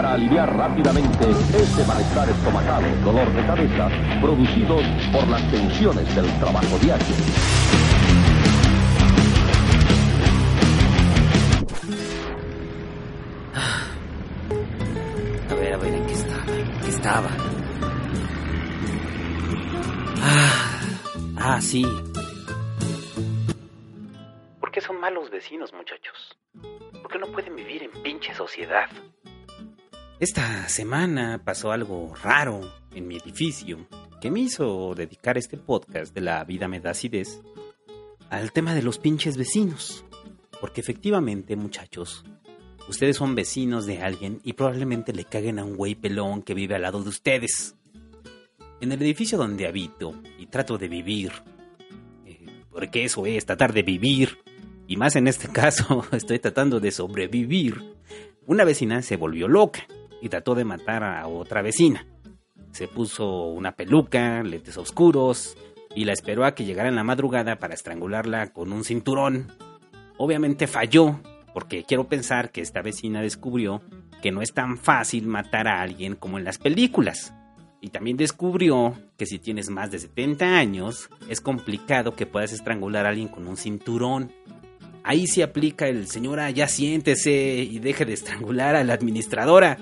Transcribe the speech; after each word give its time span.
para 0.00 0.14
aliviar 0.14 0.56
rápidamente 0.56 1.28
ese 1.28 1.84
malestar 1.84 2.26
estomacal, 2.30 3.04
dolor 3.04 3.30
de 3.34 3.44
cabeza, 3.44 3.90
producidos 4.18 4.82
por 5.12 5.28
las 5.28 5.42
tensiones 5.50 6.16
del 6.16 6.26
trabajo 6.38 6.78
diario. 6.78 7.06
A 15.50 15.54
ver, 15.54 15.74
a 15.74 15.76
ver, 15.76 15.92
¿en 15.92 16.06
qué 16.06 16.12
estaba? 16.14 16.44
¿En 16.46 16.80
qué 16.80 16.88
estaba? 16.88 17.30
Ah, 20.22 20.80
ah, 21.36 21.60
sí. 21.60 21.84
¿Por 24.60 24.70
qué 24.70 24.80
son 24.80 24.98
malos 24.98 25.28
vecinos, 25.28 25.74
muchachos? 25.74 26.38
¿Por 27.02 27.12
qué 27.12 27.18
no 27.18 27.26
pueden 27.26 27.54
vivir 27.54 27.82
en 27.82 27.90
pinche 28.02 28.32
sociedad? 28.34 28.88
Esta 30.20 30.68
semana 30.68 31.40
pasó 31.42 31.72
algo 31.72 32.14
raro 32.22 32.60
en 32.94 33.08
mi 33.08 33.16
edificio 33.16 33.88
que 34.20 34.30
me 34.30 34.40
hizo 34.40 34.94
dedicar 34.94 35.38
este 35.38 35.56
podcast 35.56 36.14
de 36.14 36.20
la 36.20 36.44
vida 36.44 36.68
me 36.68 36.78
da 36.78 36.90
acidez 36.90 37.40
al 38.28 38.52
tema 38.52 38.74
de 38.74 38.82
los 38.82 38.98
pinches 38.98 39.38
vecinos. 39.38 40.04
Porque 40.60 40.82
efectivamente, 40.82 41.56
muchachos, 41.56 42.22
ustedes 42.86 43.16
son 43.16 43.34
vecinos 43.34 43.86
de 43.86 44.02
alguien 44.02 44.42
y 44.44 44.52
probablemente 44.52 45.14
le 45.14 45.24
caguen 45.24 45.58
a 45.58 45.64
un 45.64 45.74
güey 45.74 45.94
pelón 45.94 46.42
que 46.42 46.52
vive 46.52 46.74
al 46.74 46.82
lado 46.82 47.02
de 47.02 47.08
ustedes. 47.08 47.76
En 48.82 48.92
el 48.92 49.00
edificio 49.00 49.38
donde 49.38 49.66
habito 49.66 50.20
y 50.38 50.48
trato 50.48 50.76
de 50.76 50.88
vivir, 50.88 51.32
eh, 52.26 52.44
porque 52.70 53.04
eso 53.04 53.24
es 53.24 53.46
tratar 53.46 53.72
de 53.72 53.84
vivir, 53.84 54.36
y 54.86 54.98
más 54.98 55.16
en 55.16 55.28
este 55.28 55.48
caso 55.52 56.04
estoy 56.12 56.40
tratando 56.40 56.78
de 56.78 56.90
sobrevivir, 56.90 57.96
una 58.44 58.64
vecina 58.64 59.00
se 59.00 59.16
volvió 59.16 59.48
loca 59.48 59.86
y 60.20 60.28
trató 60.28 60.54
de 60.54 60.64
matar 60.64 61.04
a 61.04 61.26
otra 61.26 61.62
vecina. 61.62 62.06
Se 62.72 62.88
puso 62.88 63.46
una 63.46 63.72
peluca, 63.72 64.42
lentes 64.42 64.76
oscuros 64.76 65.56
y 65.94 66.04
la 66.04 66.12
esperó 66.12 66.44
a 66.44 66.54
que 66.54 66.64
llegara 66.64 66.88
en 66.88 66.96
la 66.96 67.04
madrugada 67.04 67.58
para 67.58 67.74
estrangularla 67.74 68.52
con 68.52 68.72
un 68.72 68.84
cinturón. 68.84 69.48
Obviamente 70.18 70.66
falló, 70.66 71.20
porque 71.52 71.84
quiero 71.84 72.08
pensar 72.08 72.50
que 72.50 72.60
esta 72.60 72.82
vecina 72.82 73.22
descubrió 73.22 73.82
que 74.22 74.30
no 74.30 74.42
es 74.42 74.52
tan 74.52 74.76
fácil 74.76 75.26
matar 75.26 75.66
a 75.66 75.80
alguien 75.80 76.14
como 76.14 76.38
en 76.38 76.44
las 76.44 76.58
películas. 76.58 77.34
Y 77.80 77.88
también 77.88 78.18
descubrió 78.18 78.94
que 79.16 79.26
si 79.26 79.38
tienes 79.38 79.70
más 79.70 79.90
de 79.90 79.98
70 79.98 80.58
años, 80.58 81.08
es 81.28 81.40
complicado 81.40 82.14
que 82.14 82.26
puedas 82.26 82.52
estrangular 82.52 83.06
a 83.06 83.08
alguien 83.08 83.28
con 83.28 83.46
un 83.48 83.56
cinturón. 83.56 84.32
Ahí 85.02 85.26
se 85.26 85.42
aplica 85.42 85.88
el 85.88 86.06
señora, 86.06 86.50
ya 86.50 86.68
siéntese 86.68 87.32
y 87.32 87.78
deje 87.78 88.04
de 88.04 88.12
estrangular 88.12 88.76
a 88.76 88.84
la 88.84 88.92
administradora. 88.92 89.78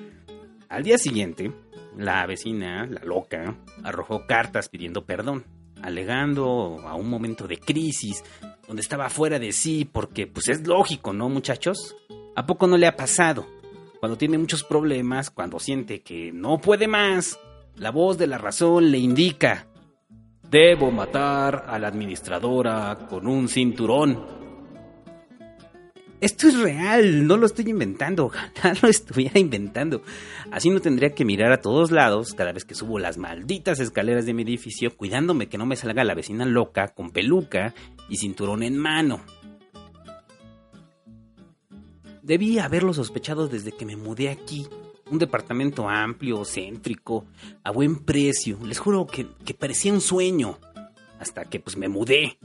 Al 0.69 0.83
día 0.83 0.99
siguiente, 0.99 1.51
la 1.97 2.27
vecina, 2.27 2.87
la 2.87 3.01
loca, 3.03 3.57
arrojó 3.83 4.27
cartas 4.27 4.69
pidiendo 4.69 5.07
perdón, 5.07 5.47
alegando 5.83 6.77
a 6.87 6.95
un 6.95 7.09
momento 7.09 7.49
de 7.49 7.59
crisis 7.59 8.23
donde 8.67 8.83
estaba 8.83 9.09
fuera 9.09 9.39
de 9.39 9.53
sí, 9.53 9.89
porque 9.91 10.27
pues 10.27 10.49
es 10.49 10.67
lógico, 10.67 11.15
¿no, 11.15 11.31
muchachos? 11.31 11.97
¿A 12.37 12.45
poco 12.45 12.67
no 12.67 12.77
le 12.77 12.87
ha 12.87 12.97
pasado? 12.97 13.47
Cuando 13.99 14.19
tiene 14.19 14.37
muchos 14.37 14.63
problemas, 14.63 15.31
cuando 15.31 15.59
siente 15.59 16.03
que 16.03 16.33
no 16.33 16.59
puede 16.59 16.87
más, 16.87 17.41
la 17.75 17.91
voz 17.91 18.19
de 18.19 18.27
la 18.27 18.37
razón 18.37 18.91
le 18.91 18.99
indica, 18.99 19.69
debo 20.51 20.91
matar 20.91 21.65
a 21.67 21.79
la 21.79 21.89
administradora 21.89 23.07
con 23.09 23.27
un 23.27 23.49
cinturón. 23.49 24.38
Esto 26.21 26.49
es 26.49 26.59
real, 26.59 27.29
no 27.29 27.37
lo 27.37 27.47
estoy 27.47 27.71
inventando, 27.71 28.27
ojalá 28.57 28.77
lo 28.83 28.89
estuviera 28.89 29.39
inventando. 29.39 30.03
Así 30.51 30.69
no 30.69 30.81
tendría 30.81 31.15
que 31.15 31.25
mirar 31.25 31.53
a 31.53 31.61
todos 31.61 31.93
lados 31.93 32.35
cada 32.35 32.53
vez 32.53 32.65
que 32.65 32.75
subo 32.75 32.99
las 32.99 33.19
malditas 33.19 33.79
escaleras 33.79 34.27
de 34.27 34.35
mi 34.35 34.43
edificio, 34.43 34.97
cuidándome 34.97 35.49
que 35.49 35.59
no 35.59 35.67
me 35.67 35.77
salga 35.77 36.03
la 36.03 36.15
vecina 36.15 36.45
loca 36.45 36.89
con 36.89 37.11
peluca 37.11 37.73
y 38.09 38.17
cinturón 38.17 38.65
en 38.65 38.79
mano. 38.79 39.21
Debí 42.23 42.59
haberlo 42.59 42.93
sospechado 42.93 43.47
desde 43.47 43.73
que 43.73 43.87
me 43.87 43.97
mudé 43.97 44.29
aquí. 44.29 44.67
Un 45.11 45.19
departamento 45.19 45.89
amplio, 45.89 46.45
céntrico, 46.45 47.25
a 47.65 47.71
buen 47.71 48.05
precio. 48.05 48.59
Les 48.67 48.79
juro 48.79 49.07
que, 49.07 49.27
que 49.47 49.55
parecía 49.55 49.93
un 49.93 50.03
sueño. 50.03 50.59
Hasta 51.19 51.45
que 51.45 51.61
pues 51.61 51.79
me 51.79 51.89
mudé. 51.89 52.39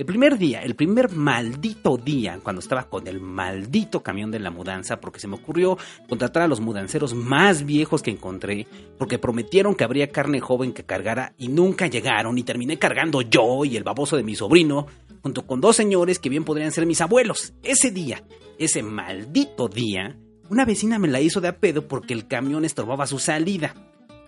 El 0.00 0.06
primer 0.06 0.38
día, 0.38 0.62
el 0.62 0.76
primer 0.76 1.12
maldito 1.14 1.98
día, 1.98 2.40
cuando 2.42 2.60
estaba 2.60 2.84
con 2.84 3.06
el 3.06 3.20
maldito 3.20 4.02
camión 4.02 4.30
de 4.30 4.38
la 4.38 4.50
mudanza, 4.50 4.98
porque 4.98 5.20
se 5.20 5.28
me 5.28 5.34
ocurrió 5.34 5.76
contratar 6.08 6.44
a 6.44 6.48
los 6.48 6.58
mudanceros 6.58 7.12
más 7.12 7.66
viejos 7.66 8.00
que 8.00 8.10
encontré, 8.10 8.66
porque 8.96 9.18
prometieron 9.18 9.74
que 9.74 9.84
habría 9.84 10.08
carne 10.08 10.40
joven 10.40 10.72
que 10.72 10.84
cargara 10.84 11.34
y 11.36 11.48
nunca 11.48 11.86
llegaron, 11.86 12.38
y 12.38 12.44
terminé 12.44 12.78
cargando 12.78 13.20
yo 13.20 13.66
y 13.66 13.76
el 13.76 13.84
baboso 13.84 14.16
de 14.16 14.22
mi 14.22 14.34
sobrino, 14.34 14.86
junto 15.22 15.46
con 15.46 15.60
dos 15.60 15.76
señores 15.76 16.18
que 16.18 16.30
bien 16.30 16.44
podrían 16.44 16.72
ser 16.72 16.86
mis 16.86 17.02
abuelos. 17.02 17.52
Ese 17.62 17.90
día, 17.90 18.24
ese 18.58 18.82
maldito 18.82 19.68
día, 19.68 20.16
una 20.48 20.64
vecina 20.64 20.98
me 20.98 21.08
la 21.08 21.20
hizo 21.20 21.42
de 21.42 21.48
a 21.48 21.58
pedo 21.58 21.88
porque 21.88 22.14
el 22.14 22.26
camión 22.26 22.64
estorbaba 22.64 23.06
su 23.06 23.18
salida. 23.18 23.74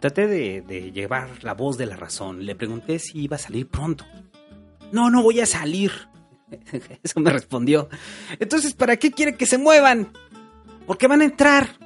Traté 0.01 0.27
de, 0.27 0.61
de 0.61 0.93
llevar 0.93 1.43
la 1.43 1.55
voz 1.55 1.79
de 1.79 1.87
la 1.87 1.97
razón, 1.97 2.45
le 2.45 2.55
pregunté 2.55 2.99
si 2.99 3.23
iba 3.23 3.37
a 3.37 3.39
salir 3.39 3.69
pronto. 3.69 4.05
No, 4.93 5.11
no 5.11 5.23
voy 5.23 5.41
a 5.41 5.47
salir. 5.47 5.91
Eso 7.03 7.21
me 7.21 7.31
respondió. 7.31 7.89
Entonces, 8.39 8.75
¿para 8.75 8.97
qué 8.97 9.11
quiere 9.11 9.37
que 9.37 9.47
se 9.47 9.59
muevan? 9.59 10.13
¿Por 10.87 10.99
qué 10.99 11.09
van 11.09 11.23
a 11.23 11.25
entrar? 11.25 11.77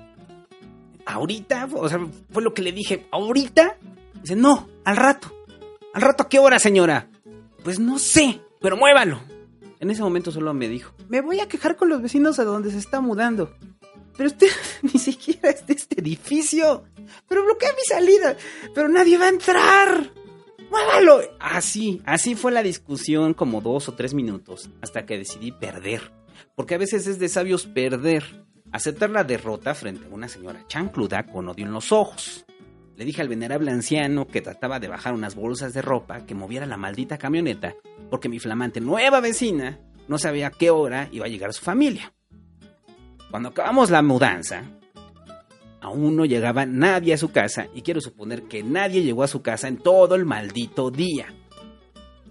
¿Ahorita? 1.07 1.69
O 1.73 1.89
sea, 1.89 2.01
fue 2.31 2.43
lo 2.43 2.53
que 2.53 2.63
le 2.63 2.73
dije. 2.73 3.07
¿Ahorita? 3.13 3.77
Dice, 4.21 4.37
no, 4.37 4.69
al 4.85 4.97
rato. 4.97 5.33
¿Al 5.95 6.03
rato 6.03 6.25
a 6.25 6.29
qué 6.29 6.39
hora, 6.39 6.59
señora? 6.59 7.09
Pues 7.63 7.79
no 7.79 7.99
sé, 7.99 8.41
pero 8.61 8.77
muévalo. 8.77 9.21
En 9.79 9.91
ese 9.91 10.03
momento 10.03 10.33
solo 10.33 10.53
me 10.55 10.69
dijo, 10.69 10.93
me 11.09 11.21
voy 11.21 11.41
a 11.41 11.49
quejar 11.49 11.77
con 11.77 11.89
los 11.89 12.03
vecinos 12.03 12.39
a 12.39 12.45
donde 12.45 12.71
se 12.71 12.79
está 12.79 13.01
mudando. 13.01 13.55
Pero 14.17 14.29
usted 14.29 14.49
ni 14.83 14.99
siquiera 14.99 15.51
es 15.51 15.67
de 15.67 15.75
este 15.75 16.01
edificio. 16.01 16.85
Pero 17.29 17.45
bloquea 17.45 17.71
mi 17.73 17.85
salida. 17.87 18.37
Pero 18.75 18.89
nadie 18.89 19.19
va 19.19 19.27
a 19.27 19.31
entrar. 19.31 20.11
¡Muévalo! 20.71 21.21
Así, 21.39 22.03
así 22.05 22.35
fue 22.35 22.53
la 22.53 22.63
discusión 22.63 23.35
como 23.35 23.61
dos 23.61 23.89
o 23.89 23.95
tres 23.95 24.15
minutos, 24.15 24.71
hasta 24.83 25.07
que 25.07 25.19
decidí 25.19 25.53
perder. 25.53 26.13
Porque 26.55 26.75
a 26.75 26.79
veces 26.79 27.07
es 27.07 27.19
de 27.19 27.29
sabios 27.29 27.67
perder. 27.67 28.45
Aceptar 28.73 29.11
la 29.11 29.25
derrota 29.25 29.75
frente 29.75 30.07
a 30.07 30.15
una 30.15 30.29
señora 30.29 30.65
chancluda 30.67 31.25
con 31.27 31.49
odio 31.49 31.65
en 31.65 31.73
los 31.73 31.93
ojos. 31.93 32.45
Le 32.97 33.05
dije 33.05 33.23
al 33.23 33.29
venerable 33.29 33.71
anciano 33.71 34.27
que 34.27 34.41
trataba 34.41 34.81
de 34.81 34.89
bajar 34.89 35.15
unas 35.15 35.35
bolsas 35.35 35.73
de 35.73 35.83
ropa 35.83 36.27
que 36.27 36.35
moviera 36.35 36.67
la 36.67 36.77
maldita 36.77 37.17
camioneta, 37.17 37.75
porque 38.11 38.29
mi 38.29 38.39
flamante 38.39 38.81
nueva 38.81 39.21
vecina 39.21 39.79
no 40.09 40.19
sabía 40.19 40.49
a 40.49 40.51
qué 40.51 40.71
hora 40.71 41.09
iba 41.13 41.27
a 41.27 41.29
llegar 41.29 41.53
su 41.53 41.63
familia. 41.63 42.13
Cuando 43.31 43.51
acabamos 43.51 43.91
la 43.91 44.03
mudanza, 44.03 44.65
aún 45.87 46.17
no 46.17 46.25
llegaba 46.25 46.67
nadie 46.67 47.15
a 47.15 47.17
su 47.17 47.31
casa 47.31 47.69
y 47.73 47.83
quiero 47.83 48.01
suponer 48.01 48.43
que 48.43 48.65
nadie 48.65 49.05
llegó 49.05 49.23
a 49.23 49.29
su 49.29 49.41
casa 49.41 49.69
en 49.69 49.77
todo 49.77 50.17
el 50.17 50.25
maldito 50.25 50.91
día. 50.91 51.33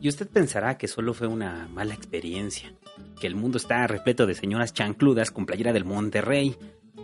Y 0.02 0.10
usted 0.10 0.28
pensará 0.28 0.78
que 0.78 0.90
solo 0.90 1.14
fue 1.14 1.28
una 1.28 1.70
mala 1.72 1.94
experiencia, 1.94 2.74
que 3.18 3.28
el 3.28 3.36
mundo 3.36 3.58
está 3.58 3.88
repleto 3.88 4.26
de 4.26 4.36
señoras 4.36 4.74
chancludas 4.74 5.32
con 5.32 5.46
playera 5.46 5.72
del 5.72 5.86
Monterrey. 5.86 6.58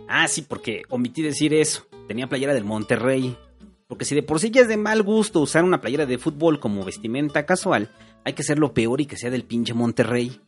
Ah, 0.08 0.28
sí, 0.28 0.42
porque 0.42 0.82
omití 0.90 1.22
decir 1.22 1.54
eso, 1.54 1.86
tenía 2.06 2.28
playera 2.28 2.52
del 2.52 2.64
Monterrey. 2.64 3.34
Porque 3.88 4.04
si 4.04 4.14
de 4.14 4.22
por 4.22 4.38
sí 4.38 4.50
ya 4.50 4.60
es 4.60 4.68
de 4.68 4.76
mal 4.76 5.02
gusto 5.02 5.40
usar 5.40 5.64
una 5.64 5.80
playera 5.80 6.04
de 6.04 6.18
fútbol 6.18 6.60
como 6.60 6.84
vestimenta 6.84 7.46
casual, 7.46 7.88
hay 8.24 8.34
que 8.34 8.42
hacerlo 8.42 8.74
peor 8.74 9.00
y 9.00 9.06
que 9.06 9.16
sea 9.16 9.30
del 9.30 9.44
pinche 9.44 9.72
Monterrey. 9.72 10.38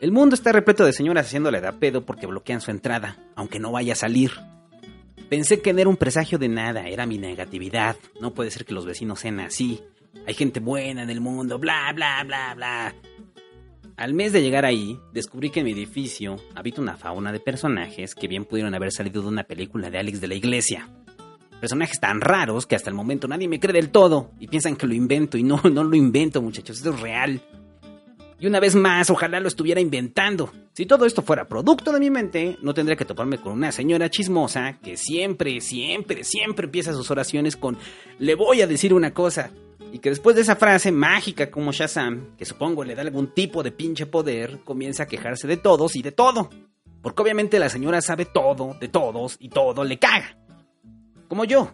El 0.00 0.12
mundo 0.12 0.36
está 0.36 0.52
repleto 0.52 0.84
de 0.84 0.92
señoras 0.92 1.26
haciéndole 1.26 1.60
da 1.60 1.72
pedo 1.72 2.06
porque 2.06 2.28
bloquean 2.28 2.60
su 2.60 2.70
entrada, 2.70 3.18
aunque 3.34 3.58
no 3.58 3.72
vaya 3.72 3.94
a 3.94 3.96
salir. 3.96 4.30
Pensé 5.32 5.62
que 5.62 5.72
no 5.72 5.78
era 5.78 5.88
un 5.88 5.96
presagio 5.96 6.36
de 6.36 6.50
nada, 6.50 6.86
era 6.88 7.06
mi 7.06 7.16
negatividad. 7.16 7.96
No 8.20 8.34
puede 8.34 8.50
ser 8.50 8.66
que 8.66 8.74
los 8.74 8.84
vecinos 8.84 9.20
sean 9.20 9.40
así. 9.40 9.80
Hay 10.26 10.34
gente 10.34 10.60
buena 10.60 11.04
en 11.04 11.08
el 11.08 11.22
mundo, 11.22 11.58
bla, 11.58 11.90
bla, 11.94 12.22
bla, 12.22 12.52
bla. 12.54 12.94
Al 13.96 14.12
mes 14.12 14.34
de 14.34 14.42
llegar 14.42 14.66
ahí, 14.66 15.00
descubrí 15.14 15.48
que 15.48 15.60
en 15.60 15.64
mi 15.64 15.72
edificio 15.72 16.36
habita 16.54 16.82
una 16.82 16.98
fauna 16.98 17.32
de 17.32 17.40
personajes 17.40 18.14
que 18.14 18.28
bien 18.28 18.44
pudieron 18.44 18.74
haber 18.74 18.92
salido 18.92 19.22
de 19.22 19.28
una 19.28 19.44
película 19.44 19.88
de 19.88 20.00
Alex 20.00 20.20
de 20.20 20.28
la 20.28 20.34
Iglesia. 20.34 20.86
Personajes 21.58 21.98
tan 21.98 22.20
raros 22.20 22.66
que 22.66 22.76
hasta 22.76 22.90
el 22.90 22.94
momento 22.94 23.26
nadie 23.26 23.48
me 23.48 23.58
cree 23.58 23.72
del 23.72 23.88
todo 23.88 24.32
y 24.38 24.48
piensan 24.48 24.76
que 24.76 24.86
lo 24.86 24.92
invento 24.92 25.38
y 25.38 25.44
no, 25.44 25.62
no 25.72 25.82
lo 25.82 25.96
invento 25.96 26.42
muchachos, 26.42 26.76
esto 26.76 26.90
es 26.90 27.00
real. 27.00 27.40
Y 28.42 28.46
una 28.48 28.58
vez 28.58 28.74
más, 28.74 29.08
ojalá 29.08 29.38
lo 29.38 29.46
estuviera 29.46 29.80
inventando. 29.80 30.52
Si 30.72 30.84
todo 30.84 31.06
esto 31.06 31.22
fuera 31.22 31.46
producto 31.46 31.92
de 31.92 32.00
mi 32.00 32.10
mente, 32.10 32.58
no 32.60 32.74
tendría 32.74 32.96
que 32.96 33.04
toparme 33.04 33.38
con 33.38 33.52
una 33.52 33.70
señora 33.70 34.10
chismosa 34.10 34.80
que 34.82 34.96
siempre, 34.96 35.60
siempre, 35.60 36.24
siempre 36.24 36.64
empieza 36.64 36.92
sus 36.92 37.08
oraciones 37.12 37.56
con 37.56 37.78
le 38.18 38.34
voy 38.34 38.60
a 38.60 38.66
decir 38.66 38.94
una 38.94 39.14
cosa. 39.14 39.52
Y 39.92 40.00
que 40.00 40.10
después 40.10 40.34
de 40.34 40.42
esa 40.42 40.56
frase 40.56 40.90
mágica 40.90 41.52
como 41.52 41.70
Shazam, 41.70 42.36
que 42.36 42.44
supongo 42.44 42.82
le 42.82 42.96
da 42.96 43.02
algún 43.02 43.28
tipo 43.28 43.62
de 43.62 43.70
pinche 43.70 44.06
poder, 44.06 44.58
comienza 44.64 45.04
a 45.04 45.06
quejarse 45.06 45.46
de 45.46 45.58
todos 45.58 45.94
y 45.94 46.02
de 46.02 46.10
todo. 46.10 46.50
Porque 47.00 47.22
obviamente 47.22 47.60
la 47.60 47.68
señora 47.68 48.00
sabe 48.00 48.24
todo, 48.24 48.74
de 48.80 48.88
todos 48.88 49.36
y 49.38 49.50
todo 49.50 49.84
le 49.84 50.00
caga. 50.00 50.36
Como 51.28 51.44
yo. 51.44 51.70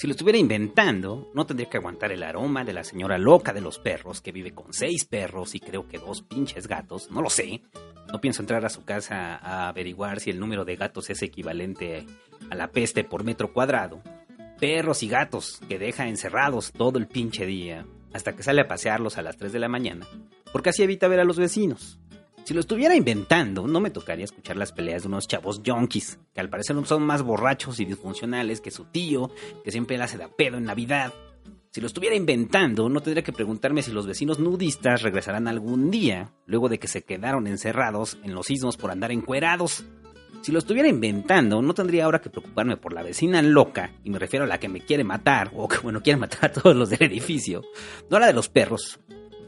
Si 0.00 0.06
lo 0.06 0.12
estuviera 0.12 0.38
inventando, 0.38 1.30
no 1.34 1.44
tendría 1.44 1.68
que 1.68 1.76
aguantar 1.76 2.10
el 2.10 2.22
aroma 2.22 2.64
de 2.64 2.72
la 2.72 2.84
señora 2.84 3.18
loca 3.18 3.52
de 3.52 3.60
los 3.60 3.78
perros 3.78 4.22
que 4.22 4.32
vive 4.32 4.54
con 4.54 4.72
seis 4.72 5.04
perros 5.04 5.54
y 5.54 5.60
creo 5.60 5.86
que 5.88 5.98
dos 5.98 6.22
pinches 6.22 6.66
gatos, 6.66 7.10
no 7.10 7.20
lo 7.20 7.28
sé. 7.28 7.60
No 8.10 8.18
pienso 8.18 8.40
entrar 8.40 8.64
a 8.64 8.70
su 8.70 8.82
casa 8.82 9.36
a 9.36 9.68
averiguar 9.68 10.18
si 10.18 10.30
el 10.30 10.40
número 10.40 10.64
de 10.64 10.76
gatos 10.76 11.10
es 11.10 11.20
equivalente 11.20 12.06
a 12.48 12.54
la 12.54 12.68
peste 12.68 13.04
por 13.04 13.24
metro 13.24 13.52
cuadrado. 13.52 14.00
Perros 14.58 15.02
y 15.02 15.08
gatos 15.08 15.60
que 15.68 15.78
deja 15.78 16.08
encerrados 16.08 16.72
todo 16.72 16.98
el 16.98 17.06
pinche 17.06 17.44
día 17.44 17.84
hasta 18.14 18.34
que 18.34 18.42
sale 18.42 18.62
a 18.62 18.68
pasearlos 18.68 19.18
a 19.18 19.22
las 19.22 19.36
3 19.36 19.52
de 19.52 19.58
la 19.58 19.68
mañana, 19.68 20.06
porque 20.50 20.70
así 20.70 20.82
evita 20.82 21.08
ver 21.08 21.20
a 21.20 21.24
los 21.24 21.36
vecinos. 21.36 22.00
Si 22.50 22.54
lo 22.54 22.58
estuviera 22.58 22.96
inventando, 22.96 23.68
no 23.68 23.78
me 23.78 23.90
tocaría 23.90 24.24
escuchar 24.24 24.56
las 24.56 24.72
peleas 24.72 25.02
de 25.02 25.08
unos 25.08 25.28
chavos 25.28 25.62
yonkis, 25.62 26.18
que 26.34 26.40
al 26.40 26.50
parecer 26.50 26.74
son 26.84 27.04
más 27.04 27.22
borrachos 27.22 27.78
y 27.78 27.84
disfuncionales 27.84 28.60
que 28.60 28.72
su 28.72 28.86
tío, 28.86 29.30
que 29.62 29.70
siempre 29.70 29.96
le 29.96 30.02
hace 30.02 30.18
da 30.18 30.26
pedo 30.26 30.56
en 30.56 30.64
Navidad. 30.64 31.14
Si 31.70 31.80
lo 31.80 31.86
estuviera 31.86 32.16
inventando, 32.16 32.88
no 32.88 33.02
tendría 33.02 33.22
que 33.22 33.32
preguntarme 33.32 33.84
si 33.84 33.92
los 33.92 34.08
vecinos 34.08 34.40
nudistas 34.40 35.02
regresarán 35.02 35.46
algún 35.46 35.92
día, 35.92 36.32
luego 36.44 36.68
de 36.68 36.80
que 36.80 36.88
se 36.88 37.04
quedaron 37.04 37.46
encerrados 37.46 38.18
en 38.24 38.34
los 38.34 38.46
sismos 38.46 38.76
por 38.76 38.90
andar 38.90 39.12
encuerados. 39.12 39.84
Si 40.42 40.50
lo 40.50 40.58
estuviera 40.58 40.88
inventando, 40.88 41.62
no 41.62 41.72
tendría 41.72 42.06
ahora 42.06 42.20
que 42.20 42.30
preocuparme 42.30 42.76
por 42.76 42.92
la 42.92 43.04
vecina 43.04 43.42
loca, 43.42 43.92
y 44.02 44.10
me 44.10 44.18
refiero 44.18 44.44
a 44.44 44.48
la 44.48 44.58
que 44.58 44.68
me 44.68 44.80
quiere 44.80 45.04
matar, 45.04 45.52
o 45.54 45.68
que 45.68 45.78
bueno, 45.78 46.02
quiere 46.02 46.18
matar 46.18 46.46
a 46.46 46.52
todos 46.52 46.74
los 46.74 46.90
del 46.90 47.04
edificio, 47.04 47.62
no 48.10 48.16
a 48.16 48.20
la 48.20 48.26
de 48.26 48.32
los 48.32 48.48
perros, 48.48 48.98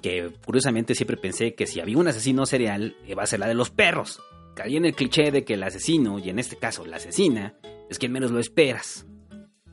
que 0.03 0.31
curiosamente 0.45 0.95
siempre 0.95 1.17
pensé 1.17 1.55
que 1.55 1.67
si 1.67 1.81
había 1.81 1.97
un 1.97 2.09
asesino 2.09 2.45
serial, 2.45 2.97
iba 3.07 3.23
a 3.23 3.27
ser 3.27 3.41
la 3.41 3.49
de 3.49 3.55
los 3.55 3.71
perros. 3.71 4.21
Caí 4.55 4.77
en 4.77 4.85
el 4.85 4.95
cliché 4.95 5.31
de 5.31 5.45
que 5.45 5.55
el 5.55 5.63
asesino, 5.63 6.19
y 6.19 6.29
en 6.29 6.39
este 6.39 6.57
caso 6.57 6.85
la 6.85 6.97
asesina, 6.97 7.55
es 7.89 7.99
quien 7.99 8.13
menos 8.13 8.31
lo 8.31 8.41
esperas. 8.41 9.07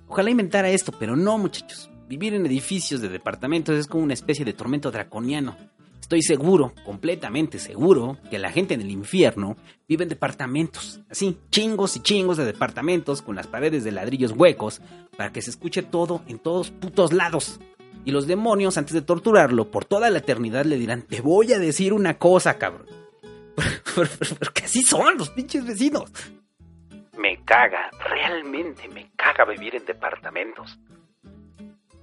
Ojalá 0.07 0.29
inventara 0.29 0.69
esto, 0.69 0.93
pero 0.97 1.15
no 1.15 1.37
muchachos. 1.37 1.89
Vivir 2.07 2.33
en 2.33 2.45
edificios 2.45 3.01
de 3.01 3.09
departamentos 3.09 3.77
es 3.77 3.87
como 3.87 4.03
una 4.03 4.13
especie 4.13 4.45
de 4.45 4.53
tormento 4.53 4.89
draconiano. 4.89 5.57
Estoy 5.99 6.23
seguro, 6.23 6.73
completamente 6.83 7.59
seguro, 7.59 8.17
que 8.31 8.39
la 8.39 8.51
gente 8.51 8.73
en 8.73 8.81
el 8.81 8.89
infierno 8.89 9.57
vive 9.87 10.03
en 10.03 10.09
departamentos, 10.09 11.01
así, 11.09 11.37
chingos 11.51 11.95
y 11.97 11.99
chingos 11.99 12.37
de 12.37 12.45
departamentos 12.45 13.21
con 13.21 13.35
las 13.35 13.45
paredes 13.45 13.83
de 13.83 13.91
ladrillos 13.91 14.31
huecos, 14.31 14.81
para 15.17 15.31
que 15.31 15.43
se 15.43 15.51
escuche 15.51 15.83
todo 15.83 16.23
en 16.27 16.39
todos 16.39 16.71
putos 16.71 17.13
lados. 17.13 17.59
Y 18.06 18.12
los 18.12 18.27
demonios, 18.27 18.77
antes 18.77 18.94
de 18.94 19.01
torturarlo, 19.01 19.69
por 19.71 19.86
toda 19.86 20.09
la 20.09 20.19
eternidad 20.19 20.65
le 20.65 20.77
dirán, 20.77 21.03
te 21.03 21.21
voy 21.21 21.53
a 21.53 21.59
decir 21.59 21.94
una 21.94 22.18
cosa, 22.18 22.57
cabrón. 22.57 22.88
Porque 24.39 24.63
así 24.63 24.81
son 24.83 25.18
los 25.18 25.30
pinches 25.30 25.65
vecinos. 25.65 26.12
Me 27.18 27.44
caga, 27.44 27.89
realmente 28.09 28.88
me 28.88 29.12
caga 29.15 29.45
vivir 29.45 29.75
en 29.75 29.86
departamentos. 29.86 30.80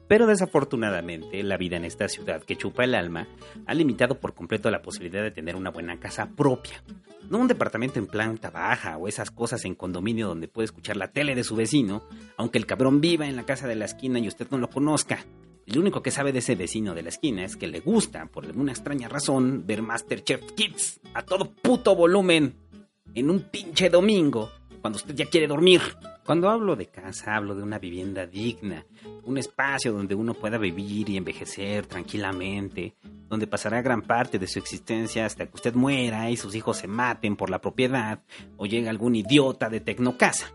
Pero 0.09 0.27
desafortunadamente, 0.27 1.43
la 1.43 1.57
vida 1.57 1.77
en 1.77 1.85
esta 1.85 2.09
ciudad 2.09 2.43
que 2.43 2.57
chupa 2.57 2.85
el 2.85 2.95
alma 2.95 3.27
ha 3.67 3.75
limitado 3.75 4.21
por 4.21 4.35
completo 4.35 4.71
la 4.71 4.83
posibilidad 4.83 5.23
de 5.23 5.33
tener 5.33 5.57
una 5.57 5.71
buena 5.71 5.99
casa 5.99 6.29
propia. 6.37 6.83
No 7.29 7.39
un 7.39 7.49
departamento 7.49 7.99
en 7.99 8.07
planta 8.07 8.51
baja 8.51 8.99
o 8.99 9.09
esas 9.09 9.33
cosas 9.33 9.65
en 9.65 9.75
condominio 9.75 10.29
donde 10.29 10.47
puede 10.47 10.67
escuchar 10.67 10.97
la 10.97 11.09
tele 11.09 11.35
de 11.35 11.43
su 11.43 11.57
vecino, 11.57 12.05
aunque 12.37 12.59
el 12.59 12.67
cabrón 12.67 13.01
viva 13.01 13.27
en 13.27 13.35
la 13.35 13.45
casa 13.45 13.67
de 13.67 13.75
la 13.75 13.87
esquina 13.87 14.21
y 14.21 14.29
usted 14.29 14.47
no 14.51 14.59
lo 14.59 14.69
conozca. 14.71 15.25
Lo 15.67 15.81
único 15.81 16.01
que 16.01 16.13
sabe 16.13 16.33
de 16.33 16.39
ese 16.39 16.55
vecino 16.55 16.95
de 16.95 17.03
la 17.03 17.09
esquina 17.09 17.45
es 17.45 17.57
que 17.57 17.67
le 17.67 17.81
gusta, 17.81 18.27
por 18.27 18.47
alguna 18.47 18.73
extraña 18.73 19.09
razón, 19.09 19.65
ver 19.67 19.83
Masterchef 19.83 20.53
Kids 20.53 21.01
a 21.13 21.23
todo 21.23 21.51
puto 21.51 21.97
volumen 21.97 22.55
en 23.15 23.31
un 23.31 23.41
pinche 23.51 23.91
domingo, 23.91 24.51
cuando 24.81 24.99
usted 24.99 25.15
ya 25.15 25.27
quiere 25.27 25.49
dormir. 25.49 25.81
Cuando 26.25 26.51
hablo 26.51 26.77
de 26.77 26.87
casa, 26.87 27.35
hablo 27.35 27.55
de 27.55 27.63
una 27.63 27.79
vivienda 27.79 28.27
digna, 28.27 28.85
un 29.25 29.39
espacio 29.39 29.93
donde 29.93 30.15
uno 30.15 30.35
pueda 30.35 30.59
vivir 30.59 31.09
y 31.09 31.17
envejecer 31.17 31.87
tranquilamente, 31.87 32.95
donde 33.29 33.47
pasará 33.47 33.83
gran 33.83 34.03
parte 34.03 34.39
de 34.39 34.47
su 34.47 34.59
existencia 34.59 35.27
hasta 35.27 35.47
que 35.47 35.55
usted 35.55 35.75
muera 35.75 36.31
y 36.31 36.37
sus 36.37 36.55
hijos 36.55 36.77
se 36.79 36.87
maten 36.87 37.37
por 37.37 37.51
la 37.51 37.61
propiedad 37.61 38.23
o 38.57 38.67
llegue 38.67 38.89
algún 38.89 39.17
idiota 39.17 39.69
de 39.69 39.81
Tecnocasa. 39.81 40.53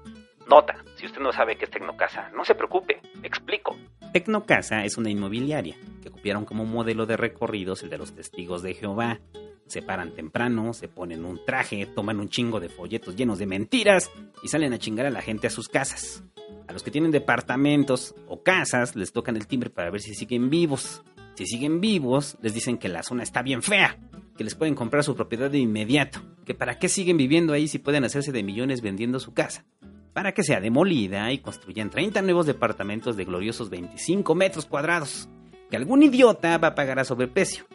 Nota, 0.49 0.83
si 0.95 1.05
usted 1.05 1.21
no 1.21 1.31
sabe 1.31 1.57
qué 1.57 1.65
es 1.65 1.71
Tecnocasa, 1.71 2.29
no 2.35 2.43
se 2.43 2.55
preocupe, 2.55 2.99
explico. 3.23 3.77
Tecnocasa 4.11 4.83
es 4.83 4.97
una 4.97 5.09
inmobiliaria 5.09 5.77
que 6.03 6.11
copiaron 6.11 6.45
como 6.45 6.65
modelo 6.65 7.05
de 7.05 7.15
recorridos 7.15 7.83
el 7.83 7.89
de 7.89 7.97
los 7.97 8.13
testigos 8.13 8.61
de 8.61 8.73
Jehová. 8.73 9.19
Se 9.67 9.81
paran 9.81 10.13
temprano, 10.13 10.73
se 10.73 10.89
ponen 10.89 11.23
un 11.23 11.45
traje, 11.45 11.85
toman 11.85 12.19
un 12.19 12.27
chingo 12.27 12.59
de 12.59 12.67
folletos 12.67 13.15
llenos 13.15 13.39
de 13.39 13.45
mentiras 13.45 14.11
y 14.43 14.49
salen 14.49 14.73
a 14.73 14.79
chingar 14.79 15.05
a 15.05 15.11
la 15.11 15.21
gente 15.21 15.47
a 15.47 15.49
sus 15.49 15.69
casas. 15.69 16.23
A 16.67 16.73
los 16.73 16.83
que 16.83 16.91
tienen 16.91 17.11
departamentos 17.11 18.13
o 18.27 18.43
casas 18.43 18.95
les 18.95 19.13
tocan 19.13 19.37
el 19.37 19.47
timbre 19.47 19.69
para 19.69 19.89
ver 19.89 20.01
si 20.01 20.13
siguen 20.13 20.49
vivos. 20.49 21.03
Si 21.35 21.45
siguen 21.45 21.79
vivos, 21.79 22.37
les 22.41 22.53
dicen 22.53 22.77
que 22.77 22.89
la 22.89 23.03
zona 23.03 23.23
está 23.23 23.41
bien 23.41 23.61
fea, 23.61 23.97
que 24.35 24.43
les 24.43 24.55
pueden 24.55 24.75
comprar 24.75 25.05
su 25.05 25.15
propiedad 25.15 25.49
de 25.49 25.59
inmediato, 25.59 26.19
que 26.45 26.53
para 26.53 26.77
qué 26.77 26.89
siguen 26.89 27.15
viviendo 27.15 27.53
ahí 27.53 27.69
si 27.69 27.79
pueden 27.79 28.03
hacerse 28.03 28.33
de 28.33 28.43
millones 28.43 28.81
vendiendo 28.81 29.19
su 29.21 29.33
casa 29.33 29.65
para 30.13 30.33
que 30.33 30.43
sea 30.43 30.59
demolida 30.59 31.31
y 31.31 31.39
construyan 31.39 31.89
30 31.89 32.21
nuevos 32.21 32.45
departamentos 32.45 33.15
de 33.15 33.25
gloriosos 33.25 33.69
25 33.69 34.35
metros 34.35 34.65
cuadrados, 34.65 35.29
que 35.69 35.77
algún 35.77 36.03
idiota 36.03 36.57
va 36.57 36.69
a 36.69 36.75
pagar 36.75 36.99
a 36.99 37.05
sobreprecio. 37.05 37.65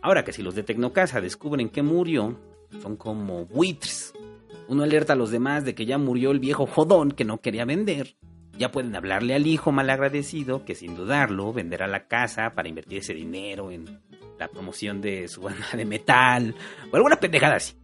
Ahora 0.00 0.24
que 0.24 0.32
si 0.32 0.42
los 0.42 0.54
de 0.54 0.62
Tecnocasa 0.62 1.20
descubren 1.20 1.68
que 1.68 1.82
murió, 1.82 2.38
son 2.80 2.96
como 2.96 3.46
buitres. 3.46 4.12
Uno 4.68 4.84
alerta 4.84 5.12
a 5.12 5.16
los 5.16 5.30
demás 5.30 5.64
de 5.64 5.74
que 5.74 5.86
ya 5.86 5.98
murió 5.98 6.30
el 6.30 6.40
viejo 6.40 6.66
jodón 6.66 7.12
que 7.12 7.24
no 7.24 7.40
quería 7.40 7.64
vender. 7.64 8.16
Ya 8.58 8.70
pueden 8.70 8.94
hablarle 8.94 9.34
al 9.34 9.46
hijo 9.46 9.72
malagradecido 9.72 10.64
que 10.64 10.74
sin 10.74 10.96
dudarlo 10.96 11.52
venderá 11.52 11.86
la 11.86 12.06
casa 12.06 12.52
para 12.54 12.68
invertir 12.68 12.98
ese 12.98 13.14
dinero 13.14 13.70
en 13.70 14.00
la 14.38 14.48
promoción 14.48 15.00
de 15.00 15.28
su 15.28 15.42
banda 15.42 15.66
de 15.74 15.84
metal 15.84 16.54
o 16.90 16.96
alguna 16.96 17.16
pendejada 17.16 17.56
así. 17.56 17.74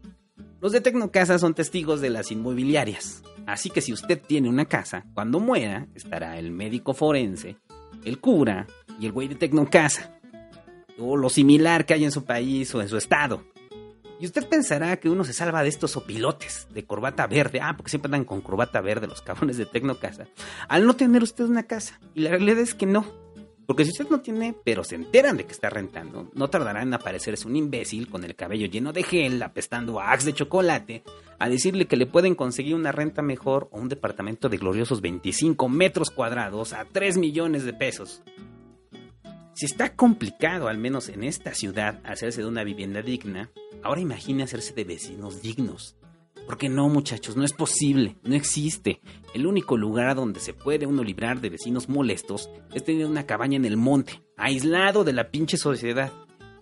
Los 0.61 0.73
de 0.73 0.81
Tecnocasa 0.81 1.39
son 1.39 1.55
testigos 1.55 2.01
de 2.01 2.11
las 2.11 2.33
inmobiliarias. 2.33 3.23
Así 3.49 3.71
que 3.71 3.81
si 3.81 3.95
usted 3.95 4.21
tiene 4.21 4.47
una 4.51 4.67
casa, 4.67 5.07
cuando 5.15 5.41
muera 5.41 5.89
estará 5.95 6.39
el 6.39 6.51
médico 6.51 6.93
forense, 6.93 7.57
el 8.05 8.21
cura 8.21 8.67
y 9.01 9.07
el 9.07 9.13
güey 9.13 9.27
de 9.27 9.37
Tecnocasa. 9.37 10.21
O 10.99 11.17
lo 11.17 11.31
similar 11.31 11.87
que 11.87 11.95
hay 11.95 12.05
en 12.05 12.13
su 12.13 12.25
país 12.25 12.75
o 12.75 12.83
en 12.83 12.91
su 12.91 12.99
estado. 12.99 13.43
Y 14.21 14.27
usted 14.27 14.47
pensará 14.47 14.99
que 14.99 15.09
uno 15.09 15.25
se 15.25 15.33
salva 15.33 15.63
de 15.63 15.71
estos 15.71 15.97
opilotes 15.97 16.69
de 16.75 16.85
corbata 16.85 17.27
verde. 17.27 17.61
Ah, 17.63 17.75
porque 17.75 17.89
siempre 17.89 18.09
andan 18.09 18.27
con 18.27 18.43
corbata 18.43 18.83
verde 18.83 19.07
los 19.07 19.23
cabrones 19.23 19.57
de 19.57 19.65
Tecnocasa. 19.65 20.27
Al 20.69 20.87
no 20.87 20.95
tener 20.95 21.23
usted 21.23 21.45
una 21.45 21.63
casa. 21.63 21.99
Y 22.15 22.21
la 22.21 22.31
realidad 22.31 22.59
es 22.59 22.75
que 22.75 22.85
no. 22.85 23.07
Porque 23.69 23.85
si 23.85 23.91
usted 23.91 24.09
no 24.09 24.23
tiene, 24.23 24.55
pero 24.65 24.83
se 24.83 24.95
enteran 24.95 25.37
de 25.37 25.45
que 25.45 25.53
está 25.53 25.69
rentando, 25.69 26.31
no 26.33 26.49
tardará 26.49 26.83
en 26.83 26.95
aparecerse 26.95 27.47
un 27.47 27.55
imbécil 27.55 28.09
con 28.09 28.25
el 28.25 28.35
cabello 28.35 28.65
lleno 28.65 28.95
de 28.95 29.03
gel, 29.03 29.43
apestando 29.43 30.01
a 30.01 30.11
axe 30.11 30.25
de 30.25 30.33
chocolate, 30.33 31.03
a 31.39 31.51
decirle 31.51 31.85
que 31.85 31.99
le 31.99 32.07
pueden 32.07 32.35
conseguir 32.35 32.75
una 32.75 32.93
renta 32.93 33.21
mejor 33.21 33.69
o 33.71 33.79
un 33.79 33.91
departamento 33.91 34.49
de 34.49 34.57
gloriosos 34.57 35.03
25 35.03 35.69
metros 35.69 36.09
cuadrados 36.11 36.73
a 36.73 36.87
3 36.87 37.19
millones 37.19 37.65
de 37.65 37.75
pesos. 37.75 38.23
Si 39.53 39.67
está 39.67 39.95
complicado, 39.95 40.69
al 40.69 40.79
menos 40.79 41.11
en 41.11 41.23
esta 41.23 41.53
ciudad, 41.53 42.01
hacerse 42.05 42.41
de 42.41 42.49
una 42.49 42.65
vivienda 42.65 43.03
digna, 43.03 43.51
ahora 43.83 44.01
imagine 44.01 44.45
hacerse 44.45 44.73
de 44.73 44.85
vecinos 44.85 45.43
dignos. 45.43 45.98
Porque 46.49 46.71
no, 46.71 46.89
muchachos, 46.89 47.37
no 47.37 47.45
es 47.45 47.53
posible, 47.53 48.17
no 48.23 48.35
existe. 48.35 49.03
El 49.35 49.47
único 49.47 49.77
lugar 49.77 50.17
donde 50.17 50.41
se 50.41 50.55
puede 50.55 50.87
uno 50.87 51.05
librar 51.05 51.43
de 51.43 51.51
vecinos 51.51 51.91
molestos 51.91 52.49
es 52.73 52.83
tener 52.83 53.05
una 53.05 53.27
cabaña 53.27 53.57
en 53.57 53.67
el 53.67 53.77
monte, 53.77 54.23
aislado 54.39 55.05
de 55.05 55.13
la 55.13 55.31
pinche 55.31 55.59
sociedad. 55.59 56.11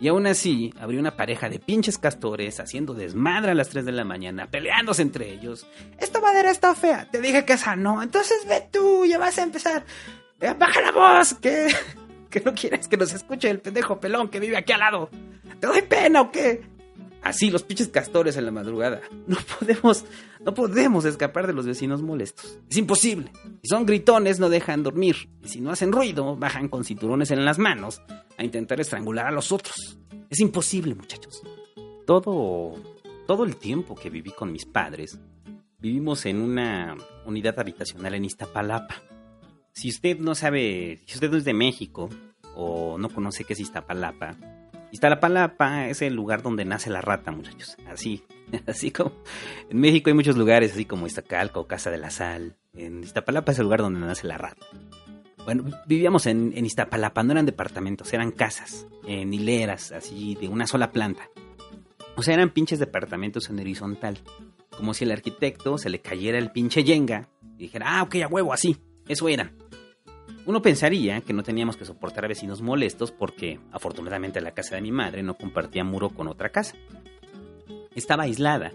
Y 0.00 0.08
aún 0.08 0.26
así, 0.26 0.74
habría 0.80 0.98
una 0.98 1.16
pareja 1.16 1.48
de 1.48 1.60
pinches 1.60 1.98
castores 1.98 2.58
haciendo 2.58 2.94
desmadre 2.94 3.52
a 3.52 3.54
las 3.54 3.68
3 3.68 3.84
de 3.84 3.92
la 3.92 4.02
mañana, 4.02 4.50
peleándose 4.50 5.02
entre 5.02 5.32
ellos. 5.32 5.68
Esta 6.00 6.20
madera 6.20 6.50
está 6.50 6.74
fea, 6.74 7.08
te 7.08 7.20
dije 7.20 7.44
que 7.44 7.52
esa 7.52 7.76
no, 7.76 8.02
entonces 8.02 8.44
ve 8.48 8.68
tú, 8.72 9.06
ya 9.06 9.18
vas 9.18 9.38
a 9.38 9.44
empezar. 9.44 9.86
Baja 10.58 10.80
la 10.80 10.90
voz, 10.90 11.34
que, 11.34 11.68
que 12.30 12.40
no 12.40 12.52
quieres 12.54 12.88
que 12.88 12.96
nos 12.96 13.14
escuche 13.14 13.48
el 13.48 13.60
pendejo 13.60 14.00
pelón 14.00 14.30
que 14.30 14.40
vive 14.40 14.56
aquí 14.56 14.72
al 14.72 14.80
lado. 14.80 15.10
¿Te 15.60 15.68
doy 15.68 15.82
pena 15.82 16.22
o 16.22 16.32
qué? 16.32 16.75
Así, 17.26 17.50
los 17.50 17.64
pinches 17.64 17.88
castores 17.88 18.36
en 18.36 18.44
la 18.44 18.52
madrugada. 18.52 19.00
No 19.26 19.36
podemos, 19.58 20.04
no 20.44 20.54
podemos 20.54 21.04
escapar 21.04 21.48
de 21.48 21.52
los 21.52 21.66
vecinos 21.66 22.00
molestos. 22.00 22.60
Es 22.70 22.76
imposible. 22.76 23.32
Si 23.62 23.68
son 23.68 23.84
gritones, 23.84 24.38
no 24.38 24.48
dejan 24.48 24.84
dormir. 24.84 25.28
Y 25.42 25.48
si 25.48 25.60
no 25.60 25.72
hacen 25.72 25.90
ruido, 25.90 26.36
bajan 26.36 26.68
con 26.68 26.84
cinturones 26.84 27.32
en 27.32 27.44
las 27.44 27.58
manos 27.58 28.00
a 28.38 28.44
intentar 28.44 28.80
estrangular 28.80 29.26
a 29.26 29.32
los 29.32 29.50
otros. 29.50 29.98
Es 30.30 30.38
imposible, 30.38 30.94
muchachos. 30.94 31.42
Todo, 32.06 32.74
todo 33.26 33.42
el 33.42 33.56
tiempo 33.56 33.96
que 33.96 34.08
viví 34.08 34.30
con 34.30 34.52
mis 34.52 34.64
padres, 34.64 35.18
vivimos 35.80 36.26
en 36.26 36.40
una 36.40 36.96
unidad 37.24 37.58
habitacional 37.58 38.14
en 38.14 38.24
Iztapalapa. 38.24 39.02
Si 39.72 39.88
usted 39.88 40.20
no 40.20 40.36
sabe, 40.36 41.02
si 41.06 41.14
usted 41.14 41.28
no 41.28 41.38
es 41.38 41.44
de 41.44 41.54
México 41.54 42.08
o 42.54 42.98
no 42.98 43.08
conoce 43.08 43.42
qué 43.42 43.54
es 43.54 43.60
Iztapalapa, 43.60 44.36
Iztapalapa 44.92 45.88
es 45.88 46.02
el 46.02 46.14
lugar 46.14 46.42
donde 46.42 46.64
nace 46.64 46.90
la 46.90 47.00
rata, 47.00 47.32
muchachos. 47.32 47.76
Así, 47.88 48.24
así 48.66 48.90
como 48.90 49.12
en 49.68 49.78
México 49.78 50.10
hay 50.10 50.14
muchos 50.14 50.36
lugares 50.36 50.72
así 50.72 50.84
como 50.84 51.06
Iztacalco, 51.06 51.66
Casa 51.66 51.90
de 51.90 51.98
la 51.98 52.10
Sal, 52.10 52.56
En 52.74 53.02
Iztapalapa 53.02 53.52
es 53.52 53.58
el 53.58 53.64
lugar 53.64 53.80
donde 53.80 54.00
nace 54.00 54.26
la 54.26 54.38
rata. 54.38 54.66
Bueno, 55.44 55.64
vivíamos 55.86 56.26
en, 56.26 56.52
en 56.56 56.66
Iztapalapa, 56.66 57.22
no 57.22 57.32
eran 57.32 57.46
departamentos, 57.46 58.12
eran 58.12 58.32
casas, 58.32 58.86
en 59.06 59.32
hileras, 59.32 59.92
así 59.92 60.34
de 60.40 60.48
una 60.48 60.66
sola 60.66 60.90
planta. 60.90 61.28
O 62.16 62.22
sea, 62.22 62.34
eran 62.34 62.50
pinches 62.50 62.78
departamentos 62.78 63.48
en 63.50 63.60
horizontal. 63.60 64.18
Como 64.70 64.94
si 64.94 65.04
el 65.04 65.12
arquitecto 65.12 65.78
se 65.78 65.90
le 65.90 66.00
cayera 66.00 66.38
el 66.38 66.50
pinche 66.50 66.82
yenga 66.82 67.28
y 67.56 67.64
dijera, 67.64 67.98
ah, 67.98 68.02
ok, 68.02 68.16
a 68.16 68.26
huevo, 68.26 68.52
así. 68.52 68.76
Eso 69.06 69.28
eran. 69.28 69.52
Uno 70.46 70.62
pensaría 70.62 71.20
que 71.22 71.32
no 71.32 71.42
teníamos 71.42 71.76
que 71.76 71.84
soportar 71.84 72.24
a 72.24 72.28
vecinos 72.28 72.62
molestos 72.62 73.10
porque, 73.10 73.58
afortunadamente, 73.72 74.40
la 74.40 74.54
casa 74.54 74.76
de 74.76 74.80
mi 74.80 74.92
madre 74.92 75.24
no 75.24 75.36
compartía 75.36 75.82
muro 75.82 76.10
con 76.10 76.28
otra 76.28 76.50
casa. 76.50 76.76
Estaba 77.96 78.22
aislada, 78.22 78.72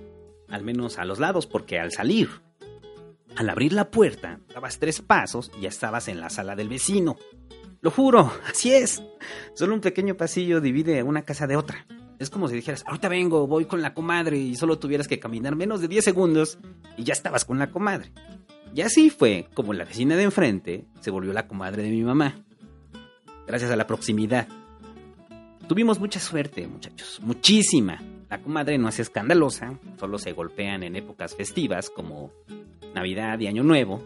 al 0.49 0.63
menos 0.63 0.99
a 0.99 1.05
los 1.05 1.19
lados, 1.19 1.47
porque 1.47 1.79
al 1.79 1.93
salir, 1.93 2.29
al 3.37 3.49
abrir 3.49 3.71
la 3.71 3.89
puerta, 3.89 4.41
dabas 4.53 4.79
tres 4.79 5.01
pasos 5.01 5.49
y 5.57 5.61
ya 5.61 5.69
estabas 5.69 6.09
en 6.09 6.19
la 6.19 6.29
sala 6.29 6.57
del 6.57 6.67
vecino. 6.67 7.15
Lo 7.79 7.89
juro, 7.89 8.33
así 8.49 8.73
es. 8.73 9.01
Solo 9.53 9.73
un 9.73 9.79
pequeño 9.81 10.17
pasillo 10.17 10.59
divide 10.59 11.03
una 11.03 11.21
casa 11.21 11.47
de 11.47 11.55
otra. 11.55 11.87
Es 12.19 12.29
como 12.29 12.49
si 12.49 12.55
dijeras, 12.55 12.83
ahorita 12.85 13.07
vengo, 13.07 13.47
voy 13.47 13.63
con 13.63 13.81
la 13.81 13.93
comadre 13.93 14.37
y 14.37 14.55
solo 14.55 14.77
tuvieras 14.77 15.07
que 15.07 15.21
caminar 15.21 15.55
menos 15.55 15.79
de 15.79 15.87
10 15.87 16.03
segundos 16.03 16.59
y 16.97 17.05
ya 17.05 17.13
estabas 17.13 17.45
con 17.45 17.59
la 17.59 17.71
comadre. 17.71 18.11
Y 18.73 18.81
así 18.81 19.09
fue 19.09 19.47
como 19.53 19.73
la 19.73 19.85
vecina 19.85 20.15
de 20.15 20.23
enfrente 20.23 20.85
se 20.99 21.11
volvió 21.11 21.33
la 21.33 21.47
comadre 21.47 21.83
de 21.83 21.89
mi 21.89 22.03
mamá. 22.03 22.35
Gracias 23.45 23.71
a 23.71 23.75
la 23.75 23.87
proximidad. 23.87 24.47
Tuvimos 25.67 25.99
mucha 25.99 26.19
suerte, 26.19 26.67
muchachos, 26.67 27.19
muchísima. 27.21 28.01
La 28.29 28.41
comadre 28.41 28.77
no 28.77 28.87
es 28.87 28.99
escandalosa, 28.99 29.77
solo 29.99 30.17
se 30.17 30.31
golpean 30.31 30.83
en 30.83 30.95
épocas 30.95 31.35
festivas 31.35 31.89
como 31.89 32.31
Navidad 32.93 33.39
y 33.39 33.47
Año 33.47 33.63
Nuevo. 33.63 34.01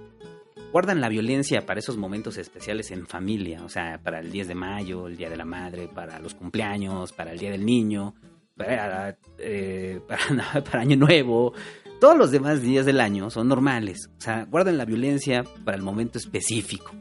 Guardan 0.72 1.00
la 1.00 1.10
violencia 1.10 1.66
para 1.66 1.80
esos 1.80 1.96
momentos 1.96 2.38
especiales 2.38 2.92
en 2.92 3.06
familia, 3.08 3.64
o 3.64 3.70
sea, 3.70 4.00
para 4.02 4.20
el 4.20 4.32
10 4.32 4.48
de 4.50 4.56
mayo, 4.56 5.08
el 5.08 5.16
Día 5.16 5.30
de 5.30 5.38
la 5.38 5.46
Madre, 5.46 5.88
para 5.88 6.20
los 6.20 6.34
cumpleaños, 6.34 7.14
para 7.14 7.32
el 7.32 7.40
Día 7.40 7.52
del 7.52 7.66
Niño, 7.66 8.16
para, 8.58 9.18
eh, 9.38 10.02
para, 10.08 10.64
para 10.64 10.82
Año 10.82 10.98
Nuevo, 10.98 11.54
todos 12.00 12.18
los 12.18 12.32
demás 12.32 12.62
días 12.62 12.86
del 12.86 13.00
año 13.00 13.30
son 13.30 13.48
normales, 13.48 14.10
o 14.18 14.22
sea, 14.22 14.46
guardan 14.46 14.78
la 14.78 14.86
violencia 14.86 15.44
para 15.64 15.78
el 15.78 15.84
momento 15.84 16.18
específico. 16.18 16.92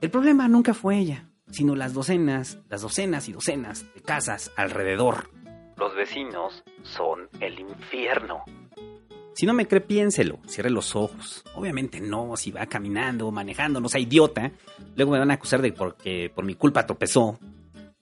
El 0.00 0.10
problema 0.10 0.48
nunca 0.48 0.74
fue 0.74 0.98
ella, 0.98 1.28
sino 1.50 1.74
las 1.74 1.94
docenas, 1.94 2.58
las 2.68 2.82
docenas 2.82 3.28
y 3.28 3.32
docenas 3.32 3.84
de 3.94 4.02
casas 4.02 4.52
alrededor. 4.56 5.30
Los 5.76 5.94
vecinos 5.94 6.64
son 6.82 7.28
el 7.40 7.58
infierno. 7.60 8.44
Si 9.34 9.46
no 9.46 9.54
me 9.54 9.68
cree, 9.68 9.80
piénselo, 9.80 10.40
cierre 10.48 10.70
los 10.70 10.96
ojos. 10.96 11.44
Obviamente 11.54 12.00
no, 12.00 12.36
si 12.36 12.50
va 12.50 12.66
caminando, 12.66 13.30
manejando, 13.30 13.80
no 13.80 13.88
sea 13.88 14.00
idiota. 14.00 14.50
Luego 14.96 15.12
me 15.12 15.20
van 15.20 15.30
a 15.30 15.34
acusar 15.34 15.62
de 15.62 15.72
porque 15.72 16.32
por 16.34 16.44
mi 16.44 16.56
culpa 16.56 16.86
tropezó. 16.86 17.38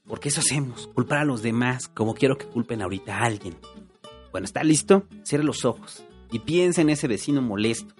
Porque 0.06 0.30
eso 0.30 0.40
hacemos, 0.40 0.86
culpar 0.88 1.18
a 1.18 1.24
los 1.24 1.42
demás 1.42 1.88
como 1.88 2.14
quiero 2.14 2.38
que 2.38 2.46
culpen 2.46 2.80
ahorita 2.80 3.18
a 3.18 3.24
alguien. 3.24 3.54
Bueno, 4.36 4.44
¿está 4.44 4.62
listo? 4.62 5.04
Cierre 5.22 5.44
los 5.44 5.64
ojos 5.64 6.04
y 6.30 6.40
piensa 6.40 6.82
en 6.82 6.90
ese 6.90 7.08
vecino 7.08 7.40
molesto. 7.40 7.94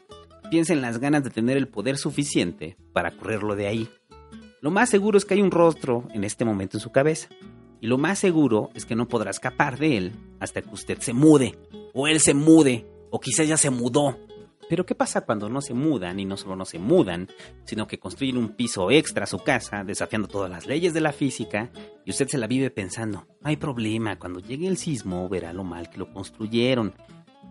Piensa 0.51 0.75
en 0.75 0.83
las 0.83 0.99
ganas 0.99 1.25
de 1.25 1.31
tener 1.31 1.57
el 1.57 1.67
poder 1.67 1.97
suficiente 1.97 2.77
para 2.93 3.17
correrlo 3.17 3.57
de 3.57 3.67
ahí. 3.67 3.89
Lo 4.61 4.71
más 4.71 4.91
seguro 4.91 5.17
es 5.17 5.25
que 5.25 5.33
hay 5.33 5.41
un 5.41 5.51
rostro 5.51 6.07
en 6.13 6.25
este 6.25 6.45
momento 6.45 6.77
en 6.77 6.83
su 6.83 6.93
cabeza. 6.93 7.31
Y 7.81 7.87
lo 7.87 7.97
más 7.97 8.19
seguro 8.19 8.69
es 8.75 8.85
que 8.85 8.95
no 8.95 9.09
podrá 9.09 9.31
escapar 9.31 9.79
de 9.79 9.97
él 9.97 10.13
hasta 10.39 10.61
que 10.61 10.75
usted 10.75 10.99
se 10.99 11.15
mude, 11.15 11.59
o 11.95 12.07
él 12.07 12.21
se 12.21 12.35
mude, 12.35 12.87
o 13.09 13.19
quizás 13.19 13.49
ya 13.49 13.57
se 13.57 13.71
mudó. 13.71 14.19
Pero 14.69 14.85
¿qué 14.85 14.95
pasa 14.95 15.21
cuando 15.21 15.49
no 15.49 15.61
se 15.61 15.75
mudan 15.75 16.19
y 16.19 16.25
no 16.25 16.37
solo 16.37 16.57
no 16.57 16.65
se 16.65 16.79
mudan, 16.79 17.29
sino 17.65 17.87
que 17.87 17.99
construyen 17.99 18.37
un 18.37 18.51
piso 18.51 18.91
extra 18.91 19.25
a 19.25 19.29
su 19.29 19.39
casa, 19.39 19.85
desafiando 19.85 20.27
todas 20.27 20.51
las 20.51 20.67
leyes 20.67 20.93
de 20.93 21.01
la 21.01 21.13
física, 21.13 21.71
y 22.05 22.11
usted 22.11 22.27
se 22.27 22.39
la 22.39 22.47
vive 22.47 22.71
pensando, 22.71 23.27
no 23.41 23.49
hay 23.49 23.57
problema, 23.57 24.19
cuando 24.19 24.41
llegue 24.41 24.67
el 24.67 24.77
sismo 24.77 25.29
verá 25.29 25.53
lo 25.53 25.63
mal 25.63 25.89
que 25.89 25.99
lo 25.99 26.13
construyeron. 26.13 26.95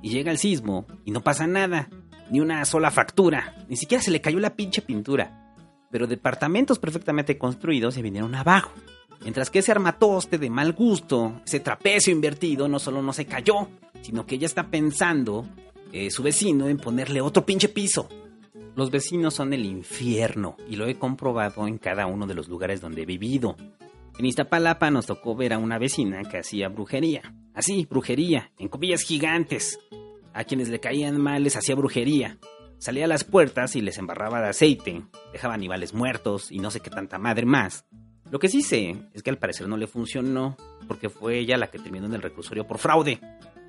Y 0.01 0.09
llega 0.09 0.31
el 0.31 0.37
sismo 0.37 0.85
y 1.05 1.11
no 1.11 1.21
pasa 1.21 1.47
nada, 1.47 1.89
ni 2.29 2.41
una 2.41 2.63
sola 2.65 2.91
fractura, 2.91 3.55
ni 3.69 3.77
siquiera 3.77 4.03
se 4.03 4.11
le 4.11 4.21
cayó 4.21 4.39
la 4.39 4.55
pinche 4.55 4.81
pintura. 4.81 5.55
Pero 5.91 6.07
departamentos 6.07 6.79
perfectamente 6.79 7.37
construidos 7.37 7.93
se 7.93 8.01
vinieron 8.01 8.35
abajo. 8.35 8.71
Mientras 9.21 9.49
que 9.49 9.59
ese 9.59 9.71
armatoste 9.71 10.37
de 10.37 10.49
mal 10.49 10.73
gusto, 10.73 11.41
ese 11.45 11.61
trapecio 11.61 12.11
invertido, 12.11 12.67
no 12.67 12.79
solo 12.79 13.01
no 13.01 13.13
se 13.13 13.25
cayó, 13.25 13.69
sino 14.01 14.25
que 14.25 14.35
ella 14.35 14.45
está 14.45 14.67
pensando, 14.67 15.47
eh, 15.95 16.11
su 16.11 16.23
vecino, 16.23 16.67
en 16.67 16.75
ponerle 16.75 17.21
otro 17.21 17.45
pinche 17.45 17.69
piso. 17.69 18.09
Los 18.75 18.91
vecinos 18.91 19.33
son 19.33 19.53
el 19.53 19.63
infierno 19.65 20.57
y 20.69 20.75
lo 20.75 20.87
he 20.87 20.95
comprobado 20.95 21.69
en 21.69 21.77
cada 21.77 22.05
uno 22.05 22.27
de 22.27 22.33
los 22.33 22.49
lugares 22.49 22.81
donde 22.81 23.03
he 23.03 23.05
vivido. 23.05 23.55
En 24.19 24.25
Iztapalapa 24.25 24.91
nos 24.91 25.05
tocó 25.05 25.37
ver 25.37 25.53
a 25.53 25.57
una 25.57 25.79
vecina 25.79 26.23
que 26.23 26.39
hacía 26.39 26.67
brujería. 26.67 27.33
Así, 27.53 27.87
brujería, 27.89 28.51
en 28.59 28.67
comillas 28.67 29.03
gigantes. 29.03 29.79
A 30.33 30.43
quienes 30.43 30.67
le 30.67 30.81
caían 30.81 31.17
mal 31.17 31.43
les 31.43 31.55
hacía 31.55 31.75
brujería. 31.75 32.39
Salía 32.77 33.05
a 33.05 33.07
las 33.07 33.23
puertas 33.23 33.77
y 33.77 33.81
les 33.81 33.97
embarraba 33.97 34.41
de 34.41 34.49
aceite, 34.49 35.01
dejaba 35.31 35.53
animales 35.53 35.93
muertos 35.93 36.51
y 36.51 36.59
no 36.59 36.71
sé 36.71 36.81
qué 36.81 36.89
tanta 36.89 37.17
madre 37.19 37.45
más. 37.45 37.85
Lo 38.29 38.39
que 38.39 38.49
sí 38.49 38.63
sé 38.63 38.97
es 39.13 39.23
que 39.23 39.29
al 39.29 39.37
parecer 39.37 39.69
no 39.69 39.77
le 39.77 39.87
funcionó, 39.87 40.57
porque 40.89 41.07
fue 41.07 41.39
ella 41.39 41.55
la 41.55 41.67
que 41.67 41.79
terminó 41.79 42.07
en 42.07 42.15
el 42.15 42.21
reclusorio 42.21 42.67
por 42.67 42.79
fraude, 42.79 43.21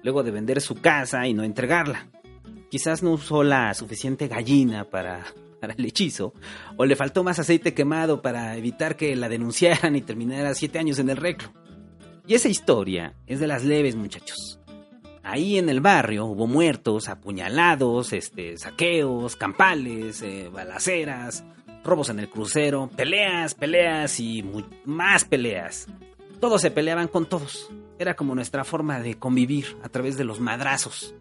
luego 0.02 0.24
de 0.24 0.32
vender 0.32 0.60
su 0.60 0.74
casa 0.76 1.26
y 1.28 1.34
no 1.34 1.44
entregarla. 1.44 2.08
Quizás 2.70 3.02
no 3.02 3.12
usó 3.12 3.42
la 3.42 3.72
suficiente 3.74 4.28
gallina 4.28 4.84
para, 4.90 5.24
el 5.60 5.84
hechizo, 5.84 6.32
o 6.76 6.84
le 6.84 6.96
faltó 6.96 7.24
más 7.24 7.38
aceite 7.38 7.74
quemado 7.74 8.22
para 8.22 8.56
evitar 8.56 8.96
que 8.96 9.16
la 9.16 9.28
denunciaran 9.28 9.96
y 9.96 10.00
terminara 10.00 10.54
siete 10.54 10.78
años 10.78 10.98
en 10.98 11.10
el 11.10 11.16
reclo. 11.16 11.52
Y 12.26 12.34
esa 12.34 12.48
historia 12.48 13.14
es 13.26 13.40
de 13.40 13.46
las 13.46 13.64
leves, 13.64 13.94
muchachos. 13.94 14.58
Ahí 15.22 15.58
en 15.58 15.68
el 15.68 15.80
barrio 15.80 16.26
hubo 16.26 16.46
muertos, 16.46 17.08
apuñalados, 17.08 18.12
este, 18.12 18.56
saqueos, 18.58 19.34
campales, 19.34 20.22
eh, 20.22 20.48
balaceras, 20.52 21.44
robos 21.82 22.10
en 22.10 22.20
el 22.20 22.28
crucero, 22.28 22.90
peleas, 22.94 23.54
peleas 23.54 24.20
y 24.20 24.44
más 24.84 25.24
peleas. 25.24 25.88
Todos 26.40 26.60
se 26.60 26.70
peleaban 26.70 27.08
con 27.08 27.26
todos. 27.26 27.70
Era 27.98 28.14
como 28.14 28.34
nuestra 28.34 28.64
forma 28.64 29.00
de 29.00 29.18
convivir 29.18 29.76
a 29.82 29.88
través 29.88 30.16
de 30.16 30.24
los 30.24 30.38
madrazos. 30.38 31.14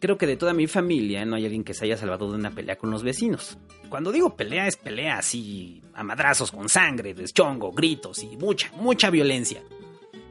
Creo 0.00 0.16
que 0.16 0.26
de 0.26 0.36
toda 0.36 0.52
mi 0.52 0.66
familia 0.66 1.24
no 1.24 1.36
hay 1.36 1.44
alguien 1.44 1.64
que 1.64 1.74
se 1.74 1.84
haya 1.84 1.96
salvado 1.96 2.30
de 2.30 2.36
una 2.36 2.50
pelea 2.50 2.76
con 2.76 2.90
los 2.90 3.02
vecinos. 3.02 3.58
Cuando 3.88 4.12
digo 4.12 4.36
pelea 4.36 4.68
es 4.68 4.76
pelea 4.76 5.18
así, 5.18 5.82
a 5.94 6.04
madrazos 6.04 6.52
con 6.52 6.68
sangre, 6.68 7.14
deschongo, 7.14 7.72
gritos 7.72 8.22
y 8.22 8.36
mucha, 8.36 8.70
mucha 8.76 9.10
violencia. 9.10 9.60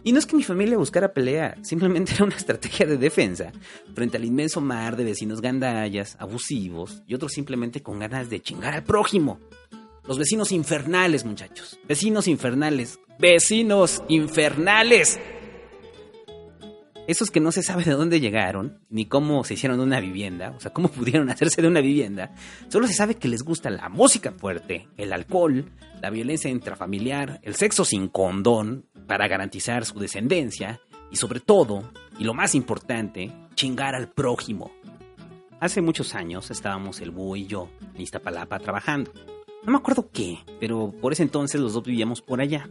Y 0.04 0.14
no 0.14 0.20
es 0.20 0.26
que 0.26 0.38
mi 0.38 0.44
familia 0.44 0.78
buscara 0.78 1.12
pelea, 1.12 1.58
simplemente 1.64 2.14
era 2.16 2.24
una 2.24 2.38
estrategia 2.38 2.86
de 2.86 2.98
defensa 2.98 3.52
frente 3.94 4.16
al 4.16 4.24
inmenso 4.24 4.62
mar 4.62 4.96
de 4.96 5.04
vecinos 5.04 5.42
gandallas, 5.42 6.16
abusivos 6.18 7.04
y 7.06 7.14
otros 7.14 7.34
simplemente 7.34 7.82
con 7.82 8.00
ganas 8.00 8.30
de 8.30 8.42
chingar 8.42 8.74
al 8.74 8.86
prójimo. 8.86 9.40
Los 10.08 10.18
vecinos 10.18 10.54
infernales, 10.54 11.26
muchachos. 11.26 11.78
Vecinos 11.86 12.30
infernales. 12.30 13.00
Vecinos 13.20 14.02
infernales. 14.08 15.20
Esos 17.08 17.32
que 17.32 17.40
no 17.40 17.54
se 17.54 17.64
sabe 17.64 17.86
de 17.86 17.92
dónde 17.92 18.20
llegaron, 18.20 18.80
ni 18.90 19.06
cómo 19.06 19.46
se 19.46 19.54
hicieron 19.54 19.80
una 19.80 20.02
vivienda, 20.02 20.54
o 20.58 20.60
sea, 20.60 20.74
cómo 20.74 20.90
pudieron 20.92 21.30
hacerse 21.30 21.62
de 21.62 21.70
una 21.70 21.80
vivienda, 21.80 22.36
solo 22.68 22.86
se 22.86 22.94
sabe 22.94 23.16
que 23.16 23.30
les 23.30 23.44
gusta 23.44 23.70
la 23.70 23.88
música 23.88 24.34
fuerte, 24.34 24.90
el 24.98 25.14
alcohol, 25.14 25.72
la 26.02 26.10
violencia 26.10 26.52
intrafamiliar, 26.52 27.40
el 27.44 27.56
sexo 27.56 27.86
sin 27.86 28.10
condón 28.10 28.88
para 29.08 29.30
garantizar 29.30 29.86
su 29.86 29.98
descendencia 30.00 30.82
y 31.10 31.16
sobre 31.16 31.40
todo, 31.40 31.90
y 32.20 32.26
lo 32.26 32.34
más 32.34 32.56
importante, 32.56 33.32
chingar 33.56 33.96
al 33.96 34.10
prójimo. 34.10 34.72
Hace 35.62 35.82
muchos 35.82 36.14
años 36.14 36.52
estábamos 36.52 37.00
el 37.00 37.12
búho 37.12 37.38
y 37.38 37.48
yo 37.48 37.70
en 37.96 38.02
Iztapalapa 38.02 38.60
trabajando. 38.60 39.14
No 39.64 39.72
me 39.72 39.78
acuerdo 39.78 40.10
qué, 40.12 40.40
pero 40.60 40.92
por 41.02 41.14
ese 41.14 41.24
entonces 41.24 41.62
los 41.62 41.74
dos 41.74 41.84
vivíamos 41.84 42.22
por 42.22 42.42
allá. 42.42 42.70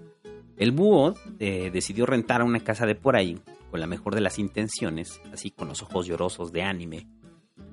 El 0.58 0.72
búho 0.72 1.14
eh, 1.38 1.70
decidió 1.72 2.04
rentar 2.04 2.42
una 2.42 2.60
casa 2.60 2.84
de 2.84 2.94
por 2.94 3.16
ahí 3.16 3.40
con 3.70 3.80
la 3.80 3.86
mejor 3.86 4.14
de 4.14 4.20
las 4.20 4.38
intenciones, 4.38 5.20
así 5.32 5.50
con 5.50 5.68
los 5.68 5.82
ojos 5.82 6.06
llorosos 6.06 6.52
de 6.52 6.62
anime, 6.62 7.08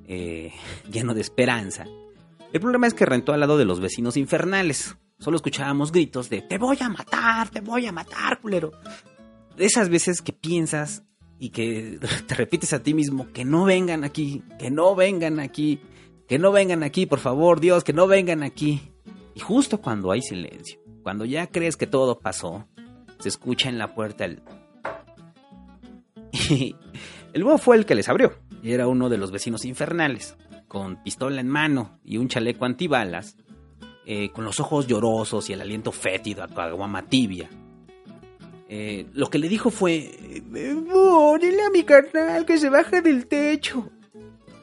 eh, 0.06 0.52
lleno 0.92 1.14
de 1.14 1.22
esperanza. 1.22 1.86
El 2.52 2.60
problema 2.60 2.88
es 2.88 2.94
que 2.94 3.06
rentó 3.06 3.34
al 3.34 3.40
lado 3.40 3.58
de 3.58 3.66
los 3.66 3.80
vecinos 3.80 4.18
infernales. 4.18 4.96
Solo 5.20 5.38
escuchábamos 5.38 5.92
gritos 5.92 6.30
de 6.30 6.42
te 6.42 6.58
voy 6.58 6.78
a 6.82 6.90
matar, 6.90 7.50
te 7.50 7.62
voy 7.62 7.86
a 7.86 7.92
matar, 7.92 8.40
culero. 8.42 8.72
De 9.56 9.66
esas 9.66 9.90
veces 9.90 10.22
que 10.22 10.34
piensas 10.34 11.04
y 11.40 11.50
que 11.50 12.00
te 12.28 12.36
repites 12.36 12.74
a 12.74 12.84
ti 12.84 12.94
mismo 12.94 13.32
que 13.32 13.46
no 13.46 13.66
vengan 13.66 14.04
aquí, 14.04 14.44
que 14.60 14.70
no 14.70 14.96
vengan 14.96 15.40
aquí, 15.40 15.80
que 16.28 16.40
no 16.40 16.52
vengan 16.52 16.84
aquí, 16.84 17.06
por 17.06 17.20
favor, 17.20 17.60
Dios, 17.60 17.84
que 17.84 17.94
no 17.94 18.08
vengan 18.08 18.44
aquí. 18.44 18.82
Y 19.36 19.40
justo 19.40 19.82
cuando 19.82 20.12
hay 20.12 20.22
silencio, 20.22 20.80
cuando 21.02 21.26
ya 21.26 21.48
crees 21.48 21.76
que 21.76 21.88
todo 21.88 22.20
pasó, 22.20 22.68
se 23.20 23.30
escucha 23.30 23.70
en 23.70 23.78
la 23.78 23.96
puerta 23.96 24.26
el 24.26 24.44
el 27.34 27.44
búho 27.44 27.58
fue 27.58 27.78
el 27.78 27.86
que 27.86 27.96
les 27.96 28.10
abrió 28.10 28.34
y 28.62 28.72
era 28.72 28.88
uno 28.88 29.10
de 29.10 29.18
los 29.18 29.32
vecinos 29.32 29.66
infernales. 29.66 30.36
con 30.74 31.04
pistola 31.04 31.40
en 31.40 31.48
mano 31.48 32.00
y 32.04 32.18
un 32.18 32.28
chaleco 32.28 32.66
antibalas, 32.66 33.38
eh, 34.08 34.32
con 34.32 34.44
los 34.44 34.60
ojos 34.60 34.88
llorosos 34.88 35.48
y 35.50 35.54
el 35.54 35.62
aliento 35.62 35.92
fétido 35.92 36.42
a 36.42 36.48
caguama 36.48 37.06
tibia. 37.06 37.48
Eh, 38.68 39.06
lo 39.14 39.30
que 39.30 39.38
le 39.38 39.50
dijo 39.50 39.70
fue: 39.70 40.42
oh, 40.92 41.38
dile 41.40 41.62
a 41.62 41.70
mi 41.70 41.84
carnal 41.84 42.44
que 42.48 42.58
se 42.58 42.70
baje 42.70 43.02
del 43.02 43.28
techo. 43.28 43.88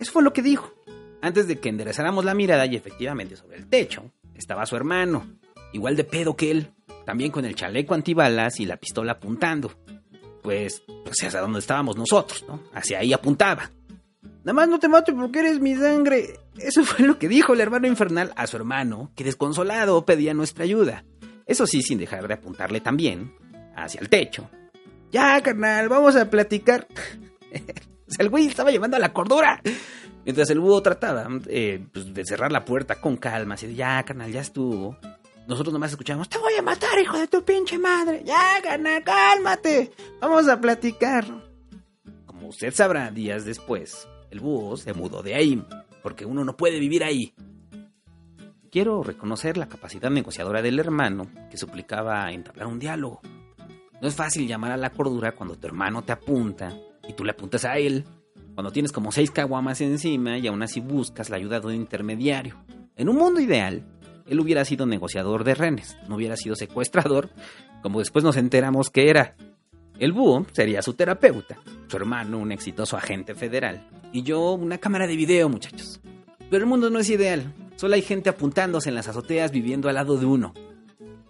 Eso 0.01 0.11
fue 0.11 0.25
lo 0.25 0.33
que 0.33 0.43
dijo. 0.43 0.75
Antes 1.23 1.47
de 1.47 1.61
que 1.61 1.69
enderezáramos 1.69 2.25
la 2.25 2.35
mirada 2.35 2.67
y 2.67 2.75
efectivamente 2.75 3.37
sobre 3.37 3.59
el 3.59 3.69
techo 3.69 4.11
estaba 4.35 4.67
su 4.67 4.75
hermano, 4.75 5.39
igual 5.73 5.95
de 5.95 6.03
pedo 6.03 6.35
que 6.35 6.51
él, 6.51 6.73
también 7.07 7.31
con 7.31 7.45
el 7.45 7.55
chaleco 7.55 7.95
antibalas 7.95 8.59
y 8.59 8.67
la 8.67 8.79
pistola 8.79 9.13
apuntando. 9.13 9.71
Pues, 10.43 10.83
pues 11.05 11.23
hacia 11.23 11.41
donde 11.41 11.59
estábamos 11.59 11.97
nosotros, 11.97 12.45
¿no? 12.49 12.63
Hacia 12.73 12.99
ahí 12.99 13.13
apuntaba. 13.13 13.71
Nada 14.43 14.55
más 14.55 14.69
no 14.69 14.79
te 14.79 14.89
mato 14.89 15.15
porque 15.15 15.41
eres 15.41 15.61
mi 15.61 15.75
sangre. 15.75 16.41
Eso 16.59 16.85
fue 16.87 17.07
lo 17.07 17.19
que 17.19 17.29
dijo 17.29 17.53
el 17.53 17.61
hermano 17.61 17.87
infernal 17.87 18.33
a 18.37 18.47
su 18.47 18.57
hermano, 18.57 19.13
que 19.15 19.25
desconsolado 19.25 20.05
pedía 20.05 20.35
nuestra 20.35 20.65
ayuda. 20.65 21.05
Eso 21.47 21.67
sí, 21.67 21.83
sin 21.83 21.99
dejar 21.99 22.29
de 22.29 22.35
apuntarle 22.35 22.81
también 22.81 23.35
hacia 23.77 24.01
el 24.01 24.09
techo. 24.09 24.49
Ya, 25.11 25.41
carnal, 25.43 25.89
vamos 25.89 26.17
a 26.17 26.31
platicar. 26.31 26.87
el 28.19 28.29
güey 28.29 28.47
estaba 28.47 28.71
llevando 28.71 28.97
a 28.97 29.01
la 29.01 29.13
cordura. 29.13 29.61
Mientras 30.25 30.51
el 30.51 30.61
búho 30.61 30.83
trataba 30.83 31.27
eh, 31.49 31.85
pues, 31.93 32.13
de 32.13 32.25
cerrar 32.25 32.53
la 32.53 32.65
puerta 32.65 33.01
con 33.01 33.17
calma, 33.17 33.55
así 33.55 33.67
de, 33.67 33.75
ya, 33.75 34.03
carnal, 34.05 34.31
ya 34.31 34.43
estuvo. 34.43 34.97
Nosotros 35.51 35.73
nomás 35.73 35.91
escuchamos, 35.91 36.29
te 36.29 36.39
voy 36.39 36.53
a 36.57 36.63
matar, 36.63 36.97
hijo 37.01 37.19
de 37.19 37.27
tu 37.27 37.43
pinche 37.45 37.77
madre. 37.77 38.23
Ya, 38.25 38.63
carnal, 38.63 39.03
cálmate. 39.03 39.91
Vamos 40.21 40.47
a 40.47 40.61
platicar. 40.61 41.25
Como 42.25 42.47
usted 42.47 42.73
sabrá, 42.73 43.11
días 43.11 43.45
después, 43.45 44.07
el 44.31 44.39
búho 44.39 44.77
se 44.77 44.95
mudó 44.95 45.25
de 45.25 45.35
ahí, 45.35 45.61
porque 46.05 46.25
uno 46.25 46.45
no 46.45 46.57
puede 46.57 46.79
vivir 46.79 47.03
ahí. 47.03 47.35
Quiero 48.71 49.03
reconocer 49.03 49.57
la 49.57 49.69
capacidad 49.69 50.09
negociadora 50.09 50.63
del 50.63 50.79
hermano 50.79 51.27
que 51.51 51.57
suplicaba 51.57 52.31
entablar 52.31 52.69
un 52.69 52.79
diálogo. 52.79 53.21
No 54.01 54.07
es 54.07 54.15
fácil 54.15 54.47
llamar 54.47 54.71
a 54.71 54.77
la 54.77 54.91
cordura 54.91 55.33
cuando 55.33 55.57
tu 55.57 55.67
hermano 55.67 56.03
te 56.03 56.13
apunta 56.13 56.79
y 57.09 57.15
tú 57.15 57.25
le 57.25 57.33
apuntas 57.33 57.65
a 57.65 57.77
él, 57.77 58.05
cuando 58.55 58.71
tienes 58.71 58.93
como 58.93 59.11
seis 59.11 59.33
caguamas 59.33 59.81
encima 59.81 60.39
y 60.39 60.47
aún 60.47 60.63
así 60.63 60.79
buscas 60.79 61.29
la 61.29 61.39
ayuda 61.39 61.59
de 61.59 61.67
un 61.67 61.75
intermediario. 61.75 62.55
En 62.95 63.09
un 63.09 63.17
mundo 63.17 63.41
ideal, 63.41 63.85
él 64.31 64.39
hubiera 64.39 64.65
sido 64.65 64.87
negociador 64.87 65.43
de 65.43 65.57
renes, 65.57 65.97
no 66.09 66.15
hubiera 66.15 66.37
sido 66.37 66.55
secuestrador, 66.55 67.29
como 67.83 67.99
después 67.99 68.25
nos 68.25 68.37
enteramos 68.37 68.89
que 68.89 69.11
era. 69.11 69.35
El 69.99 70.13
búho 70.13 70.47
sería 70.53 70.83
su 70.83 70.95
terapeuta, 70.95 71.59
su 71.89 71.97
hermano 71.97 72.39
un 72.39 72.53
exitoso 72.53 72.97
agente 72.97 73.35
federal, 73.35 73.89
y 74.13 74.23
yo 74.23 74.53
una 74.53 74.79
cámara 74.79 75.09
de 75.09 75.17
video, 75.17 75.49
muchachos. 75.49 76.01
Pero 76.49 76.63
el 76.63 76.71
mundo 76.71 76.91
no 76.91 77.01
es 77.01 77.11
ideal, 77.11 77.53
solo 77.75 77.97
hay 77.97 78.03
gente 78.03 78.31
apuntándose 78.31 78.89
en 78.89 78.95
las 78.95 79.09
azoteas 79.09 79.51
viviendo 79.51 79.89
al 79.89 79.97
lado 79.97 80.17
de 80.17 80.27
uno. 80.27 80.55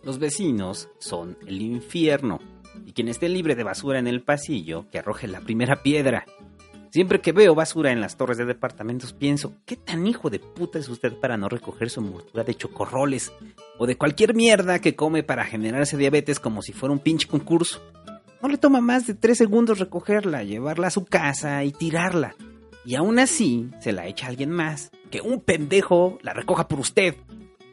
Los 0.05 0.19
vecinos 0.19 0.91
son 0.99 1.39
el 1.47 1.63
infierno, 1.63 2.39
y 2.85 2.93
quien 2.93 3.09
esté 3.09 3.31
libre 3.31 3.55
de 3.55 3.65
basura 3.65 3.99
en 3.99 4.09
el 4.09 4.23
pasillo, 4.23 4.87
que 4.91 4.99
arroje 4.99 5.27
la 5.27 5.41
primera 5.41 5.83
piedra. 5.83 6.27
Siempre 6.91 7.21
que 7.21 7.31
veo 7.31 7.55
basura 7.55 7.93
en 7.93 8.01
las 8.01 8.17
torres 8.17 8.37
de 8.37 8.45
departamentos 8.45 9.13
pienso, 9.13 9.55
¿qué 9.65 9.77
tan 9.77 10.09
hijo 10.09 10.29
de 10.29 10.41
puta 10.41 10.81
es 10.81 10.89
usted 10.89 11.13
para 11.13 11.37
no 11.37 11.49
recoger 11.49 11.89
su 11.89 12.01
envoltura 12.01 12.43
de 12.43 12.57
chocorroles 12.57 13.33
o 13.79 13.87
de 13.87 13.97
cualquier 13.97 14.35
mierda 14.35 14.81
que 14.81 14.97
come 14.97 15.23
para 15.23 15.45
generarse 15.45 15.97
diabetes 15.97 16.41
como 16.41 16.63
si 16.63 16.73
fuera 16.73 16.93
un 16.93 16.99
pinche 16.99 17.29
concurso? 17.29 17.81
No 18.43 18.49
le 18.49 18.59
toma 18.59 18.81
más 18.81 19.07
de 19.07 19.15
tres 19.15 19.39
segundos 19.39 19.79
recogerla, 19.79 20.43
llevarla 20.43 20.89
a 20.89 20.91
su 20.91 21.05
casa 21.05 21.63
y 21.63 21.71
tirarla. 21.71 22.35
Y 22.85 22.97
aún 22.97 23.21
así 23.21 23.71
se 23.79 23.93
la 23.93 24.09
echa 24.09 24.27
alguien 24.27 24.51
más, 24.51 24.91
que 25.13 25.21
un 25.21 25.41
pendejo 25.43 26.19
la 26.23 26.33
recoja 26.33 26.67
por 26.67 26.81
usted. 26.81 27.15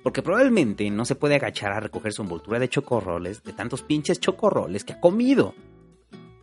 Porque 0.04 0.22
probablemente 0.22 0.88
no 0.92 1.06
se 1.06 1.16
puede 1.16 1.36
agachar 1.36 1.72
a 1.72 1.80
recoger 1.80 2.14
su 2.14 2.22
envoltura 2.22 2.60
de 2.60 2.70
chocorroles 2.70 3.42
de 3.42 3.54
tantos 3.54 3.82
pinches 3.82 4.20
chocorroles 4.20 4.84
que 4.84 4.94
ha 4.94 5.00
comido. 5.00 5.56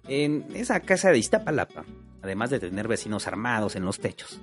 En 0.08 0.44
esa 0.54 0.80
casa 0.80 1.10
de 1.10 1.18
Iztapalapa 1.18 1.84
además 2.24 2.48
de 2.48 2.58
tener 2.58 2.88
vecinos 2.88 3.26
armados 3.26 3.76
en 3.76 3.84
los 3.84 4.00
techos. 4.00 4.40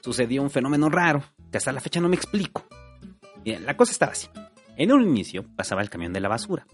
Sucedió 0.00 0.42
un 0.42 0.50
fenómeno 0.50 0.88
raro, 0.88 1.22
que 1.52 1.58
hasta 1.58 1.72
la 1.72 1.80
fecha 1.80 2.00
no 2.00 2.08
me 2.08 2.16
explico. 2.16 2.64
Bien, 3.44 3.66
la 3.66 3.76
cosa 3.76 3.92
estaba 3.92 4.12
así. 4.12 4.28
En 4.76 4.92
un 4.92 5.02
inicio 5.02 5.44
pasaba 5.54 5.82
el 5.82 5.90
camión 5.90 6.12
de 6.14 6.20
la 6.20 6.28
basura. 6.28 6.66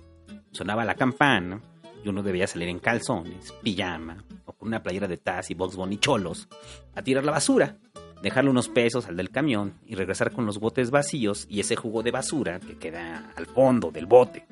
Sonaba 0.53 0.85
la 0.85 0.95
campana 0.95 1.61
y 2.05 2.09
uno 2.09 2.23
debía 2.23 2.47
salir 2.47 2.69
en 2.69 2.79
calzones, 2.79 3.53
pijama 3.63 4.25
o 4.45 4.53
con 4.53 4.69
una 4.69 4.83
playera 4.83 5.09
de 5.09 5.17
Taz 5.17 5.51
y 5.51 5.55
Box 5.55 5.75
Bunny 5.75 5.99
cholos 5.99 6.49
a 6.95 7.03
tirar 7.03 7.25
la 7.25 7.33
basura, 7.33 7.79
dejarle 8.23 8.51
unos 8.51 8.69
pesos 8.69 9.09
al 9.09 9.17
del 9.17 9.31
camión 9.31 9.75
y 9.87 9.97
regresar 9.97 10.31
con 10.31 10.47
los 10.47 10.61
botes 10.61 10.93
vacíos 10.93 11.47
y 11.51 11.59
ese 11.59 11.75
jugo 11.75 12.05
de 12.05 12.13
basura 12.13 12.61
que 12.61 12.77
queda 12.79 13.33
al 13.35 13.47
fondo 13.47 13.91
del 13.91 14.07
bote. 14.07 14.47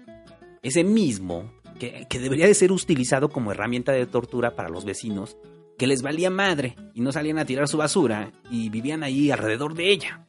Ese 0.63 0.83
mismo 0.83 1.53
que, 1.79 2.07
que 2.09 2.19
debería 2.19 2.49
de 2.49 2.55
ser 2.55 2.73
utilizado 2.73 3.29
como 3.29 3.53
herramienta 3.53 3.93
de 3.93 4.07
tortura 4.07 4.57
para 4.57 4.69
los 4.69 4.85
vecinos 4.85 5.37
que 5.83 5.89
les 5.89 6.01
valía 6.01 6.31
madre 6.31 6.77
y 6.95 7.01
no 7.01 7.11
salían 7.11 7.41
a 7.41 7.45
tirar 7.45 7.67
su 7.67 7.77
basura 7.77 8.31
y 8.49 8.69
vivían 8.69 9.03
ahí 9.03 9.33
alrededor 9.33 9.75
de 9.75 9.91
ella. 9.91 10.25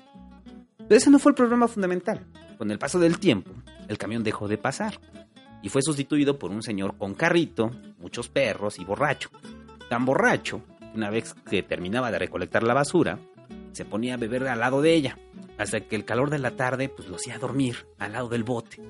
Pero 0.80 0.96
ese 0.96 1.12
no 1.12 1.20
fue 1.20 1.34
el 1.34 1.36
problema 1.36 1.68
fundamental. 1.68 2.26
Con 2.58 2.72
el 2.72 2.80
paso 2.80 2.98
del 2.98 3.20
tiempo, 3.20 3.52
el 3.88 4.00
camión 4.00 4.24
dejó 4.24 4.48
de 4.48 4.58
pasar 4.58 5.00
y 5.62 5.70
fue 5.70 5.84
sustituido 5.84 6.40
por 6.40 6.50
un 6.50 6.64
señor 6.64 6.98
con 6.98 7.14
carrito, 7.14 7.70
muchos 8.00 8.30
perros 8.30 8.80
y 8.80 8.84
borracho. 8.84 9.30
Tan 9.92 10.06
borracho, 10.06 10.64
una 10.96 11.12
vez 11.12 11.36
que 11.48 11.62
terminaba 11.62 12.10
de 12.10 12.18
recolectar 12.18 12.64
la 12.64 12.74
basura, 12.74 13.20
se 13.74 13.86
ponía 13.86 14.16
a 14.16 14.18
beber 14.18 14.48
al 14.48 14.60
lado 14.60 14.82
de 14.82 14.96
ella, 14.96 15.20
hasta 15.60 15.82
que 15.82 15.96
el 15.96 16.04
calor 16.04 16.32
de 16.32 16.40
la 16.40 16.56
tarde 16.56 16.90
pues, 16.90 17.10
lo 17.10 17.18
hacía 17.18 17.38
dormir 17.38 17.86
al 18.00 18.14
lado 18.14 18.28
del 18.28 18.44
bote. 18.44 18.82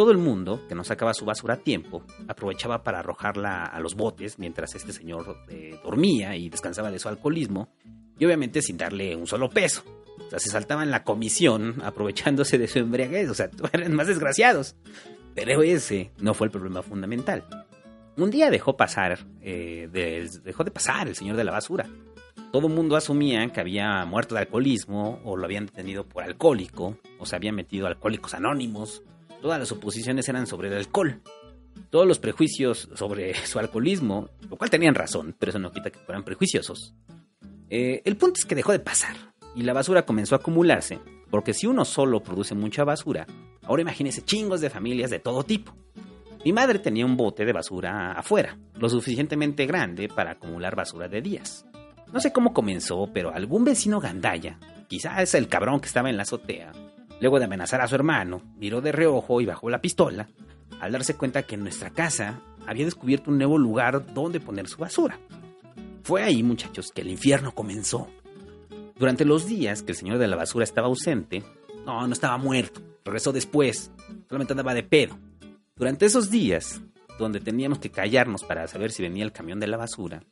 Todo 0.00 0.12
el 0.12 0.16
mundo, 0.16 0.62
que 0.66 0.74
no 0.74 0.82
sacaba 0.82 1.12
su 1.12 1.26
basura 1.26 1.52
a 1.52 1.56
tiempo, 1.58 2.06
aprovechaba 2.26 2.82
para 2.82 3.00
arrojarla 3.00 3.64
a 3.64 3.80
los 3.80 3.96
botes 3.96 4.38
mientras 4.38 4.74
este 4.74 4.94
señor 4.94 5.36
eh, 5.50 5.78
dormía 5.84 6.34
y 6.36 6.48
descansaba 6.48 6.90
de 6.90 6.98
su 6.98 7.10
alcoholismo, 7.10 7.68
y 8.18 8.24
obviamente 8.24 8.62
sin 8.62 8.78
darle 8.78 9.14
un 9.14 9.26
solo 9.26 9.50
peso. 9.50 9.84
O 10.26 10.30
sea, 10.30 10.38
se 10.38 10.48
saltaban 10.48 10.90
la 10.90 11.04
comisión 11.04 11.82
aprovechándose 11.84 12.56
de 12.56 12.66
su 12.66 12.78
embriaguez, 12.78 13.28
o 13.28 13.34
sea, 13.34 13.50
eran 13.74 13.92
más 13.92 14.06
desgraciados. 14.06 14.74
Pero 15.34 15.62
ese 15.62 16.12
no 16.18 16.32
fue 16.32 16.46
el 16.46 16.50
problema 16.50 16.80
fundamental. 16.80 17.44
Un 18.16 18.30
día 18.30 18.48
dejó 18.48 18.78
pasar, 18.78 19.18
eh, 19.42 19.90
dejó 20.42 20.64
de 20.64 20.70
pasar 20.70 21.08
el 21.08 21.14
señor 21.14 21.36
de 21.36 21.44
la 21.44 21.52
basura. 21.52 21.86
Todo 22.52 22.68
el 22.68 22.72
mundo 22.72 22.96
asumía 22.96 23.46
que 23.48 23.60
había 23.60 24.02
muerto 24.06 24.34
de 24.34 24.40
alcoholismo 24.40 25.20
o 25.24 25.36
lo 25.36 25.44
habían 25.44 25.66
detenido 25.66 26.08
por 26.08 26.24
alcohólico 26.24 26.96
o 27.18 27.26
se 27.26 27.36
habían 27.36 27.54
metido 27.54 27.86
alcohólicos 27.86 28.32
anónimos 28.32 29.02
Todas 29.40 29.58
las 29.58 29.72
oposiciones 29.72 30.28
eran 30.28 30.46
sobre 30.46 30.68
el 30.68 30.74
alcohol. 30.74 31.20
Todos 31.88 32.06
los 32.06 32.18
prejuicios 32.18 32.88
sobre 32.94 33.34
su 33.46 33.58
alcoholismo, 33.58 34.28
lo 34.48 34.56
cual 34.56 34.70
tenían 34.70 34.94
razón, 34.94 35.34
pero 35.38 35.50
eso 35.50 35.58
no 35.58 35.72
quita 35.72 35.90
que 35.90 35.98
fueran 35.98 36.24
prejuiciosos. 36.24 36.94
Eh, 37.68 38.02
el 38.04 38.16
punto 38.16 38.38
es 38.38 38.44
que 38.44 38.54
dejó 38.54 38.72
de 38.72 38.80
pasar 38.80 39.16
y 39.54 39.62
la 39.62 39.72
basura 39.72 40.04
comenzó 40.04 40.34
a 40.34 40.38
acumularse, 40.38 40.98
porque 41.30 41.54
si 41.54 41.66
uno 41.66 41.84
solo 41.84 42.22
produce 42.22 42.54
mucha 42.54 42.84
basura, 42.84 43.26
ahora 43.62 43.82
imagínese 43.82 44.22
chingos 44.22 44.60
de 44.60 44.70
familias 44.70 45.10
de 45.10 45.20
todo 45.20 45.44
tipo. 45.44 45.74
Mi 46.44 46.52
madre 46.52 46.78
tenía 46.78 47.06
un 47.06 47.16
bote 47.16 47.44
de 47.44 47.52
basura 47.52 48.12
afuera, 48.12 48.58
lo 48.74 48.88
suficientemente 48.88 49.66
grande 49.66 50.08
para 50.08 50.32
acumular 50.32 50.74
basura 50.74 51.08
de 51.08 51.20
días. 51.20 51.66
No 52.12 52.20
sé 52.20 52.32
cómo 52.32 52.52
comenzó, 52.52 53.08
pero 53.12 53.32
algún 53.32 53.64
vecino 53.64 54.00
gandaya, 54.00 54.58
quizás 54.88 55.34
el 55.34 55.48
cabrón 55.48 55.80
que 55.80 55.86
estaba 55.86 56.10
en 56.10 56.16
la 56.16 56.22
azotea, 56.22 56.72
Luego 57.20 57.38
de 57.38 57.44
amenazar 57.44 57.80
a 57.80 57.88
su 57.88 57.94
hermano, 57.94 58.42
miró 58.56 58.80
de 58.80 58.92
reojo 58.92 59.40
y 59.40 59.46
bajó 59.46 59.68
la 59.68 59.80
pistola, 59.80 60.28
al 60.80 60.92
darse 60.92 61.16
cuenta 61.16 61.42
que 61.42 61.54
en 61.54 61.62
nuestra 61.62 61.90
casa 61.90 62.40
había 62.66 62.84
descubierto 62.84 63.30
un 63.30 63.38
nuevo 63.38 63.58
lugar 63.58 64.12
donde 64.14 64.40
poner 64.40 64.68
su 64.68 64.78
basura. 64.78 65.18
Fue 66.02 66.22
ahí, 66.22 66.42
muchachos, 66.42 66.90
que 66.94 67.02
el 67.02 67.10
infierno 67.10 67.54
comenzó. 67.54 68.08
Durante 68.96 69.24
los 69.24 69.46
días 69.46 69.82
que 69.82 69.92
el 69.92 69.98
señor 69.98 70.18
de 70.18 70.28
la 70.28 70.36
basura 70.36 70.64
estaba 70.64 70.88
ausente, 70.88 71.42
no, 71.84 72.06
no 72.06 72.12
estaba 72.12 72.38
muerto, 72.38 72.80
regresó 73.04 73.32
después, 73.32 73.90
solamente 74.28 74.54
andaba 74.54 74.74
de 74.74 74.82
pedo. 74.82 75.18
Durante 75.76 76.06
esos 76.06 76.30
días, 76.30 76.80
donde 77.18 77.40
teníamos 77.40 77.78
que 77.78 77.90
callarnos 77.90 78.44
para 78.44 78.66
saber 78.66 78.92
si 78.92 79.02
venía 79.02 79.24
el 79.24 79.32
camión 79.32 79.60
de 79.60 79.66
la 79.66 79.76
basura, 79.76 80.22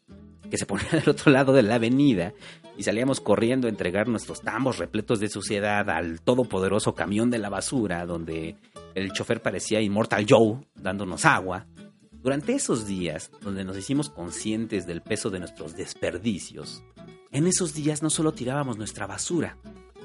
que 0.51 0.57
se 0.57 0.67
ponía 0.67 0.89
del 0.93 1.09
otro 1.09 1.31
lado 1.31 1.53
de 1.53 1.63
la 1.63 1.77
avenida 1.77 2.33
y 2.79 2.85
salíamos 2.85 3.21
corriendo 3.21 3.67
a 3.67 3.71
entregar 3.71 4.07
nuestros 4.07 4.41
tambos 4.41 4.79
repletos 4.79 5.19
de 5.19 5.29
suciedad 5.29 5.91
al 5.91 6.21
todopoderoso 6.21 6.95
camión 6.95 7.29
de 7.29 7.39
la 7.39 7.49
basura, 7.49 8.07
donde 8.07 8.55
el 8.95 9.13
chofer 9.13 9.43
parecía 9.43 9.81
Immortal 9.81 10.25
Joe 10.29 10.61
dándonos 10.77 11.25
agua. 11.25 11.67
Durante 12.13 12.53
esos 12.53 12.87
días, 12.87 13.33
donde 13.43 13.65
nos 13.65 13.77
hicimos 13.77 14.11
conscientes 14.11 14.87
del 14.87 15.03
peso 15.03 15.29
de 15.29 15.41
nuestros 15.41 15.77
desperdicios, 15.77 16.85
en 17.33 17.49
esos 17.49 17.75
días 17.75 18.01
no 18.01 18.11
solo 18.11 18.31
tirábamos 18.31 18.79
nuestra 18.79 19.09
basura, 19.09 19.59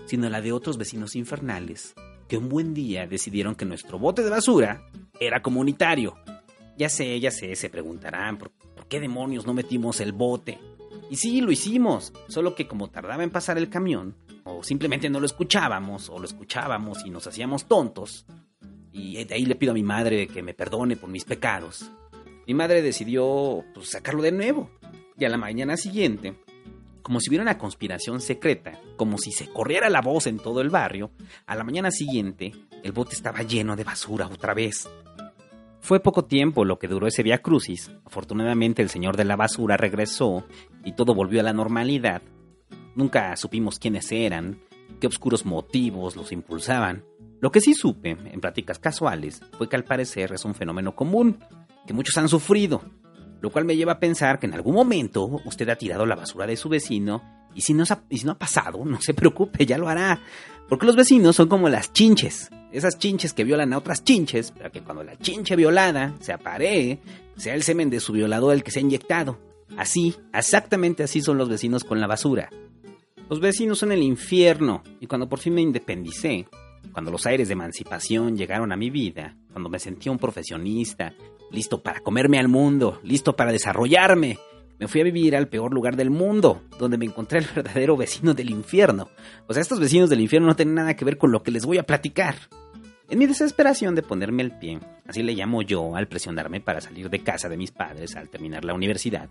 sino 0.08 0.28
la 0.28 0.42
de 0.42 0.52
otros 0.52 0.80
vecinos 0.80 1.16
infernales, 1.16 1.94
que 2.28 2.38
un 2.38 2.50
buen 2.50 2.74
día 2.74 3.06
decidieron 3.06 3.54
que 3.54 3.66
nuestro 3.66 4.00
bote 4.00 4.24
de 4.24 4.32
basura 4.32 4.90
era 5.20 5.44
comunitario. 5.44 6.16
Ya 6.76 6.90
sé, 6.90 7.20
ya 7.20 7.30
sé, 7.30 7.56
se 7.56 7.70
preguntarán 7.70 8.40
por, 8.40 8.50
por 8.50 8.88
qué 8.88 9.00
demonios 9.00 9.46
no 9.46 9.54
metimos 9.54 10.02
el 10.02 10.12
bote 10.12 10.58
Y 11.14 11.18
sí, 11.18 11.42
lo 11.42 11.52
hicimos, 11.52 12.12
solo 12.28 12.56
que 12.56 12.68
como 12.68 12.90
tardaba 12.90 13.24
en 13.24 13.30
pasar 13.30 13.60
el 13.60 13.70
camión, 13.70 14.16
o 14.46 14.64
simplemente 14.64 15.12
no 15.12 15.20
lo 15.20 15.28
escuchábamos, 15.28 16.10
o 16.10 16.18
lo 16.18 16.26
escuchábamos 16.26 17.06
y 17.06 17.12
nos 17.12 17.28
hacíamos 17.28 17.68
tontos, 17.68 18.26
y 18.92 19.24
de 19.24 19.36
ahí 19.36 19.46
le 19.46 19.54
pido 19.54 19.74
a 19.74 19.76
mi 19.76 19.84
madre 19.84 20.28
que 20.28 20.42
me 20.42 20.56
perdone 20.56 20.96
por 20.96 21.12
mis 21.12 21.24
pecados. 21.24 21.92
Mi 22.48 22.56
madre 22.56 22.82
decidió 22.82 23.64
pues, 23.76 23.92
sacarlo 23.92 24.24
de 24.24 24.32
nuevo. 24.32 24.72
Y 25.16 25.26
a 25.26 25.30
la 25.30 25.38
mañana 25.38 25.78
siguiente, 25.78 26.34
como 27.04 27.20
si 27.20 27.30
hubiera 27.30 27.44
una 27.44 27.60
conspiración 27.60 28.20
secreta, 28.20 28.82
como 28.98 29.20
si 29.20 29.32
se 29.32 29.46
corriera 29.50 29.92
la 29.92 30.02
voz 30.02 30.26
en 30.26 30.40
todo 30.40 30.62
el 30.62 30.72
barrio, 30.72 31.12
a 31.46 31.56
la 31.56 31.64
mañana 31.64 31.92
siguiente 31.92 32.54
el 32.82 32.92
bote 32.92 33.14
estaba 33.14 33.44
lleno 33.44 33.76
de 33.76 33.84
basura 33.84 34.26
otra 34.26 34.56
vez. 34.56 34.90
Fue 35.84 36.00
poco 36.00 36.24
tiempo 36.24 36.64
lo 36.64 36.80
que 36.80 36.88
duró 36.88 37.08
ese 37.08 37.24
via 37.24 37.42
crucis. 37.42 37.92
Afortunadamente 38.06 38.82
el 38.82 38.88
señor 38.88 39.18
de 39.18 39.26
la 39.26 39.36
basura 39.36 39.76
regresó 39.76 40.46
y 40.86 40.94
todo 40.94 41.14
volvió 41.14 41.42
a 41.42 41.44
la 41.44 41.52
normalidad. 41.52 42.22
Nunca 42.96 43.36
supimos 43.36 43.80
quiénes 43.80 44.10
eran, 44.14 44.62
qué 45.02 45.08
oscuros 45.08 45.46
motivos 45.46 46.16
los 46.16 46.32
impulsaban. 46.32 47.04
Lo 47.42 47.52
que 47.52 47.60
sí 47.60 47.74
supe, 47.74 48.12
en 48.12 48.40
pláticas 48.40 48.80
casuales, 48.80 49.42
fue 49.58 49.68
que 49.68 49.76
al 49.76 49.84
parecer 49.84 50.32
es 50.32 50.46
un 50.46 50.56
fenómeno 50.56 50.96
común, 50.96 51.44
que 51.86 51.94
muchos 51.94 52.18
han 52.18 52.30
sufrido, 52.30 52.82
lo 53.42 53.52
cual 53.52 53.66
me 53.66 53.76
lleva 53.76 53.92
a 53.92 54.00
pensar 54.00 54.40
que 54.40 54.46
en 54.46 54.54
algún 54.54 54.76
momento 54.76 55.42
usted 55.44 55.68
ha 55.68 55.76
tirado 55.76 56.06
la 56.06 56.16
basura 56.16 56.48
de 56.48 56.56
su 56.56 56.70
vecino 56.70 57.50
y 57.54 57.60
si 57.60 57.74
no, 57.74 57.84
y 58.08 58.20
si 58.20 58.26
no 58.26 58.32
ha 58.32 58.40
pasado, 58.40 58.86
no 58.86 59.02
se 59.02 59.14
preocupe, 59.14 59.66
ya 59.66 59.78
lo 59.78 59.90
hará. 59.90 60.22
Porque 60.70 60.86
los 60.86 60.96
vecinos 60.96 61.36
son 61.36 61.50
como 61.50 61.68
las 61.68 61.92
chinches, 61.92 62.50
esas 62.74 62.98
chinches 62.98 63.34
que 63.34 63.44
violan 63.44 63.72
a 63.72 63.78
otras 63.78 64.04
chinches, 64.04 64.52
para 64.52 64.72
que 64.72 64.82
cuando 64.82 65.04
la 65.04 65.18
chinche 65.18 65.56
violada 65.56 66.16
se 66.20 66.34
aparee, 66.34 67.00
sea 67.38 67.54
el 67.54 67.64
semen 67.64 67.90
de 67.90 68.00
su 68.00 68.14
violador 68.14 68.54
el 68.54 68.64
que 68.64 68.72
se 68.72 68.80
ha 68.80 68.82
inyectado. 68.82 69.40
Así, 69.78 70.16
exactamente 70.34 71.04
así 71.04 71.22
son 71.22 71.38
los 71.38 71.50
vecinos 71.50 71.84
con 71.84 72.02
la 72.02 72.08
basura. 72.08 72.50
Los 73.30 73.40
vecinos 73.40 73.80
son 73.80 73.92
el 73.92 74.04
infierno, 74.04 74.84
y 75.00 75.08
cuando 75.08 75.30
por 75.30 75.40
fin 75.40 75.54
me 75.54 75.62
independicé, 75.62 76.48
cuando 76.92 77.12
los 77.12 77.26
aires 77.26 77.48
de 77.48 77.54
emancipación 77.54 78.38
llegaron 78.38 78.72
a 78.72 78.76
mi 78.76 78.90
vida, 78.90 79.36
cuando 79.52 79.70
me 79.70 79.80
sentía 79.80 80.12
un 80.12 80.20
profesionista, 80.20 81.14
listo 81.52 81.82
para 81.82 82.02
comerme 82.02 82.40
al 82.40 82.48
mundo, 82.48 83.00
listo 83.04 83.36
para 83.36 83.52
desarrollarme, 83.52 84.40
me 84.80 84.88
fui 84.88 85.02
a 85.02 85.06
vivir 85.06 85.36
al 85.36 85.48
peor 85.48 85.74
lugar 85.74 85.96
del 85.96 86.10
mundo, 86.10 86.64
donde 86.80 86.98
me 86.98 87.06
encontré 87.06 87.40
el 87.40 87.46
verdadero 87.56 87.96
vecino 87.96 88.34
del 88.34 88.50
infierno. 88.50 89.10
O 89.48 89.54
sea, 89.54 89.62
estos 89.62 89.80
vecinos 89.80 90.10
del 90.10 90.22
infierno 90.22 90.48
no 90.48 90.56
tienen 90.56 90.76
nada 90.76 90.96
que 90.96 91.06
ver 91.06 91.18
con 91.18 91.32
lo 91.32 91.44
que 91.44 91.52
les 91.52 91.66
voy 91.66 91.78
a 91.78 91.84
platicar. 91.84 92.36
En 93.14 93.20
mi 93.20 93.28
desesperación 93.28 93.94
de 93.94 94.02
ponerme 94.02 94.42
el 94.42 94.50
pie, 94.50 94.80
así 95.08 95.22
le 95.22 95.36
llamo 95.36 95.62
yo 95.62 95.96
al 95.96 96.08
presionarme 96.08 96.62
para 96.62 96.82
salir 96.82 97.12
de 97.12 97.22
casa 97.22 97.48
de 97.48 97.58
mis 97.58 97.70
padres 97.70 98.16
al 98.16 98.28
terminar 98.28 98.66
la 98.66 98.74
universidad, 98.74 99.30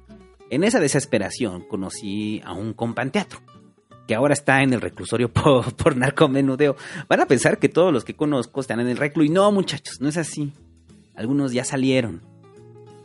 en 0.50 0.62
esa 0.62 0.78
desesperación 0.78 1.62
conocí 1.62 2.40
a 2.44 2.52
un 2.52 2.74
companteatro 2.74 3.40
que 4.06 4.14
ahora 4.14 4.34
está 4.34 4.62
en 4.62 4.72
el 4.72 4.80
reclusorio 4.80 5.32
por, 5.32 5.96
narcomenudeo. 5.96 6.76
Van 7.08 7.22
a 7.22 7.26
pensar 7.26 7.58
que 7.58 7.68
todos 7.68 7.92
los 7.92 8.04
que 8.04 8.14
conozco 8.14 8.60
están 8.60 8.78
en 8.78 8.86
el 8.86 8.98
reclu 8.98 9.24
y 9.24 9.30
no, 9.30 9.50
muchachos, 9.50 10.00
no 10.00 10.08
es 10.08 10.16
así. 10.16 10.52
Algunos 11.16 11.50
ya 11.50 11.64
salieron. 11.64 12.22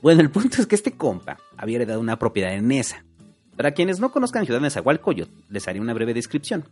Bueno, 0.03 0.21
el 0.21 0.29
punto 0.29 0.61
es 0.61 0.67
que 0.67 0.75
este 0.75 0.91
compa 0.91 1.39
había 1.57 1.77
heredado 1.77 1.99
una 1.99 2.19
propiedad 2.19 2.53
en 2.53 2.67
Nesa. 2.67 3.03
Para 3.55 3.71
quienes 3.71 3.99
no 3.99 4.11
conozcan 4.11 4.45
Ciudad 4.45 4.59
de 4.59 4.67
Nezahualcóyotl, 4.67 5.33
les 5.49 5.67
haré 5.67 5.79
una 5.79 5.95
breve 5.95 6.13
descripción. 6.13 6.65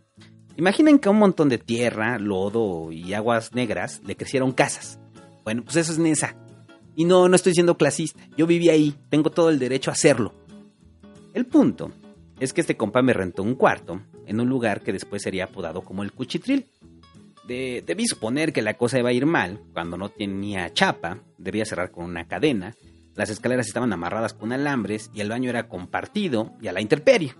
Imaginen 0.56 0.98
que 0.98 1.08
a 1.08 1.12
un 1.12 1.18
montón 1.18 1.48
de 1.48 1.58
tierra, 1.58 2.18
lodo 2.18 2.90
y 2.90 3.12
aguas 3.12 3.54
negras 3.54 4.00
le 4.06 4.16
crecieron 4.16 4.52
casas. 4.52 4.98
Bueno, 5.44 5.62
pues 5.62 5.76
eso 5.76 5.92
es 5.92 5.98
Nesa. 5.98 6.34
Y 6.94 7.04
no, 7.04 7.28
no 7.28 7.36
estoy 7.36 7.52
siendo 7.52 7.76
clasista. 7.76 8.20
Yo 8.36 8.46
viví 8.46 8.70
ahí, 8.70 8.94
tengo 9.10 9.30
todo 9.30 9.50
el 9.50 9.58
derecho 9.58 9.90
a 9.90 9.94
hacerlo. 9.94 10.32
El 11.34 11.44
punto 11.44 11.92
es 12.40 12.54
que 12.54 12.62
este 12.62 12.76
compa 12.76 13.02
me 13.02 13.12
rentó 13.12 13.42
un 13.42 13.54
cuarto 13.54 14.00
en 14.26 14.40
un 14.40 14.48
lugar 14.48 14.80
que 14.80 14.92
después 14.92 15.22
sería 15.22 15.44
apodado 15.44 15.82
como 15.82 16.02
el 16.02 16.12
Cuchitril. 16.12 16.66
debí 17.46 18.06
suponer 18.06 18.52
que 18.52 18.62
la 18.62 18.74
cosa 18.74 18.98
iba 18.98 19.10
a 19.10 19.12
ir 19.12 19.26
mal 19.26 19.60
cuando 19.74 19.98
no 19.98 20.08
tenía 20.08 20.72
chapa, 20.72 21.20
debía 21.36 21.66
cerrar 21.66 21.90
con 21.90 22.06
una 22.06 22.26
cadena, 22.26 22.74
las 23.14 23.30
escaleras 23.30 23.66
estaban 23.66 23.92
amarradas 23.92 24.34
con 24.34 24.52
alambres 24.52 25.10
y 25.14 25.20
el 25.20 25.28
baño 25.28 25.48
era 25.48 25.68
compartido 25.68 26.52
y 26.60 26.68
a 26.68 26.72
la 26.72 26.80
intemperie. 26.80 27.34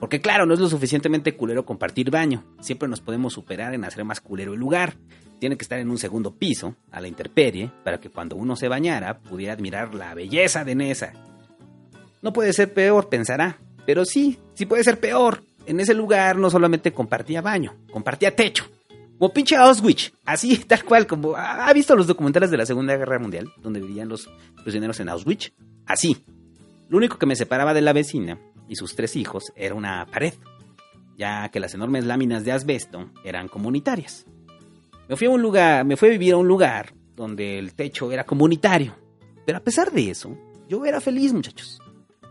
Porque 0.00 0.20
claro, 0.20 0.44
no 0.44 0.54
es 0.54 0.60
lo 0.60 0.68
suficientemente 0.68 1.36
culero 1.36 1.64
compartir 1.64 2.10
baño, 2.10 2.44
siempre 2.60 2.88
nos 2.88 3.00
podemos 3.00 3.32
superar 3.32 3.74
en 3.74 3.84
hacer 3.84 4.04
más 4.04 4.20
culero 4.20 4.52
el 4.52 4.60
lugar. 4.60 4.94
Tiene 5.38 5.56
que 5.56 5.62
estar 5.62 5.78
en 5.78 5.90
un 5.90 5.98
segundo 5.98 6.34
piso, 6.34 6.76
a 6.90 7.00
la 7.00 7.08
intemperie, 7.08 7.70
para 7.84 7.98
que 7.98 8.10
cuando 8.10 8.36
uno 8.36 8.56
se 8.56 8.68
bañara 8.68 9.18
pudiera 9.18 9.54
admirar 9.54 9.94
la 9.94 10.14
belleza 10.14 10.64
de 10.64 10.74
Nesa. 10.74 11.12
No 12.22 12.32
puede 12.32 12.52
ser 12.52 12.72
peor, 12.72 13.08
pensará, 13.08 13.58
pero 13.86 14.04
sí, 14.04 14.38
sí 14.54 14.66
puede 14.66 14.84
ser 14.84 14.98
peor. 14.98 15.42
En 15.66 15.80
ese 15.80 15.94
lugar 15.94 16.36
no 16.36 16.50
solamente 16.50 16.92
compartía 16.92 17.40
baño, 17.40 17.74
compartía 17.90 18.34
techo. 18.34 18.66
Como 19.18 19.32
pinche 19.32 19.56
Auschwitz, 19.56 20.12
así, 20.26 20.56
tal 20.66 20.84
cual, 20.84 21.06
como... 21.06 21.34
¿Ha 21.36 21.72
visto 21.72 21.96
los 21.96 22.06
documentales 22.06 22.50
de 22.50 22.58
la 22.58 22.66
Segunda 22.66 22.96
Guerra 22.96 23.18
Mundial, 23.18 23.50
donde 23.62 23.80
vivían 23.80 24.08
los 24.08 24.28
prisioneros 24.62 25.00
en 25.00 25.08
Auschwitz? 25.08 25.52
Así. 25.86 26.18
Lo 26.88 26.98
único 26.98 27.18
que 27.18 27.26
me 27.26 27.34
separaba 27.34 27.74
de 27.74 27.80
la 27.80 27.92
vecina 27.92 28.38
y 28.68 28.76
sus 28.76 28.94
tres 28.94 29.16
hijos 29.16 29.52
era 29.56 29.74
una 29.74 30.06
pared, 30.06 30.34
ya 31.16 31.48
que 31.50 31.60
las 31.60 31.74
enormes 31.74 32.04
láminas 32.04 32.44
de 32.44 32.52
asbesto 32.52 33.10
eran 33.24 33.48
comunitarias. 33.48 34.26
Me 35.08 35.16
fui 35.16 35.26
a 35.26 35.30
un 35.30 35.42
lugar, 35.42 35.84
me 35.84 35.96
fui 35.96 36.08
a 36.08 36.12
vivir 36.12 36.34
a 36.34 36.38
un 36.38 36.48
lugar 36.48 36.92
donde 37.14 37.58
el 37.58 37.74
techo 37.74 38.10
era 38.12 38.24
comunitario. 38.24 38.94
Pero 39.44 39.58
a 39.58 39.62
pesar 39.62 39.92
de 39.92 40.10
eso, 40.10 40.36
yo 40.68 40.84
era 40.84 41.00
feliz, 41.00 41.32
muchachos. 41.32 41.80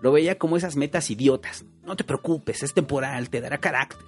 Lo 0.01 0.11
veía 0.11 0.37
como 0.37 0.57
esas 0.57 0.75
metas 0.75 1.09
idiotas. 1.09 1.65
No 1.83 1.95
te 1.95 2.03
preocupes, 2.03 2.63
es 2.63 2.73
temporal, 2.73 3.29
te 3.29 3.41
dará 3.41 3.57
carácter. 3.57 4.05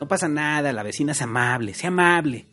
No 0.00 0.08
pasa 0.08 0.28
nada, 0.28 0.72
la 0.72 0.82
vecina 0.82 1.12
es 1.12 1.22
amable, 1.22 1.74
sea 1.74 1.88
amable. 1.88 2.46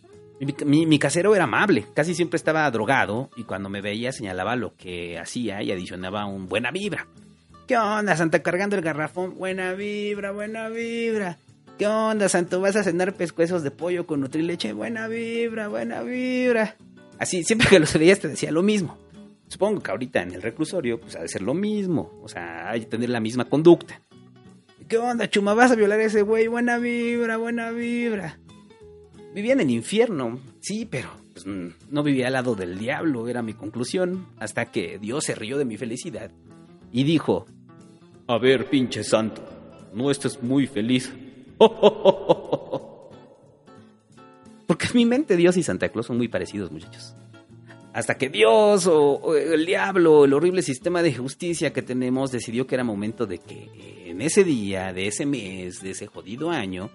Mi, 0.65 0.99
casero 0.99 1.35
era 1.35 1.45
amable, 1.45 1.85
casi 1.93 2.13
siempre 2.15 2.37
estaba 2.37 2.69
drogado 2.69 3.29
y 3.37 3.43
cuando 3.43 3.69
me 3.69 3.81
veía 3.81 4.11
señalaba 4.11 4.55
lo 4.55 4.75
que 4.75 5.17
hacía 5.17 5.61
y 5.63 5.71
adicionaba 5.71 6.25
un 6.25 6.47
buena 6.47 6.71
vibra. 6.71 7.07
¿Qué 7.67 7.77
onda, 7.77 8.17
Santa, 8.17 8.43
cargando 8.43 8.75
el 8.75 8.81
garrafón? 8.81 9.35
Buena 9.37 9.73
vibra, 9.73 10.31
buena 10.31 10.67
vibra. 10.67 11.37
¿Qué 11.77 11.87
onda, 11.87 12.27
Santo? 12.27 12.59
¿Vas 12.59 12.75
a 12.75 12.83
cenar 12.83 13.13
pescuezos 13.13 13.63
de 13.63 13.71
pollo 13.71 14.05
con 14.05 14.19
nutrileche? 14.19 14.73
Buena 14.73 15.07
vibra, 15.07 15.69
buena 15.69 16.01
vibra. 16.01 16.75
Así, 17.19 17.43
siempre 17.45 17.69
que 17.69 17.79
los 17.79 17.93
veías 17.93 18.19
te 18.19 18.27
decía 18.27 18.51
lo 18.51 18.63
mismo. 18.63 18.97
Supongo 19.47 19.81
que 19.81 19.91
ahorita 19.91 20.21
en 20.21 20.33
el 20.33 20.41
reclusorio, 20.41 20.99
pues 20.99 21.15
ha 21.15 21.21
de 21.21 21.29
ser 21.29 21.41
lo 21.41 21.53
mismo. 21.53 22.11
O 22.21 22.27
sea, 22.27 22.69
hay 22.69 22.81
que 22.81 22.87
tener 22.87 23.09
la 23.09 23.21
misma 23.21 23.45
conducta. 23.45 24.01
¿Qué 24.89 24.97
onda, 24.97 25.29
chuma? 25.29 25.53
¿Vas 25.53 25.71
a 25.71 25.75
violar 25.75 26.01
a 26.01 26.03
ese 26.03 26.21
güey? 26.21 26.47
Buena 26.47 26.79
vibra, 26.79 27.37
buena 27.37 27.71
vibra. 27.71 28.39
Vivía 29.33 29.53
en 29.53 29.61
el 29.61 29.69
infierno, 29.69 30.37
sí, 30.59 30.85
pero 30.85 31.11
pues, 31.33 31.45
no 31.45 32.03
vivía 32.03 32.27
al 32.27 32.33
lado 32.33 32.55
del 32.55 32.77
diablo, 32.77 33.29
era 33.29 33.41
mi 33.41 33.53
conclusión, 33.53 34.27
hasta 34.37 34.65
que 34.65 34.99
Dios 34.99 35.23
se 35.23 35.33
rió 35.33 35.57
de 35.57 35.65
mi 35.65 35.77
felicidad 35.77 36.29
y 36.93 37.03
dijo, 37.03 37.45
a 38.27 38.37
ver, 38.37 38.69
pinche 38.69 39.03
santo, 39.03 39.43
no 39.93 40.09
estés 40.09 40.41
muy 40.41 40.65
feliz. 40.67 41.11
Porque 44.67 44.85
en 44.87 44.93
mi 44.93 45.05
mente 45.05 45.35
Dios 45.35 45.57
y 45.57 45.63
Santa 45.63 45.89
Claus 45.89 46.05
son 46.05 46.15
muy 46.17 46.29
parecidos, 46.29 46.71
muchachos 46.71 47.13
hasta 47.93 48.15
que 48.15 48.29
Dios 48.29 48.87
o, 48.87 49.35
el 49.35 49.65
diablo, 49.65 50.25
el 50.25 50.33
horrible 50.33 50.63
sistema 50.63 51.03
de 51.03 51.13
justicia 51.13 51.71
que 51.71 51.83
tenemos 51.83 52.31
decidió 52.31 52.65
que 52.65 52.75
era 52.75 52.83
momento 52.83 53.27
de 53.27 53.37
que 53.37 53.69
en 54.09 54.21
ese 54.21 54.43
día, 54.43 54.91
de 54.93 55.07
ese 55.07 55.25
mes, 55.25 55.81
de 55.81 55.91
ese 55.91 56.07
jodido 56.07 56.49
año, 56.49 56.89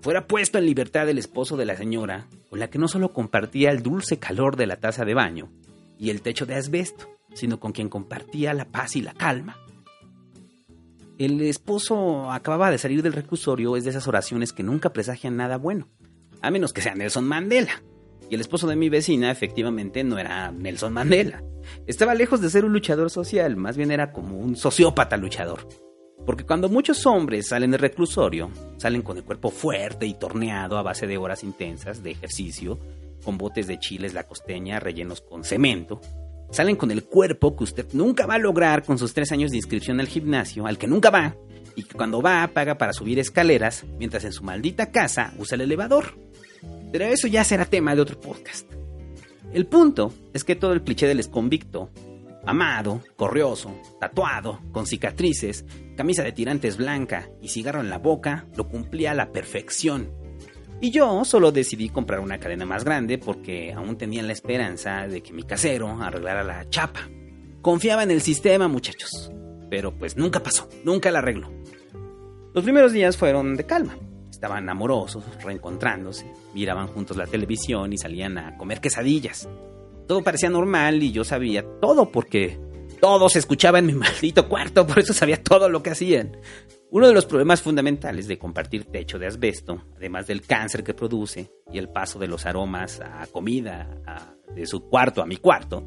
fuera 0.00 0.26
puesto 0.26 0.58
en 0.58 0.66
libertad 0.66 1.08
el 1.08 1.18
esposo 1.18 1.56
de 1.56 1.64
la 1.64 1.76
señora, 1.76 2.28
con 2.48 2.60
la 2.60 2.70
que 2.70 2.78
no 2.78 2.86
solo 2.86 3.12
compartía 3.12 3.70
el 3.70 3.82
dulce 3.82 4.18
calor 4.18 4.56
de 4.56 4.66
la 4.66 4.76
taza 4.76 5.04
de 5.04 5.14
baño 5.14 5.50
y 5.98 6.10
el 6.10 6.22
techo 6.22 6.46
de 6.46 6.54
asbesto, 6.54 7.08
sino 7.36 7.60
con 7.60 7.72
quien 7.72 7.88
compartía 7.88 8.54
la 8.54 8.64
paz 8.64 8.96
y 8.96 9.02
la 9.02 9.14
calma. 9.14 9.56
El 11.18 11.40
esposo 11.42 12.30
acababa 12.32 12.70
de 12.70 12.78
salir 12.78 13.02
del 13.02 13.12
reclusorio, 13.12 13.76
es 13.76 13.84
de 13.84 13.90
esas 13.90 14.08
oraciones 14.08 14.52
que 14.52 14.62
nunca 14.62 14.92
presagian 14.92 15.36
nada 15.36 15.56
bueno, 15.56 15.88
a 16.42 16.50
menos 16.50 16.72
que 16.72 16.82
sea 16.82 16.94
Nelson 16.94 17.26
Mandela, 17.26 17.82
y 18.28 18.34
el 18.34 18.40
esposo 18.40 18.66
de 18.66 18.76
mi 18.76 18.88
vecina 18.88 19.30
efectivamente 19.30 20.02
no 20.02 20.18
era 20.18 20.50
Nelson 20.50 20.92
Mandela. 20.92 21.42
Estaba 21.86 22.14
lejos 22.14 22.40
de 22.40 22.50
ser 22.50 22.64
un 22.64 22.72
luchador 22.72 23.10
social, 23.10 23.56
más 23.56 23.76
bien 23.76 23.90
era 23.90 24.12
como 24.12 24.38
un 24.38 24.56
sociópata 24.56 25.16
luchador. 25.16 25.66
Porque 26.26 26.44
cuando 26.44 26.68
muchos 26.68 27.06
hombres 27.06 27.48
salen 27.48 27.70
del 27.70 27.80
reclusorio, 27.80 28.50
salen 28.78 29.02
con 29.02 29.16
el 29.16 29.24
cuerpo 29.24 29.50
fuerte 29.50 30.06
y 30.06 30.14
torneado 30.14 30.76
a 30.76 30.82
base 30.82 31.06
de 31.06 31.18
horas 31.18 31.44
intensas 31.44 32.02
de 32.02 32.10
ejercicio, 32.10 32.78
con 33.24 33.38
botes 33.38 33.68
de 33.68 33.78
chiles 33.78 34.12
la 34.12 34.24
costeña 34.24 34.80
rellenos 34.80 35.20
con 35.20 35.44
cemento, 35.44 36.00
salen 36.50 36.76
con 36.76 36.90
el 36.90 37.04
cuerpo 37.04 37.56
que 37.56 37.64
usted 37.64 37.86
nunca 37.92 38.26
va 38.26 38.34
a 38.34 38.38
lograr 38.38 38.84
con 38.84 38.98
sus 38.98 39.14
tres 39.14 39.32
años 39.32 39.50
de 39.50 39.58
inscripción 39.58 40.00
al 40.00 40.08
gimnasio, 40.08 40.66
al 40.66 40.78
que 40.78 40.86
nunca 40.86 41.10
va, 41.10 41.36
y 41.74 41.82
que 41.82 41.94
cuando 41.94 42.22
va 42.22 42.48
paga 42.52 42.78
para 42.78 42.92
subir 42.92 43.18
escaleras, 43.18 43.84
mientras 43.98 44.24
en 44.24 44.32
su 44.32 44.42
maldita 44.44 44.90
casa 44.90 45.32
usa 45.38 45.56
el 45.56 45.62
elevador. 45.62 46.18
Pero 46.92 47.04
eso 47.04 47.26
ya 47.28 47.44
será 47.44 47.64
tema 47.64 47.94
de 47.94 48.00
otro 48.00 48.20
podcast. 48.20 48.70
El 49.52 49.66
punto 49.66 50.12
es 50.32 50.44
que 50.44 50.56
todo 50.56 50.72
el 50.72 50.82
cliché 50.82 51.06
del 51.06 51.20
exconvicto 51.20 51.90
Amado, 52.46 53.02
corrioso, 53.16 53.74
tatuado, 53.98 54.60
con 54.70 54.86
cicatrices, 54.86 55.64
camisa 55.96 56.22
de 56.22 56.30
tirantes 56.30 56.76
blanca 56.76 57.28
y 57.42 57.48
cigarro 57.48 57.80
en 57.80 57.90
la 57.90 57.98
boca, 57.98 58.46
lo 58.56 58.68
cumplía 58.68 59.10
a 59.10 59.14
la 59.14 59.32
perfección. 59.32 60.12
Y 60.80 60.90
yo 60.90 61.24
solo 61.24 61.52
decidí 61.52 61.88
comprar 61.88 62.20
una 62.20 62.38
cadena 62.38 62.66
más 62.66 62.84
grande 62.84 63.16
porque 63.16 63.72
aún 63.72 63.96
tenía 63.96 64.22
la 64.22 64.32
esperanza 64.32 65.08
de 65.08 65.22
que 65.22 65.32
mi 65.32 65.42
casero 65.42 65.88
arreglara 66.02 66.44
la 66.44 66.68
chapa. 66.68 67.08
Confiaba 67.62 68.02
en 68.02 68.10
el 68.10 68.20
sistema, 68.20 68.68
muchachos. 68.68 69.32
Pero 69.70 69.96
pues 69.96 70.16
nunca 70.16 70.42
pasó, 70.42 70.68
nunca 70.84 71.10
la 71.10 71.20
arregló. 71.20 71.50
Los 72.52 72.62
primeros 72.62 72.92
días 72.92 73.16
fueron 73.16 73.56
de 73.56 73.64
calma. 73.64 73.96
Estaban 74.30 74.68
amorosos, 74.68 75.24
reencontrándose, 75.42 76.30
miraban 76.54 76.88
juntos 76.88 77.16
la 77.16 77.26
televisión 77.26 77.92
y 77.92 77.98
salían 77.98 78.36
a 78.36 78.56
comer 78.58 78.80
quesadillas. 78.80 79.48
Todo 80.06 80.22
parecía 80.22 80.50
normal 80.50 81.02
y 81.02 81.10
yo 81.10 81.24
sabía 81.24 81.64
todo 81.80 82.12
porque 82.12 82.60
todo 83.00 83.28
se 83.28 83.38
escuchaba 83.38 83.78
en 83.78 83.86
mi 83.86 83.92
maldito 83.94 84.48
cuarto, 84.48 84.86
por 84.86 84.98
eso 84.98 85.14
sabía 85.14 85.42
todo 85.42 85.68
lo 85.70 85.82
que 85.82 85.90
hacían. 85.90 86.36
Uno 86.90 87.08
de 87.08 87.14
los 87.14 87.26
problemas 87.26 87.62
fundamentales 87.62 88.28
de 88.28 88.38
compartir 88.38 88.84
techo 88.84 89.18
de 89.18 89.26
asbesto, 89.26 89.82
además 89.96 90.28
del 90.28 90.42
cáncer 90.42 90.84
que 90.84 90.94
produce 90.94 91.50
y 91.72 91.78
el 91.78 91.88
paso 91.88 92.18
de 92.18 92.28
los 92.28 92.46
aromas 92.46 93.00
a 93.00 93.26
comida 93.26 93.88
de 94.54 94.66
su 94.66 94.88
cuarto 94.88 95.20
a 95.20 95.26
mi 95.26 95.36
cuarto, 95.36 95.84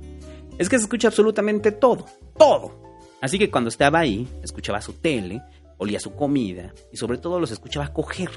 es 0.57 0.67
que 0.67 0.77
se 0.77 0.83
escucha 0.83 1.07
absolutamente 1.07 1.71
todo, 1.71 2.05
todo. 2.38 2.83
Así 3.21 3.39
que 3.39 3.49
cuando 3.49 3.69
estaba 3.69 3.99
ahí, 3.99 4.27
escuchaba 4.43 4.81
su 4.81 4.93
tele, 4.93 5.41
olía 5.77 6.01
su 6.01 6.15
comida 6.15 6.73
y 6.91 6.97
sobre 6.97 7.17
todo 7.17 7.39
los 7.39 7.51
escuchaba 7.51 7.93
coger. 7.93 8.31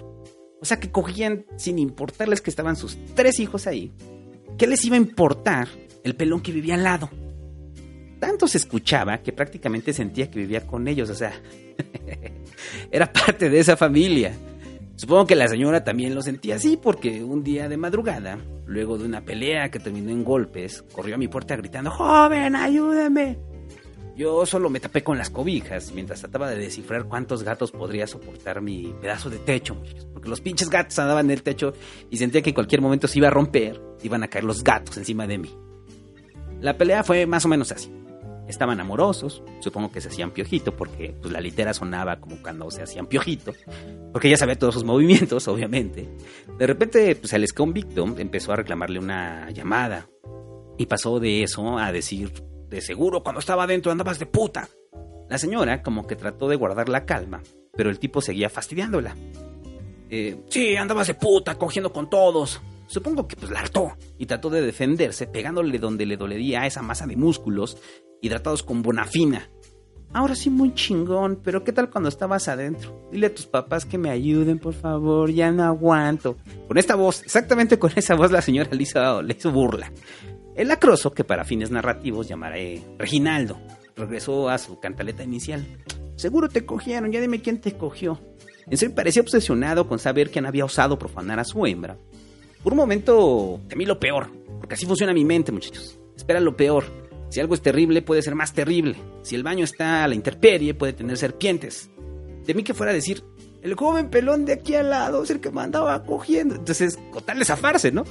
O 0.61 0.65
sea 0.65 0.79
que 0.79 0.93
cogían 0.93 1.45
sin 1.57 1.81
importarles 1.81 2.41
que 2.41 2.51
estaban 2.51 2.77
sus 2.77 2.97
tres 3.17 3.41
hijos 3.41 3.67
ahí. 3.67 3.93
¿Qué 4.57 4.69
les 4.69 4.85
iba 4.85 4.95
a 4.95 5.01
importar 5.01 5.67
el 6.05 6.15
pelón 6.15 6.41
que 6.41 6.53
vivía 6.53 6.75
al 6.75 6.85
lado? 6.85 7.11
Tanto 8.23 8.47
se 8.47 8.59
escuchaba 8.59 9.19
que 9.19 9.33
prácticamente 9.33 9.93
sentía 9.93 10.31
que 10.31 10.39
vivía 10.39 10.65
con 10.65 10.87
ellos, 10.87 11.11
o 11.11 11.15
sea, 11.17 11.33
era 12.93 13.13
parte 13.13 13.51
de 13.51 13.59
esa 13.59 13.77
familia. 13.77 14.33
Supongo 14.95 15.27
que 15.27 15.35
la 15.35 15.49
señora 15.49 15.83
también 15.83 16.15
lo 16.15 16.23
sentía 16.23 16.55
así 16.55 16.79
porque 16.81 17.25
un 17.25 17.43
día 17.43 17.69
de 17.69 17.77
madrugada, 17.77 18.39
luego 18.65 18.97
de 18.97 19.07
una 19.07 19.23
pelea 19.23 19.73
que 19.73 19.81
terminó 19.81 20.13
en 20.13 20.23
golpes, 20.23 20.85
corrió 20.93 21.17
a 21.17 21.19
mi 21.19 21.27
puerta 21.27 21.57
gritando, 21.57 21.91
joven, 21.91 22.55
ayúdeme. 22.55 23.41
Yo 24.15 24.47
solo 24.47 24.71
me 24.71 24.79
tapé 24.79 25.03
con 25.03 25.19
las 25.19 25.29
cobijas 25.29 25.91
mientras 25.93 26.21
trataba 26.21 26.49
de 26.49 26.59
descifrar 26.59 27.07
cuántos 27.07 27.43
gatos 27.43 27.73
podría 27.73 28.07
soportar 28.07 28.63
mi 28.63 28.95
pedazo 29.01 29.31
de 29.31 29.39
techo, 29.39 29.83
porque 30.13 30.29
los 30.29 30.41
pinches 30.41 30.71
gatos 30.71 30.97
andaban 31.01 31.25
en 31.25 31.33
el 31.33 31.43
techo 31.43 31.73
y 32.09 32.19
sentía 32.19 32.41
que 32.41 32.51
en 32.51 32.55
cualquier 32.55 32.83
momento 32.83 33.09
se 33.09 33.19
iba 33.19 33.27
a 33.27 33.33
romper, 33.33 33.83
iban 34.05 34.23
a 34.23 34.29
caer 34.29 34.45
los 34.45 34.63
gatos 34.63 34.97
encima 34.97 35.27
de 35.27 35.39
mí. 35.39 35.51
La 36.61 36.79
pelea 36.79 37.03
fue 37.03 37.27
más 37.27 37.45
o 37.45 37.49
menos 37.49 37.73
así. 37.73 37.91
Estaban 38.53 38.81
amorosos, 38.81 39.43
supongo 39.61 39.91
que 39.91 40.03
se 40.03 40.09
hacían 40.09 40.31
piojito 40.31 40.77
porque 40.77 41.15
pues, 41.23 41.33
la 41.33 41.41
litera 41.41 41.73
sonaba 41.73 42.21
como 42.21 42.37
cuando 42.43 42.71
se 42.71 42.83
hacían 42.83 43.07
piojito, 43.07 43.55
porque 44.13 44.29
ella 44.29 44.37
sabía 44.37 44.59
todos 44.59 44.75
sus 44.75 44.85
movimientos, 44.85 45.49
obviamente. 45.49 46.07
De 46.59 46.67
repente, 46.67 47.17
pues 47.17 47.33
el 47.33 47.45
ex 47.45 47.55
convicto 47.55 48.05
empezó 48.19 48.53
a 48.53 48.57
reclamarle 48.57 48.99
una 48.99 49.51
llamada 49.53 50.07
y 50.77 50.85
pasó 50.85 51.19
de 51.19 51.43
eso 51.43 51.79
a 51.79 51.91
decir, 51.93 52.31
de 52.69 52.83
seguro 52.83 53.23
cuando 53.23 53.39
estaba 53.41 53.65
adentro 53.65 53.91
andabas 53.91 54.19
de 54.19 54.27
puta. 54.27 54.69
La 55.31 55.39
señora 55.39 55.83
como 55.83 56.07
que 56.07 56.15
trató 56.15 56.47
de 56.47 56.57
guardar 56.57 56.91
la 56.91 57.07
calma, 57.07 57.43
pero 57.75 57.89
el 57.89 57.99
tipo 57.99 58.21
seguía 58.21 58.51
fastidiándola. 58.51 59.17
Eh, 60.11 60.43
sí, 60.51 60.77
andabas 60.77 61.07
de 61.07 61.15
puta, 61.15 61.55
cogiendo 61.55 61.91
con 61.91 62.11
todos. 62.11 62.61
Supongo 62.93 63.27
que 63.27 63.37
pues 63.37 63.51
la 63.51 63.61
hartó 63.61 63.97
y 64.19 64.27
trató 64.27 64.51
de 64.51 64.61
defenderse 64.61 65.27
pegándole 65.27 65.79
donde 65.79 66.05
le 66.05 66.19
dolería 66.19 66.61
a 66.61 66.67
esa 66.67 66.83
masa 66.83 67.07
de 67.07 67.17
músculos 67.17 67.79
hidratados 68.21 68.63
con 68.63 68.83
bonafina. 68.83 69.49
Ahora 70.13 70.35
sí 70.35 70.51
muy 70.51 70.75
chingón, 70.75 71.41
pero 71.43 71.65
¿qué 71.65 71.73
tal 71.73 71.89
cuando 71.89 72.11
estabas 72.11 72.49
adentro? 72.49 73.09
Dile 73.11 73.29
a 73.29 73.35
tus 73.35 73.47
papás 73.47 73.87
que 73.87 73.97
me 73.97 74.11
ayuden, 74.11 74.59
por 74.59 74.75
favor, 74.75 75.31
ya 75.31 75.51
no 75.51 75.65
aguanto. 75.65 76.37
Con 76.69 76.77
esta 76.77 76.95
voz, 76.95 77.23
exactamente 77.23 77.79
con 77.79 77.91
esa 77.97 78.15
voz 78.15 78.31
la 78.31 78.43
señora 78.43 78.69
hizo, 78.79 79.23
le 79.23 79.33
hizo 79.33 79.51
burla. 79.51 79.91
El 80.55 80.71
acroso, 80.71 81.15
que 81.15 81.25
para 81.25 81.45
fines 81.45 81.71
narrativos 81.71 82.29
llamaré 82.29 82.83
Reginaldo, 82.99 83.59
regresó 83.97 84.51
a 84.51 84.59
su 84.59 84.81
cantaleta 84.81 85.25
inicial. 85.25 85.65
Seguro 86.17 86.51
te 86.51 86.67
cogieron, 86.67 87.11
ya 87.11 87.23
dime 87.23 87.41
quién 87.41 87.59
te 87.59 87.73
cogió. 87.73 88.21
En 88.67 88.77
serio 88.77 88.95
parecía 88.95 89.23
obsesionado 89.23 89.89
con 89.89 89.99
saber 89.99 90.31
quién 90.31 90.45
había 90.45 90.67
osado 90.67 90.99
profanar 90.99 91.41
a 91.41 91.45
su 91.45 91.65
hembra. 91.65 91.97
Por 92.63 92.73
un 92.73 92.79
momento 92.79 93.61
temí 93.69 93.85
lo 93.85 93.99
peor, 93.99 94.31
porque 94.59 94.75
así 94.75 94.87
funciona 94.87 95.13
mi 95.13 95.25
mente, 95.25 95.53
muchachos. 95.53 95.99
Espera 96.17 96.41
lo 96.41 96.57
peor. 96.57 96.85
Si 97.31 97.41
algo 97.41 97.55
es 97.55 97.63
terrible, 97.63 98.03
puede 98.03 98.23
ser 98.23 98.35
más 98.35 98.53
terrible. 98.53 98.97
Si 99.23 99.35
el 99.35 99.43
baño 99.43 99.65
está 99.65 100.05
a 100.05 100.09
la 100.09 100.15
intemperie, 100.15 100.75
puede 100.75 100.93
tener 100.93 101.17
serpientes. 101.17 101.91
Temí 102.45 102.63
que 102.63 102.75
fuera 102.75 102.93
a 102.93 102.95
decir, 102.95 103.25
el 103.63 103.75
joven 103.75 104.11
pelón 104.11 104.45
de 104.45 104.55
aquí 104.55 104.75
al 104.75 104.91
lado 104.91 105.23
es 105.23 105.31
el 105.31 105.41
que 105.41 105.51
me 105.51 105.63
andaba 105.63 106.03
cogiendo. 106.05 106.57
Entonces, 106.57 106.99
con 107.11 107.25
de 107.25 107.45
zafarse, 107.45 107.93
¿no? 107.93 108.05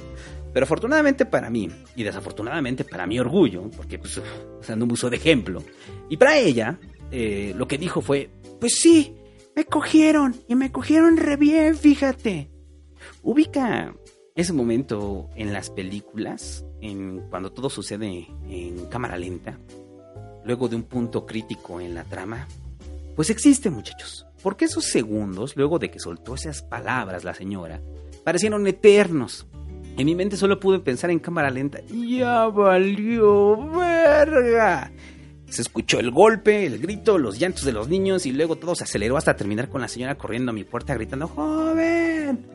Pero 0.52 0.64
afortunadamente 0.64 1.24
para 1.24 1.50
mí, 1.50 1.70
y 1.94 2.02
desafortunadamente 2.02 2.84
para 2.84 3.06
mi 3.06 3.18
orgullo, 3.18 3.70
porque 3.76 3.98
pues, 3.98 4.18
o 4.18 4.62
sea, 4.62 4.76
no 4.76 4.86
me 4.86 4.94
usó 4.94 5.08
de 5.08 5.16
ejemplo, 5.16 5.62
y 6.10 6.16
para 6.16 6.36
ella, 6.36 6.78
eh, 7.10 7.54
lo 7.56 7.66
que 7.66 7.78
dijo 7.78 8.00
fue, 8.00 8.30
pues 8.60 8.74
sí, 8.76 9.14
me 9.56 9.64
cogieron, 9.64 10.36
y 10.48 10.54
me 10.54 10.70
cogieron 10.70 11.16
re 11.16 11.36
bien, 11.36 11.76
fíjate. 11.76 12.50
Ubica 13.22 13.94
ese 14.34 14.52
momento 14.52 15.28
en 15.36 15.52
las 15.52 15.70
películas, 15.70 16.64
en 16.80 17.20
cuando 17.30 17.52
todo 17.52 17.68
sucede 17.68 18.28
en 18.48 18.86
cámara 18.86 19.16
lenta, 19.16 19.58
luego 20.44 20.68
de 20.68 20.76
un 20.76 20.84
punto 20.84 21.26
crítico 21.26 21.80
en 21.80 21.94
la 21.94 22.04
trama. 22.04 22.46
Pues 23.14 23.30
existe, 23.30 23.70
muchachos, 23.70 24.26
porque 24.42 24.64
esos 24.64 24.84
segundos, 24.84 25.56
luego 25.56 25.78
de 25.78 25.90
que 25.90 25.98
soltó 25.98 26.34
esas 26.34 26.62
palabras 26.62 27.24
la 27.24 27.34
señora, 27.34 27.80
parecieron 28.24 28.66
eternos. 28.66 29.46
En 29.98 30.06
mi 30.06 30.14
mente 30.14 30.38
solo 30.38 30.58
pude 30.58 30.80
pensar 30.80 31.10
en 31.10 31.18
cámara 31.18 31.50
lenta. 31.50 31.80
Ya 31.88 32.46
valió 32.46 33.56
verga. 33.68 34.90
Se 35.50 35.60
escuchó 35.60 36.00
el 36.00 36.10
golpe, 36.10 36.64
el 36.64 36.78
grito, 36.78 37.18
los 37.18 37.38
llantos 37.38 37.66
de 37.66 37.72
los 37.72 37.86
niños 37.86 38.24
y 38.24 38.32
luego 38.32 38.56
todo 38.56 38.74
se 38.74 38.84
aceleró 38.84 39.18
hasta 39.18 39.36
terminar 39.36 39.68
con 39.68 39.82
la 39.82 39.88
señora 39.88 40.16
corriendo 40.16 40.50
a 40.50 40.54
mi 40.54 40.64
puerta 40.64 40.94
gritando, 40.94 41.28
joven, 41.28 42.46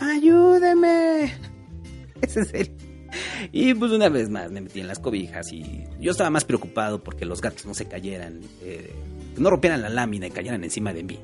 ayúdeme. 0.00 1.32
Es 2.20 2.36
en 2.36 2.46
serio. 2.46 2.74
Y 3.52 3.74
pues 3.74 3.92
una 3.92 4.08
vez 4.08 4.28
más 4.28 4.50
me 4.50 4.60
metí 4.60 4.80
en 4.80 4.88
las 4.88 4.98
cobijas 4.98 5.52
y 5.52 5.84
yo 6.00 6.10
estaba 6.10 6.30
más 6.30 6.44
preocupado 6.44 7.02
porque 7.02 7.24
los 7.24 7.40
gatos 7.40 7.64
no 7.64 7.74
se 7.74 7.86
cayeran, 7.86 8.40
eh, 8.62 8.92
no 9.36 9.50
rompieran 9.50 9.82
la 9.82 9.88
lámina 9.88 10.26
y 10.26 10.30
cayeran 10.30 10.64
encima 10.64 10.92
de 10.92 11.04
mí. 11.04 11.18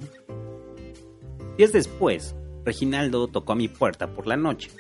Días 1.59 1.73
después, 1.73 2.35
Reginaldo 2.65 3.29
tocó 3.29 3.53
a 3.53 3.57
mi 3.57 3.69
puerta 3.69 4.09
por 4.15 4.27
la 4.27 4.37
noche. 4.37 4.71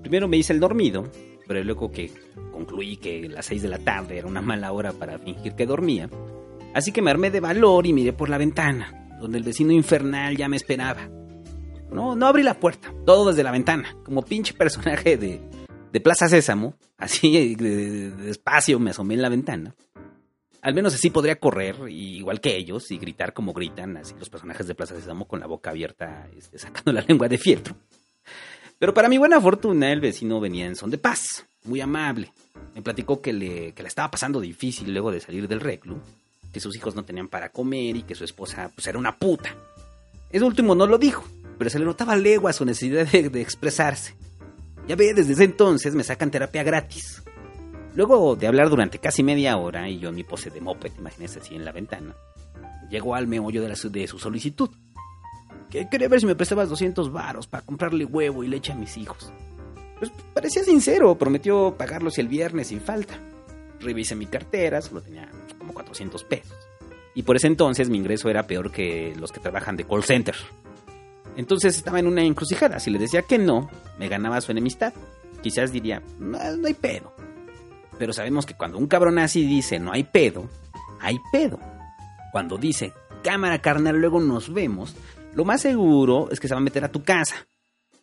Primero 0.00 0.26
me 0.26 0.36
hice 0.36 0.52
el 0.52 0.60
dormido, 0.60 1.04
pero 1.46 1.62
luego 1.62 1.90
que 1.92 2.10
concluí 2.50 2.96
que 2.96 3.28
las 3.28 3.46
6 3.46 3.62
de 3.62 3.68
la 3.68 3.78
tarde 3.78 4.18
era 4.18 4.26
una 4.26 4.42
mala 4.42 4.72
hora 4.72 4.92
para 4.92 5.18
fingir 5.18 5.54
que 5.54 5.66
dormía. 5.66 6.10
Así 6.74 6.92
que 6.92 7.02
me 7.02 7.10
armé 7.10 7.30
de 7.30 7.40
valor 7.40 7.86
y 7.86 7.92
miré 7.92 8.12
por 8.12 8.28
la 8.28 8.38
ventana, 8.38 9.16
donde 9.20 9.38
el 9.38 9.44
vecino 9.44 9.72
infernal 9.72 10.36
ya 10.36 10.48
me 10.48 10.56
esperaba. 10.56 11.08
No, 11.92 12.16
no 12.16 12.26
abrí 12.26 12.42
la 12.42 12.54
puerta, 12.54 12.92
todo 13.04 13.28
desde 13.28 13.42
la 13.42 13.50
ventana, 13.50 13.96
como 14.04 14.22
pinche 14.22 14.54
personaje 14.54 15.16
de, 15.16 15.40
de 15.92 16.00
Plaza 16.00 16.28
Sésamo, 16.28 16.74
así 16.96 17.54
despacio 17.54 18.78
me 18.78 18.90
asomé 18.90 19.14
en 19.14 19.22
la 19.22 19.28
ventana. 19.28 19.74
Al 20.62 20.74
menos 20.74 20.94
así 20.94 21.10
podría 21.10 21.36
correr, 21.36 21.76
igual 21.88 22.40
que 22.40 22.56
ellos, 22.56 22.90
y 22.90 22.98
gritar 22.98 23.34
como 23.34 23.52
gritan 23.52 23.96
así 23.96 24.14
los 24.18 24.30
personajes 24.30 24.66
de 24.66 24.74
Plaza 24.74 24.94
Sésamo 24.94 25.26
con 25.26 25.40
la 25.40 25.46
boca 25.46 25.70
abierta, 25.70 26.28
este, 26.36 26.58
sacando 26.58 26.92
la 26.92 27.02
lengua 27.02 27.28
de 27.28 27.36
fieltro. 27.36 27.74
Pero 28.78 28.94
para 28.94 29.08
mi 29.08 29.18
buena 29.18 29.40
fortuna, 29.40 29.92
el 29.92 30.00
vecino 30.00 30.40
venía 30.40 30.66
en 30.66 30.76
son 30.76 30.90
de 30.90 30.98
paz, 30.98 31.46
muy 31.64 31.80
amable. 31.80 32.32
Me 32.74 32.82
platicó 32.82 33.20
que 33.20 33.32
le, 33.32 33.72
que 33.72 33.82
estaba 33.82 34.10
pasando 34.10 34.40
difícil 34.40 34.92
luego 34.92 35.12
de 35.12 35.20
salir 35.20 35.46
del 35.46 35.60
reclu, 35.60 36.00
que 36.52 36.60
sus 36.60 36.74
hijos 36.76 36.94
no 36.94 37.04
tenían 37.04 37.28
para 37.28 37.50
comer 37.50 37.96
y 37.96 38.02
que 38.02 38.14
su 38.14 38.24
esposa 38.24 38.70
pues, 38.74 38.86
era 38.86 38.98
una 38.98 39.16
puta. 39.16 39.54
Ese 40.30 40.44
último 40.44 40.74
no 40.74 40.86
lo 40.86 40.96
dijo, 40.96 41.24
pero 41.62 41.70
se 41.70 41.78
le 41.78 41.84
notaba 41.84 42.16
legua 42.16 42.52
su 42.52 42.64
necesidad 42.64 43.06
de, 43.06 43.40
expresarse. 43.40 44.16
Ya 44.88 44.96
ve, 44.96 45.14
desde 45.14 45.34
ese 45.34 45.44
entonces 45.44 45.94
me 45.94 46.02
sacan 46.02 46.28
terapia 46.28 46.64
gratis. 46.64 47.22
Luego 47.94 48.34
de 48.34 48.48
hablar 48.48 48.68
durante 48.68 48.98
casi 48.98 49.22
media 49.22 49.56
hora 49.56 49.88
y 49.88 50.00
yo 50.00 50.08
en 50.08 50.16
mi 50.16 50.24
pose 50.24 50.50
de 50.50 50.60
moped, 50.60 50.90
imagínese 50.98 51.38
así 51.38 51.54
en 51.54 51.64
la 51.64 51.70
ventana, 51.70 52.16
llegó 52.90 53.14
al 53.14 53.28
meollo 53.28 53.62
de, 53.62 53.68
la, 53.68 53.76
de 53.76 54.08
su 54.08 54.18
solicitud 54.18 54.70
que 55.70 55.88
quería 55.88 56.08
ver 56.08 56.18
si 56.18 56.26
me 56.26 56.34
prestabas 56.34 56.68
200 56.68 57.12
varos 57.12 57.46
para 57.46 57.64
comprarle 57.64 58.06
huevo 58.06 58.42
y 58.42 58.48
leche 58.48 58.72
a 58.72 58.74
mis 58.74 58.96
hijos. 58.96 59.32
Pues 60.00 60.10
parecía 60.34 60.64
sincero, 60.64 61.16
prometió 61.16 61.76
pagarlos 61.78 62.18
el 62.18 62.26
viernes 62.26 62.66
sin 62.66 62.80
falta. 62.80 63.14
Revisé 63.78 64.16
mi 64.16 64.26
cartera, 64.26 64.82
solo 64.82 65.00
tenía 65.00 65.30
como 65.58 65.72
400 65.74 66.24
pesos. 66.24 66.58
Y 67.14 67.22
por 67.22 67.36
ese 67.36 67.46
entonces 67.46 67.88
mi 67.88 67.98
ingreso 67.98 68.28
era 68.28 68.48
peor 68.48 68.72
que 68.72 69.14
los 69.16 69.30
que 69.30 69.38
trabajan 69.38 69.76
de 69.76 69.84
call 69.84 70.02
center. 70.02 70.34
Entonces 71.36 71.76
estaba 71.76 71.98
en 71.98 72.06
una 72.06 72.22
encrucijada. 72.22 72.78
Si 72.80 72.90
le 72.90 72.98
decía 72.98 73.22
que 73.22 73.38
no, 73.38 73.70
me 73.98 74.08
ganaba 74.08 74.40
su 74.40 74.52
enemistad. 74.52 74.92
Quizás 75.42 75.72
diría, 75.72 76.02
no, 76.18 76.38
hay 76.38 76.74
pedo. 76.74 77.14
Pero 77.98 78.12
sabemos 78.12 78.46
que 78.46 78.54
cuando 78.54 78.78
un 78.78 78.86
cabrón 78.86 79.18
así 79.18 79.44
dice 79.44 79.78
no 79.78 79.92
hay 79.92 80.04
pedo, 80.04 80.48
hay 81.00 81.18
pedo. 81.30 81.58
Cuando 82.32 82.56
dice 82.56 82.92
cámara 83.22 83.60
carnal, 83.60 83.96
luego 83.96 84.20
nos 84.20 84.52
vemos, 84.52 84.96
lo 85.34 85.44
más 85.44 85.60
seguro 85.60 86.28
es 86.30 86.40
que 86.40 86.48
se 86.48 86.54
va 86.54 86.60
a 86.60 86.64
meter 86.64 86.84
a 86.84 86.92
tu 86.92 87.02
casa. 87.02 87.46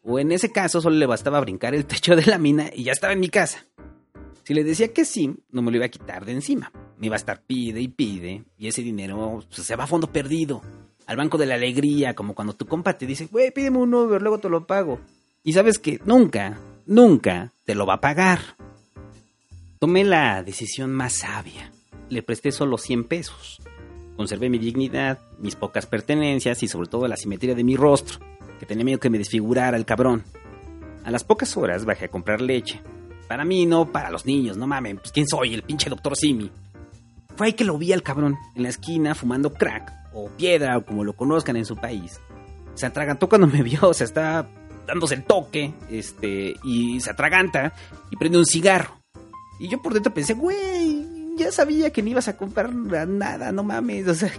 O 0.04 0.20
en 0.20 0.32
ese 0.32 0.52
caso 0.52 0.82
solo 0.82 0.96
le 0.96 1.06
bastaba 1.06 1.40
brincar 1.42 1.76
el 1.76 1.86
techo 1.86 2.16
de 2.16 2.26
la 2.26 2.38
mina 2.38 2.70
y 2.74 2.84
ya 2.84 2.92
estaba 2.92 3.14
en 3.14 3.20
mi 3.20 3.30
casa. 3.30 3.66
Si 4.44 4.54
le 4.54 4.64
decía 4.64 4.94
que 4.94 5.06
sí, 5.06 5.36
no 5.52 5.62
me 5.62 5.70
lo 5.70 5.78
iba 5.78 5.86
a 5.86 5.90
quitar 5.90 6.26
de 6.26 6.32
encima. 6.32 6.72
Me 6.98 7.08
iba 7.08 7.16
a 7.16 7.18
estar 7.18 7.44
pide 7.44 7.82
y 7.82 7.88
pide 7.88 8.44
y 8.58 8.68
ese 8.68 8.82
dinero 8.82 9.44
pues, 9.48 9.66
se 9.66 9.76
va 9.76 9.84
a 9.84 9.88
fondo 9.88 10.12
perdido. 10.12 10.62
Al 11.10 11.18
banco 11.18 11.40
de 11.40 11.48
la 11.48 11.56
alegría, 11.56 12.14
como 12.14 12.36
cuando 12.36 12.54
tu 12.54 12.68
compa 12.68 12.96
te 12.96 13.08
dice, 13.08 13.26
güey, 13.26 13.50
pídeme 13.50 13.80
un 13.80 13.92
Uber, 13.92 14.22
luego 14.22 14.38
te 14.38 14.48
lo 14.48 14.68
pago. 14.68 15.00
Y 15.44 15.54
sabes 15.54 15.80
que 15.80 16.00
nunca, 16.06 16.62
nunca 16.86 17.52
te 17.66 17.74
lo 17.74 17.88
va 17.88 17.96
a 17.96 18.00
pagar. 18.00 18.38
Tomé 19.80 20.04
la 20.04 20.44
decisión 20.44 20.92
más 20.92 21.14
sabia. 21.14 21.72
Le 22.10 22.22
presté 22.22 22.52
solo 22.52 22.78
100 22.78 23.06
pesos. 23.06 23.60
Conservé 24.16 24.52
mi 24.52 24.60
dignidad, 24.60 25.18
mis 25.40 25.56
pocas 25.56 25.88
pertenencias 25.88 26.62
y 26.62 26.68
sobre 26.68 26.90
todo 26.90 27.08
la 27.08 27.18
simetría 27.18 27.56
de 27.56 27.64
mi 27.64 27.76
rostro, 27.76 28.20
que 28.60 28.68
tenía 28.68 28.86
miedo 28.86 29.00
que 29.00 29.10
me 29.10 29.18
desfigurara 29.18 29.78
el 29.78 29.86
cabrón. 29.86 30.24
A 31.04 31.10
las 31.10 31.24
pocas 31.24 31.58
horas 31.58 31.86
bajé 31.86 32.06
a 32.06 32.12
comprar 32.12 32.40
leche, 32.40 32.84
para 33.28 33.46
mí, 33.46 33.66
no 33.66 33.92
para 33.92 34.12
los 34.12 34.28
niños, 34.28 34.58
no 34.58 34.68
mames. 34.68 35.00
Pues 35.00 35.12
quién 35.12 35.28
soy, 35.28 35.56
el 35.56 35.64
pinche 35.64 35.90
doctor 35.90 36.16
Simi. 36.16 36.52
Fue 37.40 37.48
ahí 37.48 37.54
que 37.54 37.64
lo 37.64 37.78
vi 37.78 37.94
al 37.94 38.04
cabrón, 38.04 38.38
en 38.54 38.64
la 38.64 38.68
esquina, 38.68 39.16
fumando 39.16 39.54
crack, 39.54 39.94
o 40.14 40.28
piedra, 40.28 40.78
o 40.78 40.86
como 40.86 41.06
lo 41.06 41.14
conozcan 41.14 41.56
en 41.56 41.64
su 41.64 41.78
país. 41.78 42.20
Se 42.74 42.86
atragantó 42.86 43.30
cuando 43.30 43.48
me 43.48 43.64
vio, 43.64 43.80
o 43.84 43.94
sea, 43.94 44.04
estaba 44.04 44.50
dándose 44.86 45.16
el 45.16 45.24
toque, 45.24 45.74
este, 45.90 46.56
y 46.66 47.00
se 47.00 47.12
atraganta 47.12 47.72
y 48.12 48.18
prende 48.18 48.40
un 48.40 48.46
cigarro. 48.46 49.00
Y 49.58 49.70
yo 49.70 49.82
por 49.82 49.94
dentro 49.94 50.14
pensé, 50.14 50.34
güey, 50.34 51.38
ya 51.38 51.50
sabía 51.54 51.94
que 51.94 52.04
no 52.04 52.10
ibas 52.10 52.28
a 52.28 52.36
comprar 52.36 52.76
nada, 52.76 53.54
no 53.54 53.64
mames, 53.64 54.06
o 54.10 54.16
sea, 54.16 54.34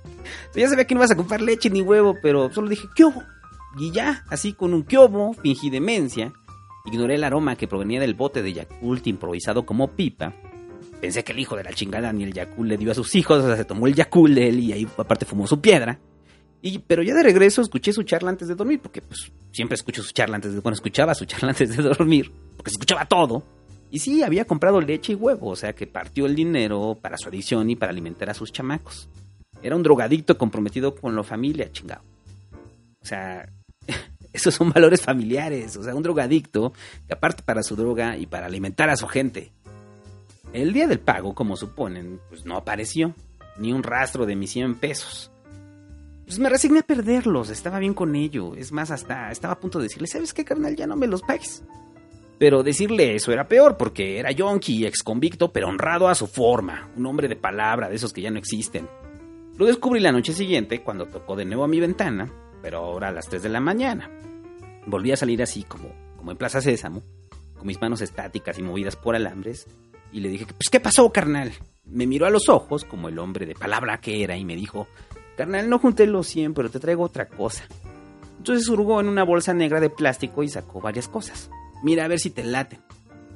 ya 0.56 0.68
sabía 0.68 0.88
que 0.88 0.94
no 0.96 1.02
ibas 1.02 1.12
a 1.12 1.16
comprar 1.16 1.42
leche 1.42 1.70
ni 1.70 1.82
huevo, 1.82 2.16
pero 2.20 2.52
solo 2.52 2.68
dije, 2.68 2.88
¿qué? 2.96 3.04
Y 3.78 3.92
ya, 3.92 4.24
así 4.28 4.54
con 4.54 4.74
un 4.74 4.82
¿qué 4.82 4.98
fingí 5.40 5.70
demencia 5.70 6.32
Ignoré 6.84 7.14
el 7.14 7.22
aroma 7.22 7.54
que 7.54 7.68
provenía 7.68 8.00
del 8.00 8.14
bote 8.14 8.42
de 8.42 8.54
Yakult 8.54 9.06
improvisado 9.06 9.64
como 9.64 9.88
pipa. 9.92 10.34
Pensé 11.00 11.24
que 11.24 11.32
el 11.32 11.38
hijo 11.38 11.56
de 11.56 11.64
la 11.64 11.72
chingada 11.72 12.12
ni 12.12 12.24
el 12.24 12.32
Yakult 12.32 12.68
le 12.68 12.76
dio 12.76 12.90
a 12.90 12.94
sus 12.94 13.14
hijos, 13.14 13.42
o 13.42 13.46
sea, 13.46 13.56
se 13.56 13.64
tomó 13.64 13.86
el 13.86 13.94
Yakult 13.94 14.34
de 14.34 14.48
él 14.48 14.60
y 14.60 14.72
ahí 14.72 14.88
aparte 14.96 15.24
fumó 15.24 15.46
su 15.46 15.60
piedra. 15.60 15.98
Y, 16.62 16.78
pero 16.80 17.02
ya 17.02 17.14
de 17.14 17.22
regreso 17.22 17.62
escuché 17.62 17.92
su 17.92 18.02
charla 18.02 18.28
antes 18.28 18.48
de 18.48 18.54
dormir, 18.54 18.80
porque 18.80 19.00
pues 19.00 19.32
siempre 19.50 19.76
escucho 19.76 20.02
su 20.02 20.12
charla 20.12 20.36
antes 20.36 20.52
de... 20.52 20.60
Bueno, 20.60 20.74
escuchaba 20.74 21.14
su 21.14 21.24
charla 21.24 21.50
antes 21.50 21.74
de 21.74 21.82
dormir, 21.82 22.30
porque 22.56 22.70
se 22.70 22.74
escuchaba 22.74 23.06
todo. 23.06 23.42
Y 23.90 23.98
sí, 23.98 24.22
había 24.22 24.44
comprado 24.44 24.80
leche 24.80 25.12
y 25.12 25.16
huevo, 25.16 25.48
o 25.48 25.56
sea 25.56 25.72
que 25.74 25.86
partió 25.86 26.26
el 26.26 26.36
dinero 26.36 26.98
para 27.00 27.16
su 27.16 27.28
adicción 27.28 27.70
y 27.70 27.76
para 27.76 27.90
alimentar 27.90 28.28
a 28.30 28.34
sus 28.34 28.52
chamacos. 28.52 29.08
Era 29.62 29.74
un 29.74 29.82
drogadicto 29.82 30.38
comprometido 30.38 30.94
con 30.94 31.16
la 31.16 31.22
familia, 31.22 31.72
chingado. 31.72 32.02
O 33.02 33.06
sea, 33.06 33.48
esos 34.32 34.54
son 34.54 34.70
valores 34.70 35.00
familiares. 35.00 35.76
O 35.76 35.82
sea, 35.82 35.94
un 35.94 36.02
drogadicto 36.02 36.72
que 37.06 37.14
aparte 37.14 37.42
para 37.42 37.62
su 37.62 37.74
droga 37.74 38.16
y 38.16 38.26
para 38.26 38.46
alimentar 38.46 38.90
a 38.90 38.96
su 38.96 39.06
gente. 39.06 39.52
El 40.52 40.72
día 40.72 40.88
del 40.88 40.98
pago, 40.98 41.34
como 41.34 41.56
suponen, 41.56 42.20
pues 42.28 42.44
no 42.44 42.56
apareció. 42.56 43.14
Ni 43.56 43.72
un 43.72 43.82
rastro 43.82 44.26
de 44.26 44.36
mis 44.36 44.50
100 44.50 44.76
pesos. 44.76 45.30
Pues 46.24 46.38
me 46.38 46.48
resigné 46.48 46.80
a 46.80 46.82
perderlos, 46.82 47.50
estaba 47.50 47.78
bien 47.78 47.94
con 47.94 48.14
ello. 48.16 48.54
Es 48.56 48.72
más, 48.72 48.90
hasta 48.90 49.30
estaba 49.30 49.54
a 49.54 49.60
punto 49.60 49.78
de 49.78 49.84
decirle, 49.84 50.08
¿sabes 50.08 50.32
qué, 50.32 50.44
carnal? 50.44 50.76
Ya 50.76 50.86
no 50.86 50.96
me 50.96 51.06
los 51.06 51.22
pagues. 51.22 51.62
Pero 52.38 52.62
decirle 52.62 53.14
eso 53.14 53.32
era 53.32 53.48
peor, 53.48 53.76
porque 53.76 54.18
era 54.18 54.32
yonki, 54.32 54.86
ex 54.86 55.02
convicto, 55.02 55.52
pero 55.52 55.68
honrado 55.68 56.08
a 56.08 56.14
su 56.14 56.26
forma. 56.26 56.90
Un 56.96 57.06
hombre 57.06 57.28
de 57.28 57.36
palabra, 57.36 57.88
de 57.88 57.96
esos 57.96 58.12
que 58.12 58.22
ya 58.22 58.30
no 58.30 58.38
existen. 58.38 58.88
Lo 59.56 59.66
descubrí 59.66 60.00
la 60.00 60.12
noche 60.12 60.32
siguiente, 60.32 60.82
cuando 60.82 61.06
tocó 61.06 61.36
de 61.36 61.44
nuevo 61.44 61.64
a 61.64 61.68
mi 61.68 61.80
ventana, 61.80 62.32
pero 62.62 62.78
ahora 62.78 63.08
a 63.08 63.12
las 63.12 63.28
3 63.28 63.42
de 63.42 63.48
la 63.50 63.60
mañana. 63.60 64.10
Volví 64.86 65.12
a 65.12 65.16
salir 65.16 65.42
así 65.42 65.64
como, 65.64 65.92
como 66.16 66.30
en 66.30 66.38
Plaza 66.38 66.60
Sésamo, 66.60 67.02
con 67.56 67.66
mis 67.66 67.80
manos 67.80 68.00
estáticas 68.00 68.58
y 68.58 68.62
movidas 68.62 68.96
por 68.96 69.14
alambres, 69.14 69.66
y 70.12 70.20
le 70.20 70.28
dije, 70.28 70.46
pues 70.46 70.68
¿qué 70.70 70.80
pasó, 70.80 71.10
carnal? 71.10 71.52
Me 71.84 72.06
miró 72.06 72.26
a 72.26 72.30
los 72.30 72.48
ojos, 72.48 72.84
como 72.84 73.08
el 73.08 73.18
hombre 73.18 73.46
de 73.46 73.54
palabra 73.54 74.00
que 74.00 74.22
era, 74.22 74.36
y 74.36 74.44
me 74.44 74.56
dijo, 74.56 74.86
carnal, 75.36 75.68
no 75.68 75.78
junté 75.78 76.06
los 76.06 76.26
100, 76.26 76.54
pero 76.54 76.70
te 76.70 76.80
traigo 76.80 77.04
otra 77.04 77.26
cosa. 77.26 77.64
Entonces 78.38 78.68
hurgó 78.68 79.00
en 79.00 79.08
una 79.08 79.24
bolsa 79.24 79.52
negra 79.52 79.80
de 79.80 79.90
plástico 79.90 80.42
y 80.42 80.48
sacó 80.48 80.80
varias 80.80 81.08
cosas. 81.08 81.50
Mira 81.82 82.04
a 82.04 82.08
ver 82.08 82.18
si 82.18 82.30
te 82.30 82.44
laten. 82.44 82.80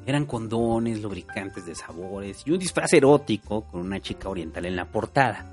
Eran 0.06 0.26
condones, 0.26 1.02
lubricantes 1.02 1.66
de 1.66 1.74
sabores 1.74 2.42
y 2.44 2.50
un 2.50 2.58
disfraz 2.58 2.92
erótico 2.92 3.64
con 3.64 3.80
una 3.80 4.00
chica 4.00 4.28
oriental 4.28 4.66
en 4.66 4.76
la 4.76 4.90
portada. 4.90 5.50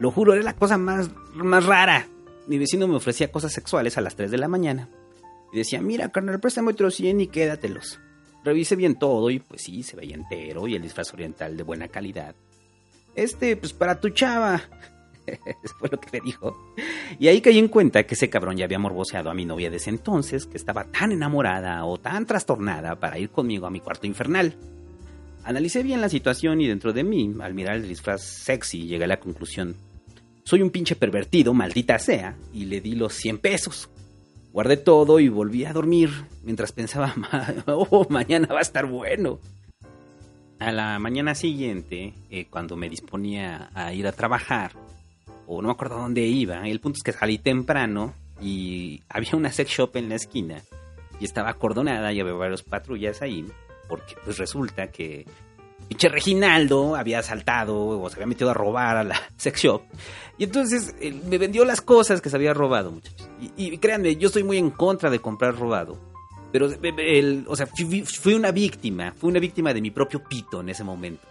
Lo 0.00 0.10
juro, 0.10 0.32
era 0.32 0.42
la 0.42 0.54
cosa 0.54 0.78
más, 0.78 1.10
más 1.34 1.64
rara. 1.64 2.06
Mi 2.46 2.58
vecino 2.58 2.88
me 2.88 2.96
ofrecía 2.96 3.30
cosas 3.30 3.52
sexuales 3.52 3.96
a 3.96 4.00
las 4.00 4.16
3 4.16 4.30
de 4.30 4.38
la 4.38 4.48
mañana 4.48 4.88
y 5.52 5.58
decía, 5.58 5.80
mira, 5.80 6.08
carnal, 6.08 6.40
préstame 6.40 6.72
otros 6.72 6.96
100 6.96 7.20
y 7.20 7.26
quédatelos. 7.28 8.00
Revisé 8.44 8.76
bien 8.76 8.96
todo 8.96 9.30
y 9.30 9.38
pues 9.38 9.62
sí, 9.62 9.82
se 9.82 9.96
veía 9.96 10.14
entero 10.14 10.68
y 10.68 10.74
el 10.74 10.82
disfraz 10.82 11.12
oriental 11.14 11.56
de 11.56 11.62
buena 11.62 11.88
calidad. 11.88 12.34
Este, 13.14 13.56
pues 13.56 13.72
para 13.72 14.00
tu 14.00 14.10
chava. 14.10 14.62
Fue 15.78 15.88
lo 15.90 15.98
que 15.98 16.08
me 16.12 16.20
dijo. 16.20 16.54
Y 17.18 17.28
ahí 17.28 17.40
caí 17.40 17.58
en 17.58 17.68
cuenta 17.68 18.04
que 18.04 18.14
ese 18.14 18.28
cabrón 18.28 18.56
ya 18.58 18.66
había 18.66 18.78
morboseado 18.78 19.30
a 19.30 19.34
mi 19.34 19.46
novia 19.46 19.70
de 19.70 19.76
ese 19.76 19.88
entonces, 19.88 20.44
que 20.44 20.58
estaba 20.58 20.84
tan 20.84 21.12
enamorada 21.12 21.84
o 21.86 21.98
tan 21.98 22.26
trastornada 22.26 23.00
para 23.00 23.18
ir 23.18 23.30
conmigo 23.30 23.66
a 23.66 23.70
mi 23.70 23.80
cuarto 23.80 24.06
infernal. 24.06 24.54
Analicé 25.44 25.82
bien 25.82 26.00
la 26.00 26.08
situación 26.08 26.60
y 26.60 26.66
dentro 26.66 26.92
de 26.92 27.04
mí, 27.04 27.34
al 27.40 27.54
mirar 27.54 27.76
el 27.76 27.88
disfraz 27.88 28.22
sexy, 28.22 28.86
llegué 28.86 29.04
a 29.04 29.08
la 29.08 29.20
conclusión. 29.20 29.76
Soy 30.42 30.60
un 30.60 30.70
pinche 30.70 30.96
pervertido, 30.96 31.54
maldita 31.54 31.98
sea, 31.98 32.36
y 32.52 32.66
le 32.66 32.82
di 32.82 32.94
los 32.94 33.14
100 33.14 33.38
pesos. 33.38 33.88
Guardé 34.54 34.76
todo 34.76 35.18
y 35.18 35.28
volví 35.28 35.64
a 35.64 35.72
dormir 35.72 36.10
mientras 36.44 36.70
pensaba, 36.70 37.12
oh, 37.66 38.06
mañana 38.08 38.46
va 38.54 38.60
a 38.60 38.62
estar 38.62 38.86
bueno. 38.86 39.40
A 40.60 40.70
la 40.70 41.00
mañana 41.00 41.34
siguiente, 41.34 42.14
eh, 42.30 42.46
cuando 42.48 42.76
me 42.76 42.88
disponía 42.88 43.70
a 43.74 43.92
ir 43.92 44.06
a 44.06 44.12
trabajar, 44.12 44.70
o 45.48 45.60
no 45.60 45.66
me 45.66 45.72
acuerdo 45.72 45.98
dónde 45.98 46.20
iba, 46.20 46.68
el 46.68 46.78
punto 46.78 46.98
es 46.98 47.02
que 47.02 47.10
salí 47.10 47.38
temprano 47.38 48.14
y 48.40 49.02
había 49.08 49.34
una 49.34 49.50
sex 49.50 49.68
shop 49.72 49.96
en 49.96 50.08
la 50.08 50.14
esquina 50.14 50.62
y 51.18 51.24
estaba 51.24 51.50
acordonada 51.50 52.12
y 52.12 52.20
había 52.20 52.34
varios 52.34 52.62
patrullas 52.62 53.22
ahí, 53.22 53.44
porque 53.88 54.14
pues 54.24 54.38
resulta 54.38 54.86
que 54.92 55.26
pinche 55.88 56.08
Reginaldo 56.08 56.96
había 56.96 57.22
saltado 57.22 57.76
o 57.76 58.08
se 58.08 58.16
había 58.16 58.26
metido 58.26 58.50
a 58.50 58.54
robar 58.54 58.96
a 58.96 59.04
la 59.04 59.20
sex 59.36 59.62
shop. 59.62 59.82
Y 60.36 60.44
entonces 60.44 60.94
eh, 61.00 61.12
me 61.28 61.38
vendió 61.38 61.64
las 61.64 61.80
cosas 61.80 62.20
que 62.20 62.30
se 62.30 62.36
había 62.36 62.54
robado, 62.54 62.90
muchachos. 62.90 63.28
Y, 63.56 63.78
créanme, 63.78 64.16
yo 64.16 64.28
estoy 64.28 64.42
muy 64.42 64.58
en 64.58 64.70
contra 64.70 65.10
de 65.10 65.20
comprar 65.20 65.56
robado. 65.56 65.98
Pero, 66.50 66.68
el, 66.98 67.44
o 67.48 67.56
sea, 67.56 67.66
fui, 67.66 68.34
una 68.34 68.52
víctima, 68.52 69.12
fui 69.12 69.30
una 69.30 69.40
víctima 69.40 69.74
de 69.74 69.80
mi 69.80 69.90
propio 69.90 70.22
pito 70.22 70.60
en 70.60 70.68
ese 70.68 70.84
momento. 70.84 71.26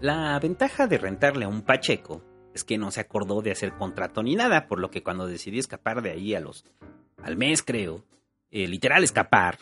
La 0.00 0.38
ventaja 0.38 0.86
de 0.86 0.98
rentarle 0.98 1.44
a 1.44 1.48
un 1.48 1.62
Pacheco 1.62 2.22
es 2.54 2.62
que 2.62 2.78
no 2.78 2.90
se 2.90 3.00
acordó 3.00 3.40
de 3.40 3.50
hacer 3.50 3.72
contrato 3.72 4.22
ni 4.22 4.34
nada, 4.34 4.68
por 4.68 4.78
lo 4.78 4.90
que 4.90 5.02
cuando 5.02 5.26
decidí 5.26 5.58
escapar 5.58 6.02
de 6.02 6.10
ahí 6.10 6.34
a 6.34 6.40
los 6.40 6.64
al 7.22 7.36
mes 7.36 7.62
creo, 7.62 8.04
eh, 8.50 8.66
literal 8.68 9.02
escapar, 9.02 9.58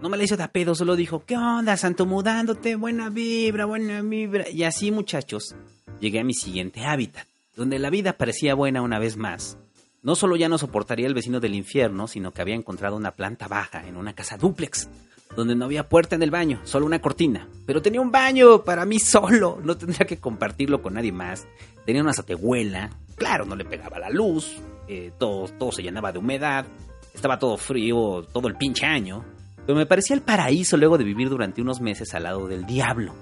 no 0.00 0.08
me 0.08 0.16
la 0.16 0.24
hizo 0.24 0.36
de 0.36 0.46
pedo, 0.48 0.74
solo 0.74 0.94
dijo, 0.94 1.24
¿qué 1.26 1.36
onda, 1.36 1.76
santo 1.76 2.06
mudándote? 2.06 2.76
Buena 2.76 3.10
vibra, 3.10 3.64
buena 3.64 4.00
vibra. 4.00 4.48
Y 4.48 4.62
así, 4.62 4.90
muchachos, 4.92 5.56
llegué 6.00 6.20
a 6.20 6.24
mi 6.24 6.34
siguiente 6.34 6.84
hábitat, 6.84 7.26
donde 7.56 7.78
la 7.78 7.90
vida 7.90 8.12
parecía 8.12 8.54
buena 8.54 8.82
una 8.82 8.98
vez 8.98 9.16
más. 9.16 9.58
No 10.02 10.14
solo 10.14 10.36
ya 10.36 10.48
no 10.48 10.58
soportaría 10.58 11.08
el 11.08 11.14
vecino 11.14 11.40
del 11.40 11.54
infierno, 11.54 12.06
sino 12.06 12.32
que 12.32 12.40
había 12.40 12.54
encontrado 12.54 12.96
una 12.96 13.10
planta 13.10 13.48
baja 13.48 13.86
en 13.88 13.96
una 13.96 14.12
casa 14.12 14.36
dúplex, 14.36 14.88
donde 15.34 15.56
no 15.56 15.64
había 15.64 15.88
puerta 15.88 16.14
en 16.14 16.22
el 16.22 16.30
baño, 16.30 16.60
solo 16.62 16.86
una 16.86 17.00
cortina. 17.00 17.48
Pero 17.66 17.82
tenía 17.82 18.00
un 18.00 18.12
baño 18.12 18.62
para 18.62 18.84
mí 18.84 19.00
solo, 19.00 19.58
no 19.64 19.76
tendría 19.76 20.06
que 20.06 20.18
compartirlo 20.18 20.80
con 20.80 20.94
nadie 20.94 21.12
más. 21.12 21.48
Tenía 21.84 22.02
una 22.02 22.12
azotehuela, 22.12 22.90
claro, 23.16 23.44
no 23.44 23.56
le 23.56 23.64
pegaba 23.64 23.98
la 23.98 24.10
luz, 24.10 24.60
eh, 24.86 25.10
todo, 25.18 25.48
todo 25.58 25.72
se 25.72 25.82
llenaba 25.82 26.12
de 26.12 26.20
humedad, 26.20 26.66
estaba 27.12 27.38
todo 27.38 27.56
frío 27.56 28.24
todo 28.32 28.46
el 28.46 28.54
pinche 28.54 28.86
año 28.86 29.24
pero 29.68 29.76
me 29.76 29.84
parecía 29.84 30.16
el 30.16 30.22
paraíso 30.22 30.78
luego 30.78 30.96
de 30.96 31.04
vivir 31.04 31.28
durante 31.28 31.60
unos 31.60 31.82
meses 31.82 32.14
al 32.14 32.22
lado 32.22 32.48
del 32.48 32.64
diablo. 32.64 33.14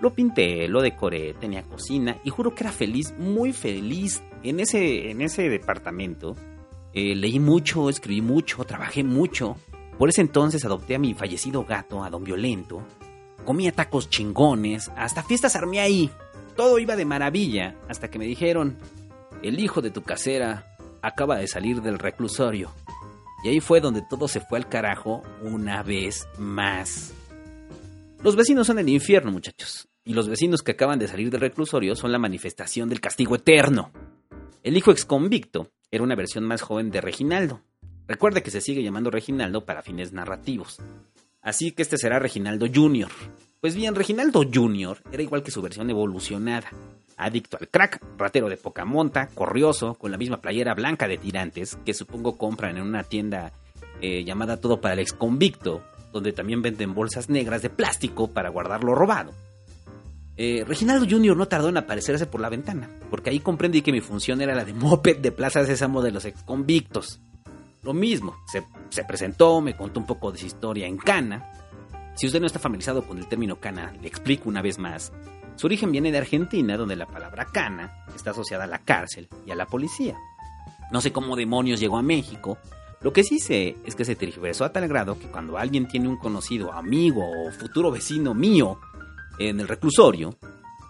Lo 0.00 0.14
pinté, 0.14 0.68
lo 0.68 0.82
decoré, 0.82 1.34
tenía 1.34 1.64
cocina 1.64 2.16
y 2.22 2.30
juro 2.30 2.54
que 2.54 2.62
era 2.62 2.70
feliz, 2.70 3.12
muy 3.18 3.52
feliz 3.52 4.22
en 4.44 4.60
ese, 4.60 5.10
en 5.10 5.20
ese 5.20 5.48
departamento. 5.48 6.36
Eh, 6.92 7.16
leí 7.16 7.40
mucho, 7.40 7.90
escribí 7.90 8.20
mucho, 8.20 8.62
trabajé 8.62 9.02
mucho. 9.02 9.56
Por 9.98 10.08
ese 10.08 10.20
entonces 10.20 10.64
adopté 10.64 10.94
a 10.94 11.00
mi 11.00 11.12
fallecido 11.12 11.64
gato, 11.64 12.04
a 12.04 12.10
Don 12.10 12.22
Violento. 12.22 12.84
Comía 13.44 13.72
tacos 13.72 14.08
chingones, 14.08 14.92
hasta 14.94 15.24
fiestas 15.24 15.56
armé 15.56 15.80
ahí. 15.80 16.08
Todo 16.54 16.78
iba 16.78 16.94
de 16.94 17.04
maravilla, 17.04 17.74
hasta 17.88 18.08
que 18.08 18.20
me 18.20 18.26
dijeron, 18.26 18.76
el 19.42 19.58
hijo 19.58 19.82
de 19.82 19.90
tu 19.90 20.02
casera 20.02 20.76
acaba 21.02 21.38
de 21.38 21.48
salir 21.48 21.82
del 21.82 21.98
reclusorio. 21.98 22.70
Y 23.42 23.48
ahí 23.48 23.60
fue 23.60 23.80
donde 23.80 24.02
todo 24.02 24.28
se 24.28 24.40
fue 24.40 24.58
al 24.58 24.68
carajo 24.68 25.22
una 25.42 25.82
vez 25.82 26.28
más. 26.38 27.12
Los 28.22 28.36
vecinos 28.36 28.66
son 28.66 28.78
el 28.78 28.88
infierno, 28.88 29.32
muchachos. 29.32 29.88
Y 30.04 30.12
los 30.12 30.28
vecinos 30.28 30.62
que 30.62 30.72
acaban 30.72 30.98
de 30.98 31.08
salir 31.08 31.30
del 31.30 31.40
reclusorio 31.40 31.94
son 31.94 32.12
la 32.12 32.18
manifestación 32.18 32.88
del 32.88 33.00
castigo 33.00 33.36
eterno. 33.36 33.92
El 34.62 34.76
hijo 34.76 34.90
exconvicto 34.90 35.70
era 35.90 36.04
una 36.04 36.16
versión 36.16 36.44
más 36.44 36.60
joven 36.60 36.90
de 36.90 37.00
Reginaldo. 37.00 37.62
Recuerde 38.06 38.42
que 38.42 38.50
se 38.50 38.60
sigue 38.60 38.82
llamando 38.82 39.10
Reginaldo 39.10 39.64
para 39.64 39.82
fines 39.82 40.12
narrativos. 40.12 40.78
Así 41.40 41.72
que 41.72 41.82
este 41.82 41.96
será 41.96 42.18
Reginaldo 42.18 42.66
Jr. 42.72 43.08
Pues 43.60 43.74
bien, 43.74 43.94
Reginaldo 43.94 44.42
Jr. 44.52 44.98
era 45.12 45.22
igual 45.22 45.42
que 45.42 45.50
su 45.50 45.62
versión 45.62 45.88
evolucionada. 45.90 46.70
Adicto 47.20 47.58
al 47.60 47.68
crack, 47.68 48.02
ratero 48.16 48.48
de 48.48 48.56
poca 48.56 48.84
monta, 48.84 49.28
corrioso, 49.28 49.94
con 49.94 50.10
la 50.10 50.16
misma 50.16 50.40
playera 50.40 50.74
blanca 50.74 51.06
de 51.06 51.18
tirantes 51.18 51.76
que 51.84 51.92
supongo 51.92 52.38
compran 52.38 52.78
en 52.78 52.82
una 52.82 53.04
tienda 53.04 53.52
eh, 54.00 54.24
llamada 54.24 54.56
Todo 54.58 54.80
para 54.80 54.94
el 54.94 55.00
Exconvicto, 55.00 55.82
donde 56.12 56.32
también 56.32 56.62
venden 56.62 56.94
bolsas 56.94 57.28
negras 57.28 57.62
de 57.62 57.70
plástico 57.70 58.28
para 58.28 58.48
guardar 58.48 58.84
lo 58.84 58.94
robado. 58.94 59.32
Eh, 60.36 60.64
Reginaldo 60.66 61.06
Jr. 61.08 61.36
no 61.36 61.48
tardó 61.48 61.68
en 61.68 61.76
aparecerse 61.76 62.24
por 62.24 62.40
la 62.40 62.48
ventana, 62.48 62.88
porque 63.10 63.28
ahí 63.28 63.40
comprendí 63.40 63.82
que 63.82 63.92
mi 63.92 64.00
función 64.00 64.40
era 64.40 64.54
la 64.54 64.64
de 64.64 64.72
moped 64.72 65.18
de 65.18 65.32
Plaza 65.32 65.66
Sésamo 65.66 66.00
de 66.00 66.12
los 66.12 66.24
exconvictos. 66.24 67.20
Lo 67.82 67.92
mismo, 67.92 68.36
se, 68.50 68.64
se 68.88 69.04
presentó, 69.04 69.60
me 69.60 69.76
contó 69.76 70.00
un 70.00 70.06
poco 70.06 70.32
de 70.32 70.38
su 70.38 70.46
historia 70.46 70.86
en 70.86 70.96
Cana. 70.96 71.52
Si 72.14 72.26
usted 72.26 72.40
no 72.40 72.46
está 72.46 72.58
familiarizado 72.58 73.06
con 73.06 73.18
el 73.18 73.26
término 73.26 73.60
cana, 73.60 73.92
le 74.00 74.08
explico 74.08 74.48
una 74.48 74.62
vez 74.62 74.78
más. 74.78 75.12
Su 75.60 75.66
origen 75.66 75.92
viene 75.92 76.10
de 76.10 76.16
Argentina, 76.16 76.78
donde 76.78 76.96
la 76.96 77.04
palabra 77.04 77.44
cana 77.44 78.06
está 78.16 78.30
asociada 78.30 78.64
a 78.64 78.66
la 78.66 78.78
cárcel 78.78 79.28
y 79.44 79.50
a 79.50 79.54
la 79.54 79.66
policía. 79.66 80.16
No 80.90 81.02
sé 81.02 81.12
cómo 81.12 81.36
demonios 81.36 81.80
llegó 81.80 81.98
a 81.98 82.02
México, 82.02 82.56
lo 83.02 83.12
que 83.12 83.24
sí 83.24 83.38
sé 83.38 83.76
es 83.84 83.94
que 83.94 84.06
se 84.06 84.16
tergiversó 84.16 84.64
a 84.64 84.72
tal 84.72 84.88
grado 84.88 85.18
que 85.18 85.26
cuando 85.26 85.58
alguien 85.58 85.86
tiene 85.86 86.08
un 86.08 86.16
conocido, 86.16 86.72
amigo 86.72 87.22
o 87.22 87.50
futuro 87.50 87.90
vecino 87.90 88.32
mío 88.32 88.80
en 89.38 89.60
el 89.60 89.68
reclusorio, 89.68 90.34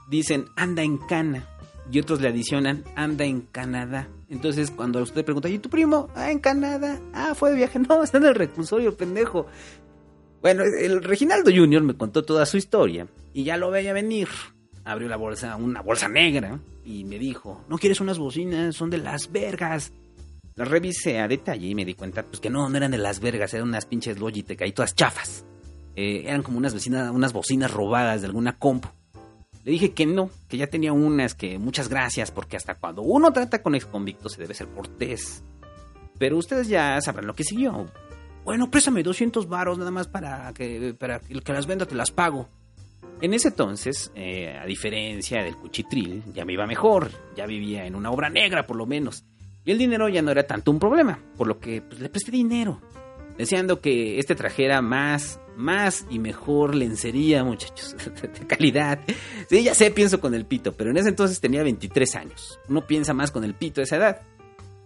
dicen 0.09 0.45
anda 0.55 0.85
en 0.85 0.99
cana 0.99 1.49
y 1.91 1.99
otros 1.99 2.21
le 2.21 2.29
adicionan 2.29 2.85
anda 2.95 3.25
en 3.25 3.41
Canadá. 3.41 4.07
Entonces 4.29 4.71
cuando 4.71 5.03
usted 5.03 5.25
pregunta, 5.25 5.49
¿y 5.49 5.59
tu 5.59 5.69
primo? 5.69 6.11
Ah, 6.15 6.31
en 6.31 6.39
Canadá. 6.39 7.01
Ah, 7.13 7.35
fue 7.35 7.51
de 7.51 7.57
viaje. 7.57 7.81
No, 7.89 8.05
está 8.05 8.19
en 8.19 8.27
el 8.27 8.37
reclusorio, 8.37 8.97
pendejo. 8.97 9.47
Bueno, 10.41 10.63
el 10.63 11.03
Reginaldo 11.03 11.51
Junior 11.53 11.83
me 11.83 11.97
contó 11.97 12.25
toda 12.25 12.47
su 12.47 12.57
historia 12.57 13.09
y 13.33 13.43
ya 13.43 13.57
lo 13.57 13.73
veía 13.73 13.93
venir. 13.93 14.29
Abrió 14.91 15.09
la 15.09 15.17
bolsa, 15.17 15.55
una 15.55 15.83
bolsa 15.83 16.09
negra 16.09 16.59
y 16.85 17.05
me 17.05 17.17
dijo, 17.17 17.65
¿no 17.69 17.79
quieres 17.79 18.01
unas 18.01 18.19
bocinas? 18.19 18.75
Son 18.75 18.91
de 18.91 18.99
las 18.99 19.31
vergas. 19.31 19.93
Las 20.57 20.67
revisé 20.67 21.21
a 21.21 21.29
detalle 21.29 21.69
y 21.69 21.77
me 21.77 21.85
di 21.85 21.95
cuenta 21.95 22.25
pues, 22.25 22.41
que 22.41 22.51
no, 22.51 22.69
no 22.69 22.77
eran 22.77 22.91
de 22.91 22.99
las 22.99 23.21
vergas, 23.21 23.55
eran 23.55 23.69
unas 23.69 23.87
pinches 23.87 24.19
Logitech 24.19 24.61
ahí 24.63 24.73
todas 24.73 24.97
chafas. 24.97 25.45
Eh, 25.95 26.25
eran 26.27 26.43
como 26.43 26.59
unas, 26.59 26.75
vecinas, 26.75 27.09
unas 27.13 27.33
bocinas 27.33 27.71
robadas 27.71 28.21
de 28.21 28.27
alguna 28.27 28.59
compu. 28.59 28.89
Le 29.63 29.71
dije 29.71 29.93
que 29.93 30.07
no, 30.07 30.29
que 30.49 30.57
ya 30.57 30.67
tenía 30.67 30.93
unas, 30.93 31.37
que 31.37 31.57
muchas 31.59 31.89
gracias, 31.89 32.33
porque 32.33 32.57
hasta 32.57 32.75
cuando 32.75 33.03
uno 33.03 33.33
trata 33.33 33.63
con 33.63 33.77
exconvictos 33.77 34.33
se 34.33 34.41
debe 34.41 34.55
ser 34.55 34.67
cortés. 34.71 35.45
Pero 36.19 36.37
ustedes 36.37 36.67
ya 36.67 37.01
sabrán 37.01 37.29
lo 37.29 37.35
que 37.35 37.45
siguió. 37.45 37.87
Bueno, 38.45 38.69
préstame 38.73 39.05
200 39.05 39.49
varos 39.49 39.79
nada 39.79 39.93
más 39.93 40.09
para 40.09 40.53
que, 40.53 40.97
para 40.99 41.21
que 41.21 41.53
las 41.53 41.67
venda, 41.67 41.87
te 41.87 41.95
las 41.95 42.11
pago. 42.11 42.49
En 43.21 43.35
ese 43.35 43.49
entonces, 43.49 44.11
eh, 44.15 44.57
a 44.57 44.65
diferencia 44.65 45.43
del 45.43 45.57
cuchitril, 45.57 46.23
ya 46.33 46.45
me 46.45 46.55
iba 46.55 46.67
mejor, 46.67 47.11
ya 47.37 47.47
vivía 47.47 47.85
en 47.85 47.95
una 47.95 48.11
obra 48.11 48.31
negra 48.31 48.67
por 48.67 48.77
lo 48.77 48.87
menos. 48.87 49.25
Y 49.65 49.73
el 49.73 49.79
dinero 49.79 50.09
ya 50.09 50.23
no 50.23 50.31
era 50.31 50.47
tanto 50.47 50.71
un 50.71 50.79
problema, 50.79 51.19
por 51.37 51.47
lo 51.47 51.61
que 51.61 51.83
pues, 51.83 52.01
le 52.01 52.09
presté 52.09 52.31
dinero, 52.31 52.81
deseando 53.37 53.83
que 53.83 54.19
este 54.19 54.35
trajera 54.35 54.81
más, 54.81 55.39
más 55.55 56.07
y 56.09 56.19
mejor 56.19 56.75
lencería, 56.75 57.45
muchachos, 57.45 57.95
de 58.23 58.47
calidad. 58.47 59.01
Sí, 59.51 59.63
ya 59.65 59.75
sé, 59.75 59.91
pienso 59.91 60.19
con 60.19 60.35
el 60.35 60.47
pito, 60.47 60.73
pero 60.73 60.91
en 60.91 60.97
ese 60.97 61.11
entonces 61.11 61.41
tenía 61.41 61.63
23 61.63 62.17
años. 62.17 62.59
Uno 62.69 62.87
piensa 62.87 63.13
más 63.13 63.31
con 63.31 63.45
el 63.45 63.55
pito 63.55 63.83
a 63.83 63.85
esa 63.85 63.97
edad. 63.97 64.23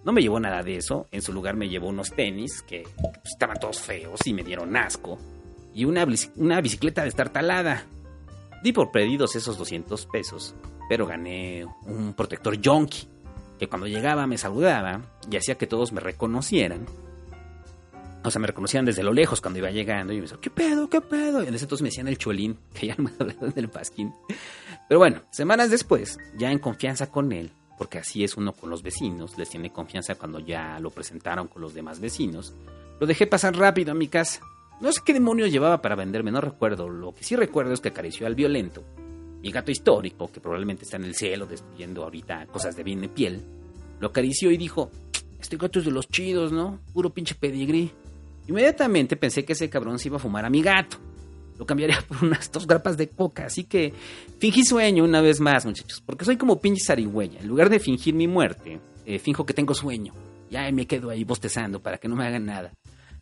No 0.05 0.13
me 0.13 0.23
llevó 0.23 0.41
nada 0.41 0.63
de 0.63 0.77
eso, 0.77 1.07
en 1.13 1.23
su 1.23 1.33
lugar 1.33 1.57
me 1.57 1.69
llevó 1.69 1.89
unos 1.89 2.11
tenis 2.11 2.63
que 2.63 2.83
pues, 3.01 3.33
estaban 3.33 3.59
todos 3.61 3.81
feos 3.81 4.21
y 4.27 4.35
me 4.35 4.43
dieron 4.43 4.77
asco, 4.77 5.19
y 5.73 5.85
una, 5.85 6.07
una 6.37 6.61
bicicleta 6.61 7.05
destartalada. 7.05 7.87
Di 8.65 8.73
por 8.73 8.91
pedidos 8.91 9.37
esos 9.37 9.59
200 9.59 10.07
pesos, 10.07 10.55
pero 10.89 11.07
gané 11.07 11.67
un 11.83 12.15
protector 12.15 12.59
Yonki 12.59 13.07
que 13.59 13.69
cuando 13.69 13.87
llegaba 13.87 14.27
me 14.27 14.39
saludaba 14.39 15.03
y 15.31 15.37
hacía 15.37 15.57
que 15.57 15.67
todos 15.67 15.93
me 15.93 16.01
reconocieran. 16.01 16.87
O 18.25 18.31
sea, 18.31 18.41
me 18.41 18.47
reconocían 18.47 18.87
desde 18.87 19.03
lo 19.03 19.13
lejos 19.13 19.43
cuando 19.43 19.59
iba 19.59 19.71
llegando 19.71 20.15
y 20.15 20.17
me 20.17 20.23
decían, 20.23 20.41
¿qué 20.41 20.49
pedo? 20.49 20.89
¿Qué 20.89 21.03
pedo? 21.03 21.45
Y 21.45 21.49
en 21.49 21.55
ese 21.55 21.67
entonces 21.67 21.83
me 21.83 21.91
decían 21.91 22.09
el 22.09 22.17
cholín, 22.17 22.59
que 22.73 22.87
ya 22.87 22.95
me 22.97 23.11
hablaron 23.21 23.53
del 23.53 23.69
pasquín. 23.69 24.15
Pero 24.89 24.99
bueno, 24.99 25.21
semanas 25.31 25.71
después, 25.71 26.17
ya 26.39 26.51
en 26.51 26.59
confianza 26.59 27.11
con 27.11 27.33
él, 27.33 27.51
porque 27.77 27.99
así 27.99 28.25
es 28.25 28.35
uno 28.39 28.55
con 28.55 28.71
los 28.71 28.83
vecinos, 28.83 29.37
les 29.37 29.51
tiene 29.51 29.73
confianza 29.75 30.15
cuando 30.15 30.39
ya 30.39 30.81
lo 30.81 30.91
presentaron 30.91 31.49
con 31.49 31.61
los 31.61 31.75
demás 31.75 32.01
vecinos, 32.01 32.55
lo 32.99 33.07
dejé 33.07 33.27
pasar 33.27 33.55
rápido 33.55 33.93
a 33.93 33.95
mi 33.95 34.09
casa. 34.09 34.41
No 34.81 34.93
sé 34.93 35.01
qué 35.05 35.13
demonios 35.13 35.51
llevaba 35.51 35.81
para 35.81 35.95
venderme, 35.95 36.31
no 36.31 36.41
recuerdo. 36.41 36.89
Lo 36.89 37.15
que 37.15 37.25
sí 37.25 37.37
recuerdo 37.37 37.73
es 37.73 37.81
que 37.81 37.89
acarició 37.89 38.27
al 38.27 38.35
violento 38.35 38.83
mi 39.45 39.51
gato 39.51 39.71
histórico, 39.71 40.33
que 40.33 40.41
probablemente 40.41 40.85
está 40.85 40.97
en 40.97 41.05
el 41.05 41.15
cielo 41.15 41.45
destruyendo 41.45 42.03
ahorita 42.03 42.47
cosas 42.47 42.75
de 42.77 42.83
bien 42.83 43.03
de 43.03 43.11
piel, 43.11 43.43
lo 44.01 44.09
acarició 44.09 44.51
y 44.51 44.57
dijo, 44.57 44.91
este 45.39 45.59
gato 45.59 45.81
es 45.81 45.85
de 45.85 45.91
los 45.91 46.09
chidos, 46.09 46.51
¿no? 46.51 46.81
Puro 46.95 47.11
pinche 47.11 47.35
pedigrí. 47.35 47.91
Inmediatamente 48.49 49.17
pensé 49.17 49.45
que 49.45 49.53
ese 49.53 49.69
cabrón 49.69 49.99
se 49.99 50.09
iba 50.09 50.17
a 50.17 50.21
fumar 50.21 50.47
a 50.47 50.51
mi 50.51 50.63
gato. 50.63 50.97
Lo 51.59 51.67
cambiaría 51.67 52.03
por 52.09 52.25
unas 52.25 52.51
dos 52.51 52.67
grapas 52.67 52.97
de 52.97 53.11
coca. 53.11 53.45
Así 53.45 53.65
que 53.65 53.93
fingí 54.39 54.65
sueño 54.65 55.05
una 55.05 55.21
vez 55.21 55.41
más, 55.41 55.67
muchachos. 55.67 56.03
Porque 56.05 56.25
soy 56.25 56.39
como 56.39 56.59
pinche 56.59 56.83
zarigüeya. 56.83 57.41
En 57.41 57.47
lugar 57.47 57.69
de 57.69 57.81
fingir 57.81 58.15
mi 58.15 58.27
muerte, 58.27 58.81
eh, 59.05 59.19
finjo 59.19 59.45
que 59.45 59.53
tengo 59.53 59.75
sueño. 59.75 60.15
Ya 60.51 60.71
me 60.73 60.87
quedo 60.87 61.11
ahí 61.11 61.23
bostezando 61.25 61.83
para 61.83 61.99
que 61.99 62.09
no 62.09 62.17
me 62.17 62.27
hagan 62.27 62.47
nada. 62.47 62.73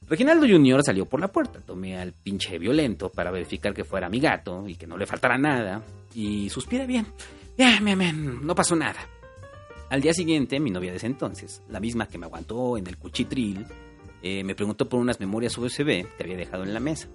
Reginaldo 0.09 0.47
Jr. 0.47 0.83
salió 0.83 1.07
por 1.07 1.21
la 1.21 1.29
puerta. 1.29 1.61
Tomé 1.61 1.97
al 1.97 2.13
pinche 2.13 2.59
violento 2.59 3.11
para 3.11 3.31
verificar 3.31 3.73
que 3.73 3.85
fuera 3.85 4.09
mi 4.09 4.21
gato 4.21 4.69
y 4.69 4.75
que 4.75 4.87
no 4.87 4.97
le 4.97 5.07
faltara 5.07 5.39
nada 5.39 5.83
y 6.15 6.49
suspira 6.51 6.87
bien. 6.87 7.07
Bien, 7.57 7.85
bien, 7.85 7.99
bien, 7.99 8.47
no 8.47 8.55
pasó 8.55 8.75
nada. 8.77 9.01
Al 9.91 10.01
día 10.01 10.15
siguiente, 10.15 10.59
mi 10.59 10.71
novia 10.71 10.91
de 10.91 10.97
ese 10.97 11.07
entonces, 11.07 11.63
la 11.69 11.79
misma 11.79 12.09
que 12.09 12.17
me 12.17 12.27
aguantó 12.27 12.79
en 12.79 12.87
el 12.87 12.97
cuchitril, 12.97 13.67
eh, 14.23 14.43
me 14.43 14.55
preguntó 14.55 14.89
por 14.89 15.01
unas 15.01 15.21
memorias 15.21 15.57
USB 15.59 16.07
que 16.17 16.23
había 16.23 16.37
dejado 16.37 16.63
en 16.65 16.73
la 16.73 16.81
mesa. 16.81 17.09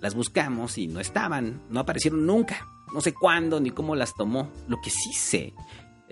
Las 0.00 0.14
buscamos 0.14 0.78
y 0.78 0.86
no 0.86 1.00
estaban, 1.00 1.62
no 1.70 1.80
aparecieron 1.80 2.24
nunca. 2.24 2.66
No 2.92 3.00
sé 3.00 3.12
cuándo 3.12 3.60
ni 3.60 3.70
cómo 3.70 3.94
las 3.96 4.14
tomó. 4.14 4.50
Lo 4.68 4.80
que 4.80 4.90
sí 4.90 5.12
sé 5.12 5.52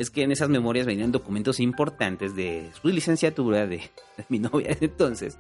es 0.03 0.11
que 0.11 0.23
en 0.23 0.33
esas 0.33 0.49
memorias 0.49 0.87
venían 0.87 1.13
documentos 1.13 1.61
importantes 1.61 2.37
de 2.37 2.71
su 2.81 2.89
licenciatura 2.89 3.67
de, 3.67 3.81
mi 4.29 4.39
novia 4.39 4.77
de 4.79 4.87
entonces, 4.87 5.39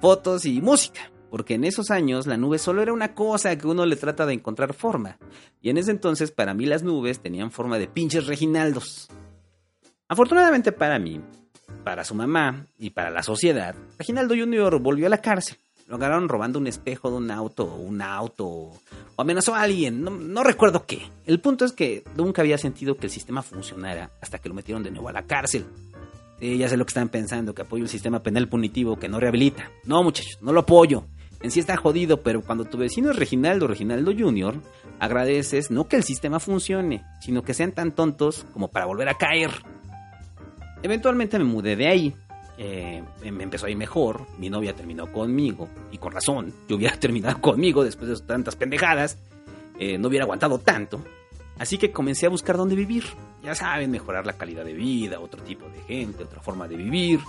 fotos 0.00 0.44
y 0.44 0.60
música 0.60 1.10
porque 1.32 1.54
en 1.54 1.64
esos 1.64 1.90
años 1.90 2.26
la 2.26 2.36
nube 2.36 2.58
solo 2.58 2.82
era 2.82 2.92
una 2.92 3.14
cosa 3.14 3.56
que 3.56 3.66
uno 3.66 3.86
le 3.86 3.96
trata 3.96 4.26
de 4.26 4.34
encontrar 4.34 4.74
forma, 4.74 5.16
y 5.62 5.70
en 5.70 5.78
ese 5.78 5.90
entonces 5.90 6.30
para 6.30 6.52
mí 6.52 6.66
las 6.66 6.82
nubes 6.82 7.20
tenían 7.20 7.50
forma 7.50 7.78
de 7.78 7.88
pinches 7.88 8.26
reginaldos. 8.26 9.08
Afortunadamente 10.08 10.72
para 10.72 10.98
mí, 10.98 11.22
para 11.84 12.04
su 12.04 12.14
mamá 12.14 12.66
y 12.76 12.90
para 12.90 13.08
la 13.10 13.22
sociedad, 13.22 13.74
Reginaldo 13.98 14.34
Jr. 14.36 14.78
volvió 14.78 15.06
a 15.06 15.08
la 15.08 15.22
cárcel. 15.22 15.56
Lo 15.88 15.96
agarraron 15.96 16.28
robando 16.28 16.58
un 16.58 16.66
espejo 16.66 17.10
de 17.10 17.16
un 17.16 17.30
auto, 17.30 17.64
un 17.64 18.00
auto, 18.00 18.46
o 18.46 18.80
amenazó 19.16 19.54
a 19.54 19.62
alguien, 19.62 20.02
no, 20.02 20.42
recuerdo 20.42 20.86
qué. 20.86 21.10
El 21.26 21.40
punto 21.40 21.64
es 21.64 21.72
que 21.72 22.04
nunca 22.16 22.42
había 22.42 22.58
sentido 22.58 22.96
que 22.96 23.06
el 23.06 23.12
sistema 23.12 23.42
funcionara 23.42 24.10
hasta 24.20 24.38
que 24.38 24.48
lo 24.48 24.54
metieron 24.54 24.82
de 24.82 24.90
nuevo 24.90 25.08
a 25.08 25.12
la 25.12 25.26
cárcel. 25.26 25.66
ya 26.40 26.68
sé 26.68 26.76
lo 26.76 26.86
que 26.86 26.90
están 26.90 27.08
pensando, 27.08 27.54
que 27.54 27.62
apoyo 27.62 27.82
un 27.82 27.88
sistema 27.88 28.22
penal 28.22 28.48
punitivo 28.48 28.98
que 28.98 29.08
no 29.08 29.20
rehabilita. 29.20 29.70
No, 29.84 30.02
muchachos, 30.02 30.38
no 30.40 30.52
lo 30.52 30.60
apoyo 30.60 31.04
en 31.42 31.50
sí 31.50 31.60
está 31.60 31.76
jodido, 31.76 32.22
pero 32.22 32.42
cuando 32.42 32.64
tu 32.64 32.78
vecino 32.78 33.10
es 33.10 33.16
Reginaldo, 33.16 33.66
Reginaldo 33.66 34.12
Jr., 34.16 34.54
agradeces 35.00 35.70
no 35.70 35.88
que 35.88 35.96
el 35.96 36.04
sistema 36.04 36.38
funcione, 36.38 37.04
sino 37.20 37.42
que 37.42 37.52
sean 37.52 37.72
tan 37.72 37.92
tontos 37.92 38.46
como 38.52 38.68
para 38.68 38.86
volver 38.86 39.08
a 39.08 39.14
caer. 39.14 39.50
Eventualmente 40.84 41.38
me 41.38 41.44
mudé 41.44 41.74
de 41.74 41.88
ahí. 41.88 42.14
Eh, 42.58 43.02
me 43.30 43.44
empezó 43.44 43.66
a 43.66 43.70
ir 43.70 43.76
mejor, 43.76 44.26
mi 44.38 44.50
novia 44.50 44.74
terminó 44.74 45.10
conmigo, 45.10 45.68
y 45.90 45.98
con 45.98 46.12
razón, 46.12 46.52
yo 46.68 46.76
hubiera 46.76 46.96
terminado 47.00 47.40
conmigo 47.40 47.82
después 47.82 48.08
de 48.08 48.26
tantas 48.26 48.56
pendejadas, 48.56 49.18
eh, 49.78 49.98
no 49.98 50.08
hubiera 50.08 50.24
aguantado 50.24 50.58
tanto. 50.58 51.02
Así 51.58 51.78
que 51.78 51.92
comencé 51.92 52.26
a 52.26 52.30
buscar 52.30 52.56
dónde 52.56 52.74
vivir. 52.74 53.04
Ya 53.42 53.54
saben, 53.54 53.90
mejorar 53.90 54.26
la 54.26 54.34
calidad 54.34 54.64
de 54.64 54.72
vida, 54.72 55.20
otro 55.20 55.42
tipo 55.42 55.68
de 55.68 55.80
gente, 55.82 56.24
otra 56.24 56.40
forma 56.40 56.68
de 56.68 56.76
vivir, 56.76 57.20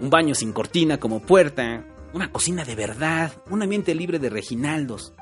un 0.00 0.10
baño 0.10 0.34
sin 0.34 0.52
cortina 0.52 0.98
como 0.98 1.20
puerta, 1.20 1.84
una 2.12 2.30
cocina 2.30 2.64
de 2.64 2.74
verdad, 2.74 3.32
un 3.50 3.62
ambiente 3.62 3.94
libre 3.94 4.18
de 4.18 4.30
reginaldos. 4.30 5.14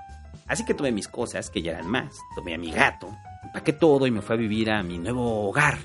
Así 0.46 0.64
que 0.64 0.74
tomé 0.74 0.92
mis 0.92 1.08
cosas, 1.08 1.50
que 1.50 1.62
ya 1.62 1.72
eran 1.72 1.88
más, 1.88 2.16
tomé 2.34 2.54
a 2.54 2.58
mi 2.58 2.70
gato, 2.70 3.08
empaqué 3.44 3.72
todo 3.72 4.06
y 4.06 4.10
me 4.10 4.20
fui 4.20 4.34
a 4.34 4.38
vivir 4.38 4.70
a 4.70 4.82
mi 4.82 4.98
nuevo 4.98 5.48
hogar, 5.48 5.78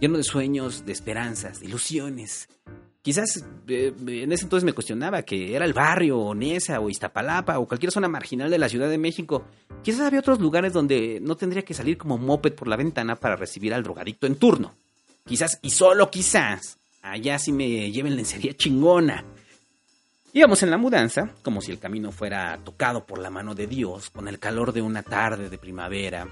lleno 0.00 0.16
de 0.16 0.24
sueños, 0.24 0.84
de 0.84 0.92
esperanzas, 0.92 1.60
de 1.60 1.66
ilusiones. 1.66 2.48
Quizás 3.04 3.44
eh, 3.68 3.92
en 4.06 4.32
ese 4.32 4.44
entonces 4.44 4.64
me 4.64 4.72
cuestionaba 4.72 5.24
que 5.24 5.54
era 5.54 5.66
el 5.66 5.74
barrio, 5.74 6.18
o 6.18 6.34
Nesa, 6.34 6.80
o 6.80 6.88
Iztapalapa, 6.88 7.58
o 7.58 7.68
cualquier 7.68 7.92
zona 7.92 8.08
marginal 8.08 8.48
de 8.48 8.56
la 8.56 8.70
Ciudad 8.70 8.88
de 8.88 8.96
México. 8.96 9.44
Quizás 9.82 10.00
había 10.00 10.20
otros 10.20 10.40
lugares 10.40 10.72
donde 10.72 11.18
no 11.20 11.36
tendría 11.36 11.66
que 11.66 11.74
salir 11.74 11.98
como 11.98 12.16
moped 12.16 12.54
por 12.54 12.66
la 12.66 12.76
ventana 12.76 13.16
para 13.16 13.36
recibir 13.36 13.74
al 13.74 13.82
drogadicto 13.82 14.26
en 14.26 14.36
turno. 14.36 14.74
Quizás, 15.26 15.58
y 15.60 15.68
solo 15.68 16.10
quizás, 16.10 16.78
allá 17.02 17.38
sí 17.38 17.52
me 17.52 17.92
lleven 17.92 18.16
lencería 18.16 18.54
chingona. 18.54 19.22
Íbamos 20.32 20.62
en 20.62 20.70
la 20.70 20.78
mudanza, 20.78 21.28
como 21.42 21.60
si 21.60 21.72
el 21.72 21.78
camino 21.78 22.10
fuera 22.10 22.58
tocado 22.64 23.04
por 23.04 23.18
la 23.18 23.28
mano 23.28 23.54
de 23.54 23.66
Dios, 23.66 24.08
con 24.08 24.28
el 24.28 24.38
calor 24.38 24.72
de 24.72 24.80
una 24.80 25.02
tarde 25.02 25.50
de 25.50 25.58
primavera 25.58 26.26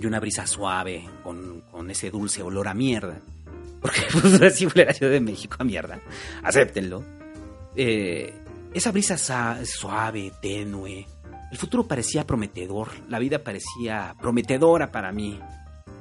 y 0.00 0.06
una 0.06 0.20
brisa 0.20 0.46
suave, 0.46 1.04
con, 1.24 1.62
con 1.62 1.90
ese 1.90 2.12
dulce 2.12 2.44
olor 2.44 2.68
a 2.68 2.74
mierda. 2.74 3.20
Porque 3.86 4.02
pues 4.20 4.42
así 4.42 4.66
fue 4.66 4.84
la 4.84 4.92
Ciudad 4.92 5.12
de 5.12 5.20
México 5.20 5.54
a 5.60 5.64
mierda. 5.64 6.00
Acéptenlo. 6.42 7.04
Eh, 7.76 8.34
esa 8.74 8.90
brisa 8.90 9.16
suave, 9.64 10.32
tenue. 10.42 11.06
El 11.52 11.56
futuro 11.56 11.86
parecía 11.86 12.26
prometedor. 12.26 12.88
La 13.08 13.20
vida 13.20 13.38
parecía 13.44 14.16
prometedora 14.20 14.90
para 14.90 15.12
mí. 15.12 15.38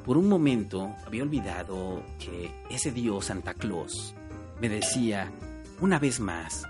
Por 0.04 0.18
un 0.18 0.28
momento 0.28 0.96
había 1.06 1.22
olvidado 1.22 2.04
que 2.18 2.50
ese 2.72 2.92
dios 2.92 3.26
Santa 3.26 3.54
Claus 3.54 4.16
me 4.60 4.68
decía 4.70 5.32
una 5.80 6.00
vez 6.00 6.20
más, 6.20 6.64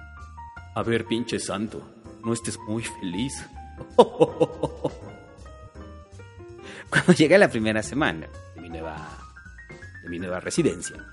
a 0.74 0.84
ver 0.84 1.05
pinche 1.05 1.39
santo, 1.39 1.82
no 2.26 2.34
estés 2.34 2.59
muy 2.68 2.84
feliz. 2.84 3.34
Cuando 6.89 7.13
llegué 7.13 7.36
a 7.36 7.39
la 7.39 7.49
primera 7.49 7.82
semana 7.84 8.28
de 8.55 8.61
mi 8.61 8.70
nueva 8.70 9.24
de 10.06 10.10
mi 10.12 10.20
nueva 10.20 10.39
residencia. 10.39 11.03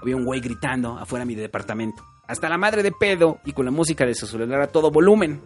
Había 0.00 0.16
un 0.16 0.24
güey 0.24 0.40
gritando 0.40 0.98
afuera 0.98 1.24
de 1.24 1.28
mi 1.28 1.34
departamento. 1.34 2.02
Hasta 2.26 2.48
la 2.48 2.58
madre 2.58 2.82
de 2.82 2.92
pedo 2.92 3.40
y 3.44 3.52
con 3.52 3.64
la 3.64 3.70
música 3.70 4.06
de 4.06 4.14
su 4.14 4.26
celular 4.26 4.60
a 4.62 4.68
todo 4.68 4.90
volumen. 4.90 5.40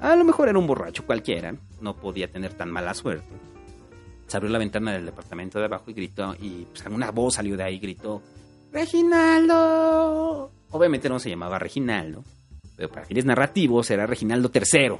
A 0.00 0.16
lo 0.16 0.24
mejor 0.24 0.48
era 0.48 0.58
un 0.58 0.66
borracho 0.66 1.04
cualquiera, 1.04 1.54
no 1.80 1.96
podía 1.96 2.30
tener 2.30 2.54
tan 2.54 2.70
mala 2.70 2.94
suerte. 2.94 3.28
Se 4.26 4.36
abrió 4.36 4.50
la 4.52 4.58
ventana 4.58 4.92
del 4.92 5.06
departamento 5.06 5.58
de 5.58 5.64
abajo 5.64 5.90
y 5.90 5.92
gritó, 5.92 6.34
y 6.40 6.66
pues, 6.66 6.84
una 6.86 7.10
voz 7.10 7.34
salió 7.34 7.56
de 7.56 7.64
ahí 7.64 7.74
y 7.74 7.80
gritó, 7.80 8.22
¡Reginaldo! 8.72 10.50
Obviamente 10.70 11.08
no 11.08 11.18
se 11.18 11.30
llamaba 11.30 11.58
Reginaldo, 11.58 12.22
pero 12.76 12.88
para 12.88 13.04
fines 13.04 13.24
narrativos 13.24 13.90
era 13.90 14.06
Reginaldo 14.06 14.50
III. 14.54 14.98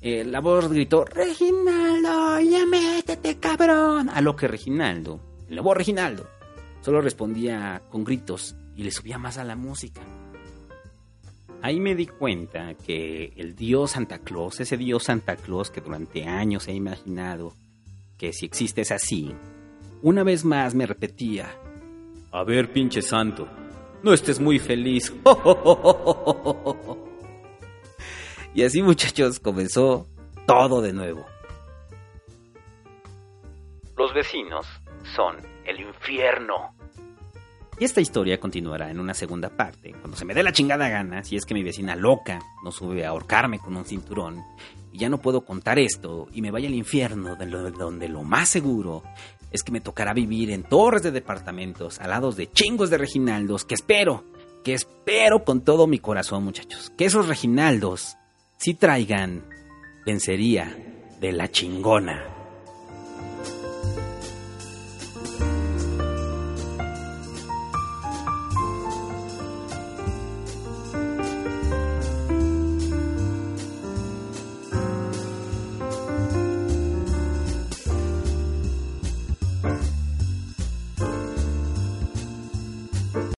Eh, 0.00 0.24
la 0.24 0.40
voz 0.40 0.68
gritó, 0.68 1.04
Reginaldo, 1.04 2.40
ya 2.40 2.64
métete, 2.66 3.36
cabrón. 3.36 4.08
A 4.08 4.20
lo 4.20 4.34
que 4.34 4.48
Reginaldo, 4.48 5.20
la 5.50 5.60
voz 5.60 5.76
Reginaldo, 5.76 6.26
Solo 6.88 7.02
respondía 7.02 7.82
con 7.90 8.02
gritos 8.02 8.56
y 8.74 8.82
le 8.82 8.90
subía 8.90 9.18
más 9.18 9.36
a 9.36 9.44
la 9.44 9.56
música. 9.56 10.00
Ahí 11.60 11.80
me 11.80 11.94
di 11.94 12.06
cuenta 12.06 12.72
que 12.76 13.34
el 13.36 13.54
dios 13.54 13.90
Santa 13.90 14.20
Claus, 14.20 14.58
ese 14.58 14.78
dios 14.78 15.04
Santa 15.04 15.36
Claus 15.36 15.70
que 15.70 15.82
durante 15.82 16.24
años 16.24 16.66
he 16.66 16.72
imaginado 16.72 17.52
que 18.16 18.32
si 18.32 18.46
existe 18.46 18.80
es 18.80 18.90
así, 18.90 19.34
una 20.00 20.22
vez 20.22 20.46
más 20.46 20.74
me 20.74 20.86
repetía, 20.86 21.54
a 22.32 22.42
ver 22.42 22.72
pinche 22.72 23.02
santo, 23.02 23.46
no 24.02 24.14
estés 24.14 24.40
muy 24.40 24.58
feliz. 24.58 25.14
y 28.54 28.62
así 28.62 28.80
muchachos 28.80 29.40
comenzó 29.40 30.06
todo 30.46 30.80
de 30.80 30.94
nuevo. 30.94 31.26
Los 33.94 34.14
vecinos 34.14 34.66
son 35.14 35.36
el 35.66 35.80
infierno. 35.80 36.77
Y 37.80 37.84
esta 37.84 38.00
historia 38.00 38.40
continuará 38.40 38.90
en 38.90 38.98
una 38.98 39.14
segunda 39.14 39.50
parte, 39.50 39.92
cuando 39.92 40.16
se 40.16 40.24
me 40.24 40.34
dé 40.34 40.42
la 40.42 40.52
chingada 40.52 40.88
gana, 40.88 41.22
si 41.22 41.36
es 41.36 41.44
que 41.44 41.54
mi 41.54 41.62
vecina 41.62 41.94
loca 41.94 42.40
no 42.64 42.72
sube 42.72 43.06
a 43.06 43.10
ahorcarme 43.10 43.60
con 43.60 43.76
un 43.76 43.84
cinturón, 43.84 44.42
y 44.92 44.98
ya 44.98 45.08
no 45.08 45.18
puedo 45.18 45.42
contar 45.42 45.78
esto 45.78 46.26
y 46.32 46.42
me 46.42 46.50
vaya 46.50 46.66
al 46.66 46.74
infierno, 46.74 47.36
donde 47.36 48.08
lo 48.08 48.24
más 48.24 48.48
seguro 48.48 49.04
es 49.52 49.62
que 49.62 49.70
me 49.70 49.80
tocará 49.80 50.12
vivir 50.12 50.50
en 50.50 50.64
torres 50.64 51.02
de 51.02 51.12
departamentos, 51.12 52.00
al 52.00 52.10
lado 52.10 52.32
de 52.32 52.50
chingos 52.50 52.90
de 52.90 52.98
reginaldos, 52.98 53.64
que 53.64 53.74
espero, 53.74 54.24
que 54.64 54.74
espero 54.74 55.44
con 55.44 55.60
todo 55.60 55.86
mi 55.86 56.00
corazón, 56.00 56.42
muchachos, 56.44 56.92
que 56.98 57.04
esos 57.04 57.28
reginaldos 57.28 58.16
sí 58.56 58.74
traigan 58.74 59.44
vencería 60.04 60.76
de 61.20 61.32
la 61.32 61.48
chingona. 61.48 62.37